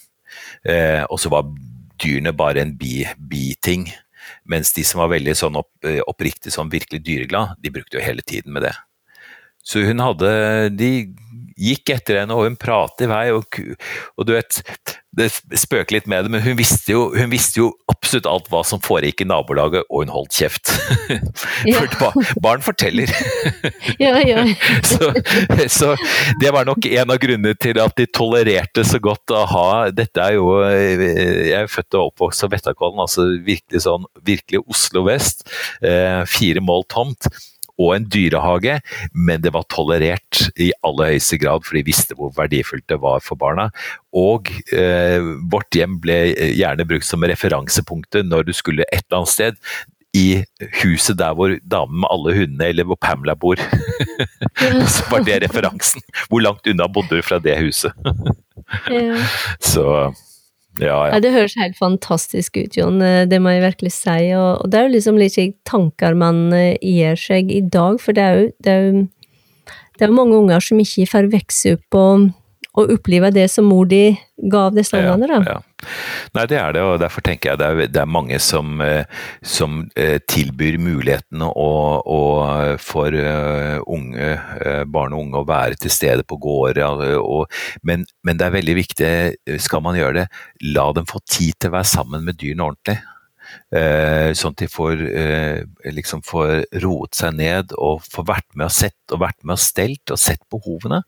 Eh, 0.67 1.05
og 1.09 1.21
så 1.23 1.33
var 1.33 1.49
dyrene 2.03 2.35
bare 2.37 2.65
en 2.65 2.75
biting. 2.77 3.89
Mens 4.45 4.73
de 4.75 4.85
som 4.87 5.01
var 5.03 5.13
veldig 5.15 5.37
sånn 5.39 5.57
opp, 5.59 5.71
eh, 5.87 6.03
oppriktig 6.11 6.53
sånn 6.53 6.73
virkelig 6.73 7.03
dyreglad, 7.07 7.57
de 7.63 7.73
brukte 7.73 7.99
jo 7.99 8.05
hele 8.05 8.23
tiden 8.27 8.53
med 8.53 8.67
det. 8.67 8.75
Så 9.67 9.83
hun 9.83 9.99
hadde 9.99 10.77
De 10.77 10.91
gikk 11.57 11.91
etter 11.95 12.21
henne, 12.21 12.37
og 12.37 12.47
hun 12.47 12.59
pratet 12.61 13.07
i 13.07 13.11
vei, 13.11 13.25
og, 13.35 13.61
og 14.17 14.29
du 14.29 14.35
vet 14.37 14.61
Det 15.17 15.31
spøker 15.57 15.95
litt 15.97 16.09
med 16.11 16.27
det, 16.27 16.33
men 16.35 16.43
hun 16.45 16.59
visste, 16.59 16.93
jo, 16.93 17.07
hun 17.17 17.31
visste 17.33 17.63
jo 17.63 17.71
absolutt 17.89 18.29
alt 18.29 18.51
hva 18.53 18.61
som 18.69 18.83
foregikk 18.85 19.23
i 19.25 19.29
nabolaget, 19.31 19.87
og 19.89 20.05
hun 20.05 20.13
holdt 20.13 20.37
kjeft. 20.37 20.73
Ja. 21.67 21.81
For 21.81 22.13
barn 22.43 22.63
forteller. 22.63 23.11
ja, 24.03 24.13
ja. 24.21 24.43
så, 24.91 25.11
så, 25.73 25.95
det 26.43 26.53
var 26.55 26.67
nok 26.69 26.85
en 26.87 27.13
av 27.13 27.19
grunnene 27.23 27.57
til 27.59 27.81
at 27.83 27.97
de 27.99 28.07
tolererte 28.11 28.85
så 28.87 29.01
godt 29.03 29.33
å 29.35 29.43
ha 29.51 29.67
Dette 29.95 30.23
er 30.23 30.37
jo 30.37 30.51
Jeg 30.67 31.55
er 31.57 31.71
født 31.71 31.97
og 31.97 32.13
oppvokst 32.13 32.45
på 32.45 32.51
Vettakollen, 32.53 33.03
altså 33.03 33.27
virkelig 33.47 33.83
sånn 33.87 34.07
virkelig 34.27 34.63
Oslo 34.67 35.07
vest. 35.09 35.47
Eh, 35.81 36.23
fire 36.31 36.63
mål 36.65 36.87
tomt 36.93 37.31
og 37.77 37.93
en 37.97 38.07
dyrehage, 38.13 38.79
men 39.13 39.43
det 39.45 39.53
var 39.55 39.67
tolerert 39.73 40.47
i 40.57 40.71
aller 40.87 41.13
høyeste 41.15 41.39
grad, 41.43 41.67
for 41.67 41.77
de 41.77 41.85
visste 41.87 42.17
hvor 42.17 42.33
verdifullt 42.37 42.87
det 42.89 43.01
var 43.03 43.21
for 43.25 43.39
barna. 43.41 43.69
Og 44.17 44.49
eh, 44.73 45.21
vårt 45.53 45.77
hjem 45.77 45.99
ble 46.03 46.21
gjerne 46.57 46.89
brukt 46.89 47.09
som 47.09 47.27
referansepunktet 47.27 48.29
når 48.29 48.49
du 48.49 48.55
skulle 48.57 48.87
et 48.89 49.05
eller 49.05 49.23
annet 49.23 49.35
sted 49.35 49.61
i 50.17 50.45
huset 50.81 51.19
der 51.19 51.35
hvor 51.37 51.53
damen 51.61 52.01
med 52.01 52.09
alle 52.13 52.35
hundene, 52.39 52.71
eller 52.73 52.89
hvor 52.89 52.99
Pamela 53.01 53.35
bor. 53.37 53.61
så 54.95 55.11
var 55.11 55.25
det 55.27 55.43
referansen. 55.45 56.05
Hvor 56.31 56.41
langt 56.41 56.67
unna 56.71 56.89
bodde 56.89 57.19
du 57.19 57.23
fra 57.23 57.39
det 57.43 57.59
huset? 57.61 57.93
Så 59.73 59.85
ja, 60.83 60.97
ja. 61.09 61.21
Det 61.23 61.35
høres 61.35 61.57
helt 61.61 61.77
fantastisk 61.79 62.57
ut, 62.59 62.77
Jon, 62.77 63.01
eh, 63.05 63.25
det 63.29 63.41
må 63.43 63.55
jeg 63.55 63.65
virkelig 63.65 63.93
si. 63.97 64.17
Og, 64.37 64.65
det 64.71 64.81
er 64.81 64.89
jo 64.89 64.95
liksom 64.97 65.21
litt 65.21 65.61
tanker 65.69 66.17
man 66.19 66.49
gir 66.81 67.21
seg 67.21 67.53
i 67.53 67.63
dag, 67.63 68.01
for 68.03 68.17
det 68.17 68.25
er 68.25 68.41
jo, 68.41 68.49
det 68.65 68.73
er 68.73 68.89
jo, 68.89 69.07
det 69.97 70.05
er 70.05 70.13
mange 70.13 70.37
unger 70.37 70.61
som 70.61 70.83
ikke 70.83 71.09
får 71.09 71.31
vokse 71.33 71.79
opp 71.79 71.97
og 71.97 72.27
og 72.77 72.93
oppleve 72.93 73.31
det 73.33 73.49
som 73.51 73.69
mor 73.71 73.89
di 73.89 74.11
gav 74.53 74.75
disse 74.77 74.99
ungene, 74.99 75.29
da. 75.31 75.41
Ja, 75.41 75.57
ja. 75.57 75.63
Nei, 76.33 76.47
det 76.49 76.57
er 76.57 76.73
det, 76.73 76.83
og 76.83 77.01
derfor 77.03 77.25
tenker 77.25 77.51
jeg 77.51 77.61
det 77.61 77.67
er, 77.67 77.91
det 77.93 78.01
er 78.01 78.09
mange 78.09 78.39
som, 78.41 78.81
eh, 78.81 79.05
som 79.45 79.83
eh, 79.97 80.17
tilbyr 80.25 80.79
muligheten 80.81 81.45
og, 81.47 82.07
og 82.09 82.81
for 82.81 83.13
uh, 83.13 83.77
unge, 83.85 84.31
barn 84.93 85.13
og 85.13 85.27
unge 85.27 85.43
å 85.43 85.49
være 85.49 85.77
til 85.81 85.93
stede 85.93 86.25
på 86.25 86.39
gårder. 86.41 86.81
Men, 87.87 88.07
men, 88.25 88.39
det 88.41 88.49
er 88.49 88.57
veldig 88.57 88.77
viktig, 88.79 89.11
skal 89.63 89.85
man 89.85 89.99
gjøre 89.99 90.23
det, 90.23 90.27
la 90.77 90.89
dem 90.97 91.09
få 91.09 91.21
tid 91.29 91.59
til 91.61 91.73
å 91.73 91.77
være 91.77 91.93
sammen 91.93 92.25
med 92.25 92.41
dyrene 92.41 92.71
ordentlig. 92.71 92.99
Eh, 93.75 94.31
sånn 94.39 94.55
at 94.55 94.61
de 94.63 94.69
får, 94.71 95.01
eh, 95.11 95.91
liksom 95.91 96.23
får 96.27 96.67
roet 96.85 97.17
seg 97.19 97.35
ned 97.35 97.73
og 97.75 98.05
får 98.07 98.27
vært 98.29 98.47
med 98.55 98.69
og 98.69 98.75
sett 98.77 99.15
og 99.15 99.23
vært 99.25 99.39
med 99.43 99.57
og 99.57 99.63
stelt 99.63 100.13
og 100.15 100.21
sett 100.23 100.43
behovene. 100.53 101.03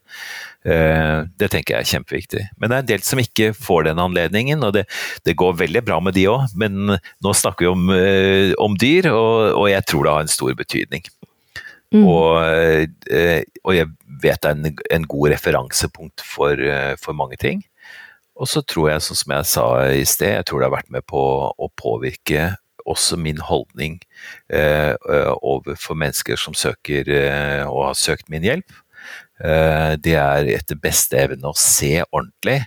Eh, 0.66 1.22
det 1.38 1.50
tenker 1.52 1.76
jeg 1.76 1.86
er 1.86 1.92
kjempeviktig. 1.92 2.42
Men 2.58 2.70
det 2.70 2.76
er 2.76 2.82
en 2.82 2.90
del 2.92 3.06
som 3.06 3.22
ikke 3.22 3.52
får 3.54 3.86
den 3.88 4.02
anledningen, 4.02 4.64
og 4.66 4.74
det, 4.74 4.86
det 5.24 5.36
går 5.38 5.60
veldig 5.62 5.84
bra 5.86 6.00
med 6.02 6.18
de 6.18 6.26
òg. 6.32 6.50
Men 6.58 6.98
nå 6.98 7.34
snakker 7.34 7.66
vi 7.66 7.70
om, 7.70 7.88
om 8.58 8.76
dyr, 8.76 9.12
og, 9.12 9.54
og, 9.54 9.68
jeg 9.70 9.86
tror 9.86 10.04
det 10.04 10.14
har 10.16 10.26
en 10.26 10.36
stor 10.36 10.58
betydning. 10.58 11.06
Mm. 11.94 12.04
Og, 12.04 12.36
og, 13.64 13.72
jeg 13.72 13.88
vet 14.20 14.42
det 14.42 14.50
er 14.50 14.56
en, 14.58 14.80
en 14.98 15.06
god 15.08 15.30
referansepunkt 15.32 16.26
for, 16.26 16.60
for 17.00 17.16
mange 17.16 17.38
ting. 17.40 17.62
Og 18.38 18.48
så 18.50 18.62
tror 18.62 18.92
jeg, 18.92 19.04
sånn 19.04 19.18
som 19.18 19.34
jeg 19.34 19.50
sa 19.50 19.66
i 19.90 20.06
sted, 20.06 20.36
jeg 20.36 20.46
tror 20.48 20.62
det 20.62 20.68
har 20.68 20.76
vært 20.78 20.92
med 20.94 21.06
på 21.10 21.20
å 21.50 21.70
påvirke 21.78 22.52
også 22.88 23.18
min 23.20 23.40
holdning 23.44 23.98
eh, 24.48 24.94
overfor 25.44 25.98
mennesker 25.98 26.38
som 26.40 26.56
søker 26.56 27.10
eh, 27.12 27.64
og 27.66 27.90
har 27.90 27.98
søkt 27.98 28.30
min 28.32 28.46
hjelp. 28.46 28.76
Eh, 29.44 29.92
det 30.02 30.14
er 30.18 30.48
etter 30.56 30.78
beste 30.82 31.18
evne 31.20 31.50
å 31.50 31.58
se 31.58 31.98
ordentlig. 32.06 32.58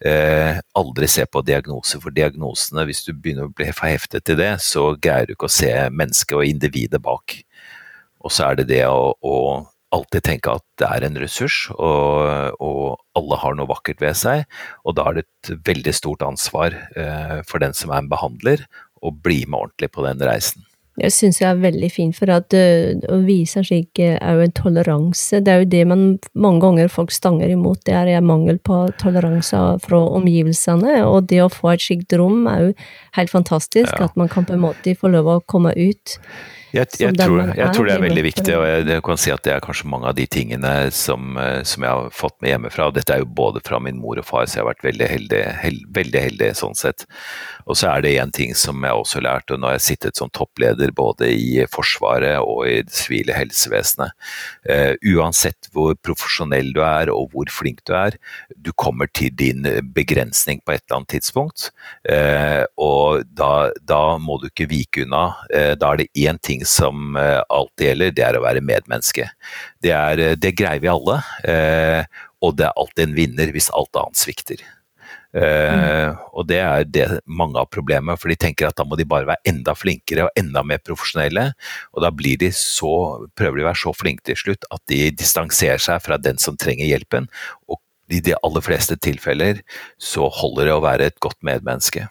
Eh, 0.00 0.58
aldri 0.78 1.10
se 1.10 1.26
på 1.28 1.42
diagnoser, 1.46 2.02
for 2.02 2.14
diagnosene, 2.14 2.86
hvis 2.88 3.04
du 3.06 3.12
begynner 3.12 3.50
å 3.50 3.54
bli 3.54 3.68
forheftet 3.74 4.26
til 4.26 4.40
det, 4.40 4.54
så 4.64 4.88
greier 4.94 5.28
du 5.28 5.36
ikke 5.36 5.50
å 5.50 5.58
se 5.58 5.72
mennesket 5.92 6.38
og 6.38 6.46
individet 6.48 7.02
bak. 7.02 7.38
Og 8.22 8.34
så 8.34 8.48
er 8.48 8.60
det 8.62 8.70
det 8.72 8.84
å, 8.88 9.12
å 9.22 9.36
alltid 9.96 10.26
tenke 10.26 10.54
at 10.58 10.64
det 10.80 10.88
er 10.88 11.06
en 11.06 11.18
ressurs, 11.20 11.66
og, 11.76 12.56
og, 12.62 13.02
alle 13.16 13.40
har 13.40 13.56
noe 13.56 13.70
vakkert 13.70 14.02
ved 14.04 14.16
seg. 14.18 14.44
Og 14.84 14.98
da 14.98 15.08
er 15.08 15.18
det 15.18 15.26
et 15.26 15.52
veldig 15.66 15.94
stort 15.96 16.24
ansvar 16.26 16.74
eh, 16.76 17.38
for 17.48 17.62
den 17.64 17.76
som 17.76 17.92
er 17.92 18.04
en 18.04 18.10
behandler, 18.12 18.66
å 19.04 19.12
bli 19.12 19.44
med 19.46 19.58
ordentlig 19.60 19.92
på 19.94 20.04
den 20.04 20.20
reisen. 20.24 20.64
Jeg 20.96 21.12
syns 21.12 21.42
jeg 21.42 21.50
er 21.50 21.58
veldig 21.60 21.88
fint, 21.92 22.16
for 22.16 22.30
at 22.32 22.54
uh, 22.56 22.96
å 23.12 23.18
vise 23.26 23.60
slik 23.68 24.00
uh, 24.00 24.14
er 24.16 24.38
jo 24.38 24.46
en 24.46 24.54
toleranse. 24.56 25.42
Det 25.44 25.52
er 25.52 25.60
jo 25.60 25.68
det 25.74 25.82
man 25.90 26.04
mange 26.32 26.62
ganger 26.64 26.92
folk 26.92 27.12
stanger 27.12 27.52
imot, 27.52 27.82
det 27.84 27.96
er 27.98 28.24
mangel 28.24 28.56
på 28.64 28.86
toleranse 29.02 29.60
fra 29.84 30.00
omgivelsene. 30.16 31.02
Og 31.04 31.28
det 31.28 31.42
å 31.44 31.52
få 31.52 31.74
et 31.74 31.84
slikt 31.84 32.16
rom 32.16 32.48
er 32.48 32.68
jo 32.68 32.74
helt 33.18 33.32
fantastisk, 33.32 33.92
ja. 33.92 34.08
at 34.08 34.16
man 34.16 34.32
kan 34.32 34.48
på 34.48 34.56
en 34.56 34.64
måte 34.64 34.96
få 34.96 35.12
lov 35.12 35.28
å 35.34 35.40
komme 35.44 35.74
ut. 35.76 36.16
Jeg, 36.74 36.88
jeg, 36.98 37.14
tror, 37.14 37.52
jeg, 37.54 37.68
tror, 37.72 37.86
det 37.86 37.94
er 37.94 38.02
veldig 38.02 38.22
viktig, 38.26 38.54
og 38.58 38.64
jeg, 38.66 39.02
kan 39.06 39.20
si 39.20 39.30
at 39.32 39.42
det 39.46 39.52
er 39.54 39.62
kanskje 39.64 39.88
mange 39.90 40.10
av 40.10 40.16
de 40.18 40.26
tingene 40.26 40.72
som, 40.94 41.36
eh, 41.38 41.60
som, 41.68 41.84
jeg 41.86 41.98
har 41.98 42.14
fått 42.14 42.36
med 42.42 42.50
hjemmefra. 42.52 42.88
og 42.88 42.96
Dette 42.96 43.14
er 43.14 43.22
jo 43.22 43.28
både 43.38 43.62
fra 43.64 43.78
min 43.82 44.00
mor 44.00 44.18
og 44.18 44.26
far, 44.26 44.46
så 44.46 44.58
jeg 44.58 44.64
har 44.64 44.70
vært 44.72 44.86
veldig 44.86 45.08
heldig, 45.12 45.42
held, 45.62 45.84
veldig 45.96 46.22
heldig 46.26 46.50
sånn 46.58 46.76
sett. 46.78 47.06
Og 47.66 47.78
så 47.78 47.90
er 47.90 48.04
det 48.04 48.14
én 48.22 48.32
ting 48.34 48.54
som 48.58 48.82
jeg 48.86 48.98
også 48.98 49.20
har 49.20 49.26
lært, 49.26 49.52
og 49.54 49.60
nå 49.60 49.70
har 49.70 49.76
jeg 49.78 49.86
sittet 49.86 50.18
som 50.18 50.30
toppleder 50.34 50.92
både 50.96 51.30
i 51.34 51.64
Forsvaret 51.70 52.38
og 52.42 52.66
i 52.68 52.80
det 52.86 52.94
sivile 52.94 53.34
helsevesenet. 53.36 54.14
Uh, 54.66 54.94
uansett 55.16 55.70
hvor 55.74 55.96
profesjonell 56.02 56.72
du 56.76 56.82
er 56.86 57.10
og 57.12 57.34
hvor 57.34 57.50
flink 57.50 57.82
du 57.86 57.94
er, 57.98 58.16
du 58.54 58.72
kommer 58.78 59.10
til 59.10 59.34
din 59.34 59.66
begrensning 59.94 60.62
på 60.62 60.74
et 60.74 60.84
eller 60.84 61.00
annet 61.00 61.14
tidspunkt. 61.16 61.70
Uh, 62.06 62.62
og 62.78 63.26
da, 63.26 63.70
da, 63.82 64.02
må 64.22 64.38
du 64.40 64.48
ikke 64.50 64.68
vike 64.70 65.06
unna. 65.06 65.24
Uh, 65.50 65.74
da 65.78 65.92
er 65.92 66.04
det 66.04 66.10
én 66.26 66.38
ting 66.38 66.55
som 66.64 67.16
alltid 67.16 67.90
gjelder, 67.90 68.14
det 68.16 68.24
er 68.24 68.38
å 68.38 68.44
være 68.44 68.64
medmenneske. 68.64 69.28
Det, 69.82 69.92
er, 69.92 70.22
det 70.40 70.54
greier 70.56 70.80
vi 70.80 70.88
alle, 70.92 71.18
og 72.40 72.56
det 72.56 72.68
er 72.68 72.80
alltid 72.80 73.04
en 73.04 73.18
vinner 73.18 73.52
hvis 73.54 73.68
alt 73.76 74.00
annet 74.00 74.24
svikter. 74.24 74.64
Mm. 75.36 76.16
og 76.32 76.46
det 76.48 76.58
er 76.64 76.84
det 76.88 77.06
mange 77.28 77.60
av 77.60 77.68
problemet, 77.68 78.16
for 78.16 78.32
de 78.32 78.38
tenker 78.40 78.70
at 78.70 78.78
da 78.78 78.86
må 78.88 78.96
de 78.96 79.04
bare 79.08 79.28
være 79.28 79.50
enda 79.50 79.74
flinkere 79.76 80.24
og 80.24 80.38
enda 80.40 80.62
mer 80.64 80.80
profesjonelle. 80.80 81.50
Og 81.92 82.04
da 82.04 82.10
blir 82.14 82.38
de 82.40 82.48
så, 82.56 82.92
prøver 83.36 83.60
de 83.60 83.66
å 83.66 83.68
være 83.68 83.82
så 83.82 83.92
flinke 83.96 84.24
til 84.30 84.38
slutt 84.40 84.64
at 84.72 84.80
de 84.88 85.10
distanserer 85.12 85.82
seg 85.82 86.00
fra 86.04 86.16
den 86.16 86.40
som 86.40 86.56
trenger 86.56 86.88
hjelpen. 86.88 87.28
Og 87.68 87.82
i 88.08 88.22
de 88.24 88.36
aller 88.46 88.64
fleste 88.64 88.96
tilfeller 89.02 89.60
så 90.00 90.30
holder 90.32 90.70
det 90.70 90.76
å 90.76 90.84
være 90.84 91.10
et 91.10 91.20
godt 91.20 91.42
medmenneske. 91.44 92.06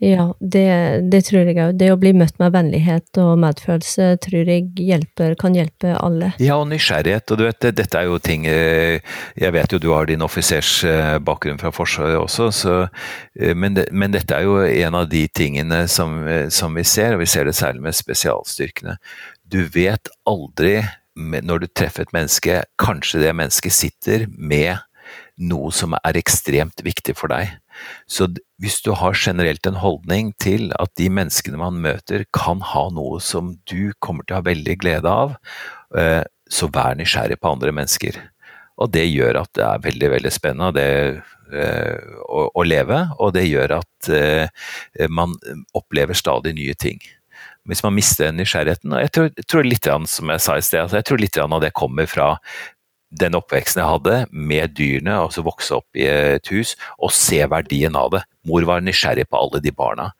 Ja, 0.00 0.30
det, 0.40 0.68
det 1.12 1.18
tror 1.28 1.44
jeg 1.44 1.58
òg. 1.60 1.74
Det 1.76 1.90
å 1.92 1.98
bli 2.00 2.14
møtt 2.16 2.38
med 2.40 2.54
vennlighet 2.54 3.18
og 3.20 3.34
medfølelse 3.42 4.14
tror 4.24 4.48
jeg 4.48 4.70
hjelper, 4.80 5.34
kan 5.40 5.56
hjelpe 5.58 5.92
alle. 5.92 6.30
Ja, 6.40 6.56
og 6.56 6.70
nysgjerrighet. 6.70 7.28
Og 7.28 7.36
du 7.36 7.44
vet, 7.44 7.66
dette 7.76 8.00
er 8.00 8.08
jo 8.08 8.16
ting 8.24 8.46
eh, 8.48 9.04
Jeg 9.36 9.52
vet 9.52 9.74
jo 9.74 9.82
du 9.82 9.90
har 9.92 10.08
din 10.08 10.24
offisersbakgrunn 10.24 11.60
fra 11.60 11.72
Forsvaret 11.76 12.16
også, 12.16 12.48
så, 12.48 12.78
eh, 13.36 13.52
men, 13.52 13.76
men, 13.92 14.16
dette 14.16 14.38
er 14.38 14.48
jo 14.48 14.56
en 14.64 14.96
av 15.02 15.10
de 15.12 15.26
tingene 15.28 15.84
som, 15.88 16.16
som 16.48 16.80
vi 16.80 16.86
ser, 16.88 17.18
og 17.18 17.24
vi 17.26 17.28
ser 17.28 17.44
det 17.44 17.58
særlig 17.60 17.84
med 17.84 18.00
spesialstyrkene. 18.00 18.96
Du 19.52 19.66
vet 19.68 20.08
aldri 20.24 20.78
når 21.20 21.66
du 21.66 21.72
treffer 21.76 22.06
et 22.06 22.16
menneske, 22.16 22.62
kanskje 22.80 23.20
det 23.20 23.36
mennesket 23.36 23.76
sitter 23.76 24.30
med 24.32 24.80
noe 25.40 25.72
som 25.74 25.96
er 26.00 26.18
ekstremt 26.20 26.80
viktig 26.84 27.16
for 27.18 27.32
deg. 27.32 27.52
Så 28.10 28.28
hvis 28.60 28.80
du 28.84 28.92
har 28.98 29.16
generelt 29.16 29.66
en 29.66 29.80
holdning 29.80 30.32
til 30.42 30.70
at 30.80 30.92
de 31.00 31.08
menneskene 31.12 31.60
man 31.60 31.80
møter 31.82 32.26
kan 32.36 32.62
ha 32.72 32.88
noe 32.94 33.20
som 33.24 33.54
du 33.70 33.92
kommer 34.04 34.26
til 34.26 34.36
å 34.36 34.40
ha 34.40 34.48
veldig 34.50 34.76
glede 34.82 35.10
av, 35.10 35.36
eh, 35.96 36.22
så 36.50 36.68
vær 36.72 36.98
nysgjerrig 36.98 37.38
på 37.40 37.52
andre 37.52 37.72
mennesker. 37.74 38.18
Og 38.80 38.90
det 38.94 39.06
gjør 39.10 39.42
at 39.42 39.52
det 39.56 39.66
er 39.66 39.84
veldig, 39.84 40.10
veldig 40.16 40.32
spennende 40.34 40.72
det, 40.76 40.88
eh, 41.52 42.18
å, 42.26 42.64
leve, 42.64 43.04
og 43.18 43.34
det 43.36 43.46
gjør 43.48 43.78
at 43.80 44.10
eh, 44.14 45.08
man 45.08 45.36
opplever 45.76 46.16
stadig 46.16 46.54
nye 46.58 46.76
ting 46.78 47.00
hvis 47.68 47.82
man 47.84 47.94
mister 47.94 48.32
nysgjerrigheten. 48.34 48.94
Og 48.96 49.02
jeg 49.04 49.10
tror, 49.14 49.28
tror 49.46 49.66
litt, 49.68 49.86
som 50.10 50.32
jeg 50.32 50.42
sa 50.42 50.56
i 50.56 50.64
sted, 50.64 50.80
altså 50.82 50.98
jeg 50.98 51.06
tror 51.06 51.20
litt 51.22 51.38
av 51.38 51.60
det 51.62 51.74
kommer 51.76 52.08
fra 52.10 52.32
den 53.10 53.34
oppveksten 53.34 53.82
jeg 53.82 53.90
hadde 53.90 54.18
med 54.30 54.76
dyrene, 54.78 55.16
altså 55.26 55.42
vokse 55.46 55.80
opp 55.80 55.98
i 55.98 56.06
et 56.06 56.50
hus 56.52 56.76
og 56.98 57.12
se 57.14 57.40
verdien 57.50 57.96
av 57.98 58.12
det. 58.14 58.22
Mor 58.46 58.64
var 58.68 58.84
nysgjerrig 58.84 59.26
på 59.28 59.40
alle 59.40 59.62
de 59.64 59.72
barna. 59.74 60.10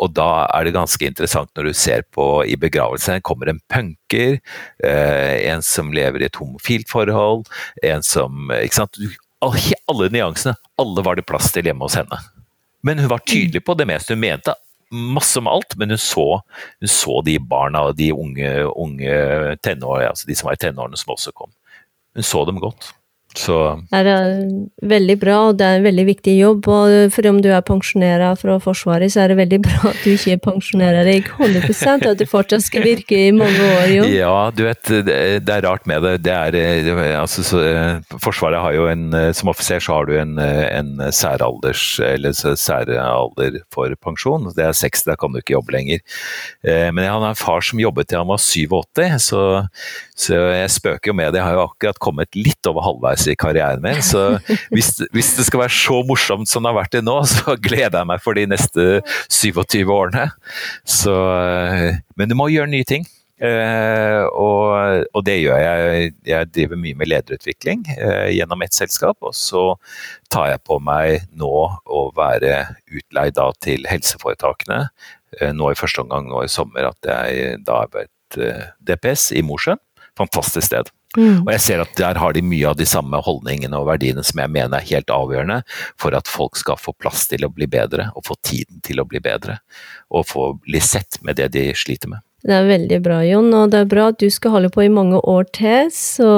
Og 0.00 0.14
da 0.16 0.46
er 0.48 0.64
det 0.64 0.72
ganske 0.72 1.04
interessant 1.04 1.50
når 1.56 1.68
du 1.68 1.76
ser 1.76 2.06
på 2.14 2.24
i 2.48 2.56
begravelsen 2.60 3.20
kommer 3.26 3.50
en 3.52 3.60
punker, 3.68 4.38
eh, 4.84 5.34
en 5.52 5.60
som 5.64 5.92
lever 5.92 6.22
i 6.22 6.30
et 6.30 6.40
homofilt 6.40 6.88
forhold, 6.88 7.44
en 7.84 8.04
som 8.06 8.48
ikke 8.56 8.80
sant? 8.80 8.96
Alle 9.40 10.08
nyansene, 10.12 10.56
alle 10.80 11.04
var 11.04 11.16
det 11.16 11.28
plass 11.28 11.52
til 11.52 11.68
hjemme 11.68 11.84
hos 11.84 11.98
henne. 12.00 12.16
Men 12.84 13.00
hun 13.00 13.12
var 13.12 13.24
tydelig 13.28 13.62
på 13.64 13.76
det 13.76 13.88
meste 13.88 14.16
hun 14.16 14.24
mente. 14.24 14.56
Masse 14.90 15.38
om 15.38 15.46
alt, 15.46 15.76
men 15.78 15.92
hun 15.92 16.00
så, 16.00 16.26
hun 16.80 16.90
så 16.90 17.20
de 17.24 17.36
barna 17.38 17.84
og 17.90 17.98
de 18.00 18.08
unge, 18.12 18.50
unge 18.72 19.56
tenårene, 19.62 20.10
altså 20.10 20.28
de 20.28 20.36
som 20.36 20.48
var 20.48 20.56
i 20.56 20.64
tenårene 20.64 20.98
som 20.98 21.12
også 21.14 21.36
kom. 21.36 21.52
Hun 22.14 22.22
så 22.22 22.44
dem 22.44 22.60
godt. 22.60 22.94
Så 23.38 23.56
Det 23.90 24.00
er 24.00 24.40
veldig 24.82 25.16
bra, 25.20 25.36
og 25.48 25.58
det 25.58 25.66
er 25.66 25.78
en 25.78 25.86
veldig 25.86 26.04
viktig 26.08 26.34
jobb. 26.34 26.66
og 26.68 27.12
For 27.14 27.28
om 27.30 27.38
du 27.42 27.50
er 27.54 27.62
pensjonert 27.62 28.40
fra 28.40 28.58
Forsvaret, 28.58 29.12
så 29.12 29.22
er 29.22 29.32
det 29.32 29.38
veldig 29.38 29.60
bra 29.62 29.92
at 29.92 30.00
du 30.02 30.10
ikke 30.12 30.40
pensjonerer 30.50 31.06
deg 31.06 31.28
100% 31.38 32.08
at 32.10 32.18
du 32.18 32.26
fortsatt 32.26 32.64
skal 32.66 32.82
virke 32.84 33.18
i 33.28 33.30
mange 33.30 33.60
år. 33.78 33.86
Jo. 33.94 34.08
Ja, 34.10 34.34
du 34.50 34.64
vet, 34.66 34.82
det 35.06 35.54
er 35.54 35.62
rart 35.62 35.86
med 35.86 36.02
det. 36.02 36.16
det, 36.26 36.34
er, 36.34 37.20
altså, 37.20 37.44
så, 37.46 37.62
forsvaret 38.18 38.60
har 38.60 38.74
jo 38.74 38.88
en 38.90 39.10
Som 39.34 39.50
offiser 39.50 39.80
så 39.80 39.94
har 39.94 40.06
du 40.06 40.16
en, 40.18 40.38
en 40.38 41.12
særalders, 41.14 42.00
eller 42.02 42.34
særalder 42.34 43.60
for 43.72 43.94
pensjon. 44.02 44.50
Det 44.56 44.66
er 44.66 44.76
60, 44.76 45.06
da 45.06 45.16
kan 45.20 45.32
du 45.32 45.40
ikke 45.40 45.54
jobbe 45.54 45.74
lenger. 45.76 46.02
Eh, 46.66 46.88
men 46.90 47.04
jeg 47.04 47.14
hadde 47.14 47.30
en 47.30 47.38
far 47.38 47.62
som 47.64 47.80
jobbet 47.80 48.10
til 48.10 48.20
han 48.20 48.30
var 48.30 48.42
87, 48.42 49.22
så, 49.30 49.44
så 50.18 50.42
jeg 50.56 50.74
spøker 50.74 51.12
jo 51.12 51.16
med 51.16 51.32
det. 51.32 51.40
Jeg 51.40 51.46
har 51.46 51.58
jo 51.58 51.66
akkurat 51.68 52.02
kommet 52.02 52.38
litt 52.38 52.70
over 52.70 52.84
halvveis 52.88 53.19
i 53.28 53.36
karrieren 53.38 53.82
min. 53.84 54.00
Så 54.04 54.38
hvis, 54.72 54.94
hvis, 55.12 55.34
det 55.38 55.46
skal 55.48 55.64
være 55.64 55.76
så 55.76 56.00
morsomt 56.06 56.50
som 56.50 56.64
det 56.64 56.72
har 56.72 56.80
vært 56.80 56.96
det 56.96 57.04
nå, 57.06 57.16
så 57.34 57.56
gleder 57.60 58.00
jeg 58.00 58.10
meg 58.10 58.24
for 58.24 58.38
de 58.38 58.48
neste 58.50 58.90
27 59.28 59.84
årene. 59.86 60.30
Så, 60.88 61.14
eh, 61.14 62.00
men 62.16 62.30
du 62.30 62.38
må 62.38 62.50
gjøre 62.52 62.70
nye 62.72 62.88
ting. 62.88 63.08
Uh, 63.40 64.26
og, 64.36 65.06
og, 65.14 65.22
det 65.24 65.38
gjør 65.40 65.56
jeg. 65.62 66.10
Jeg 66.28 66.48
driver 66.52 66.80
mye 66.80 66.98
med 67.00 67.08
lederutvikling 67.08 67.86
uh, 67.94 68.28
gjennom 68.28 68.60
ett 68.66 68.76
selskap. 68.76 69.16
Og 69.24 69.32
så 69.36 69.64
tar 70.32 70.50
jeg 70.52 70.64
på 70.68 70.76
meg 70.84 71.24
nå 71.40 71.54
å 71.88 72.02
være 72.16 72.66
utleid 72.92 73.38
da, 73.40 73.48
til 73.64 73.88
helseforetakene. 73.88 74.82
Uh, 75.40 75.50
nå 75.56 75.72
i 75.72 75.78
første 75.78 76.04
omgang 76.04 76.28
nå 76.28 76.44
i 76.44 76.52
sommer 76.52 76.90
at 76.92 77.12
jeg 77.12 77.60
da 77.64 77.84
har 77.84 77.92
vært 77.96 78.40
DPS 78.86 79.30
i 79.34 79.42
Mosjøen. 79.42 79.80
Fantastisk 80.20 80.68
sted. 80.68 80.92
Mm. 81.18 81.42
Og 81.42 81.50
jeg 81.56 81.62
ser 81.64 81.82
at 81.82 81.92
der 81.98 82.18
har 82.22 82.34
de 82.36 82.42
mye 82.46 82.70
av 82.70 82.76
de 82.78 82.86
samme 82.86 83.18
holdningene 83.26 83.78
og 83.80 83.88
verdiene 83.88 84.22
som 84.26 84.38
jeg 84.38 84.52
mener 84.52 84.78
er 84.78 84.88
helt 84.92 85.10
avgjørende 85.10 85.60
for 85.98 86.14
at 86.14 86.30
folk 86.30 86.58
skal 86.60 86.78
få 86.78 86.94
plass 86.94 87.26
til 87.30 87.46
å 87.46 87.52
bli 87.52 87.66
bedre, 87.70 88.10
og 88.14 88.28
få 88.28 88.38
tiden 88.46 88.78
til 88.86 89.02
å 89.02 89.06
bli 89.08 89.22
bedre. 89.22 89.58
Og 90.14 90.28
få 90.30 90.52
bli 90.62 90.82
sett 90.84 91.18
med 91.26 91.40
det 91.40 91.50
de 91.56 91.70
sliter 91.74 92.12
med. 92.12 92.22
Det 92.46 92.54
er 92.56 92.68
veldig 92.70 92.98
bra, 93.04 93.20
Jon, 93.26 93.50
og 93.52 93.72
det 93.72 93.82
er 93.82 93.88
bra 93.90 94.06
at 94.14 94.20
du 94.22 94.30
skal 94.32 94.54
holde 94.54 94.70
på 94.72 94.86
i 94.86 94.92
mange 94.92 95.18
år 95.28 95.50
til. 95.56 95.90
Så, 95.92 96.28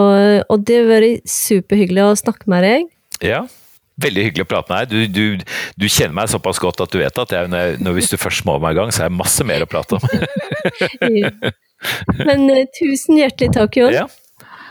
og 0.50 0.64
det 0.66 0.80
har 0.80 0.88
vært 0.90 1.28
superhyggelig 1.30 2.08
å 2.08 2.14
snakke 2.24 2.50
med 2.50 2.66
deg. 2.66 2.88
Ja, 3.22 3.44
Veldig 4.00 4.22
hyggelig 4.24 4.46
å 4.46 4.48
prate 4.48 4.72
med 4.72 4.88
deg. 4.88 5.12
Du, 5.12 5.20
du, 5.44 5.58
du, 5.76 5.84
kjenner 5.84 6.16
meg 6.16 6.30
såpass 6.32 6.58
godt 6.62 6.80
at 6.80 6.94
du 6.94 6.96
vet 7.02 7.18
at 7.22 7.34
jeg, 7.36 7.50
når, 7.52 7.92
hvis 7.98 8.08
du 8.10 8.16
først 8.18 8.46
må 8.48 8.56
meg 8.62 8.74
i 8.74 8.80
gang, 8.80 8.92
så 8.94 9.04
er 9.04 9.10
jeg 9.10 9.18
masse 9.18 9.44
mer 9.46 9.64
å 9.64 9.68
prate 9.68 9.98
om. 9.98 10.06
Men 12.26 12.46
uh, 12.48 12.62
tusen 12.78 13.20
hjertelig 13.20 13.52
takk, 13.58 13.76
Jon. 13.78 13.94
Ja. 13.94 14.06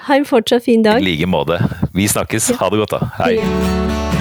Ha 0.08 0.16
en 0.16 0.26
fortsatt 0.26 0.64
fin 0.66 0.84
dag. 0.84 1.02
I 1.02 1.06
like 1.06 1.28
måte. 1.30 1.60
Vi 1.94 2.08
snakkes. 2.08 2.52
Ha 2.60 2.70
det 2.70 2.78
godt, 2.82 2.92
da. 2.98 3.12
Hei. 3.22 4.21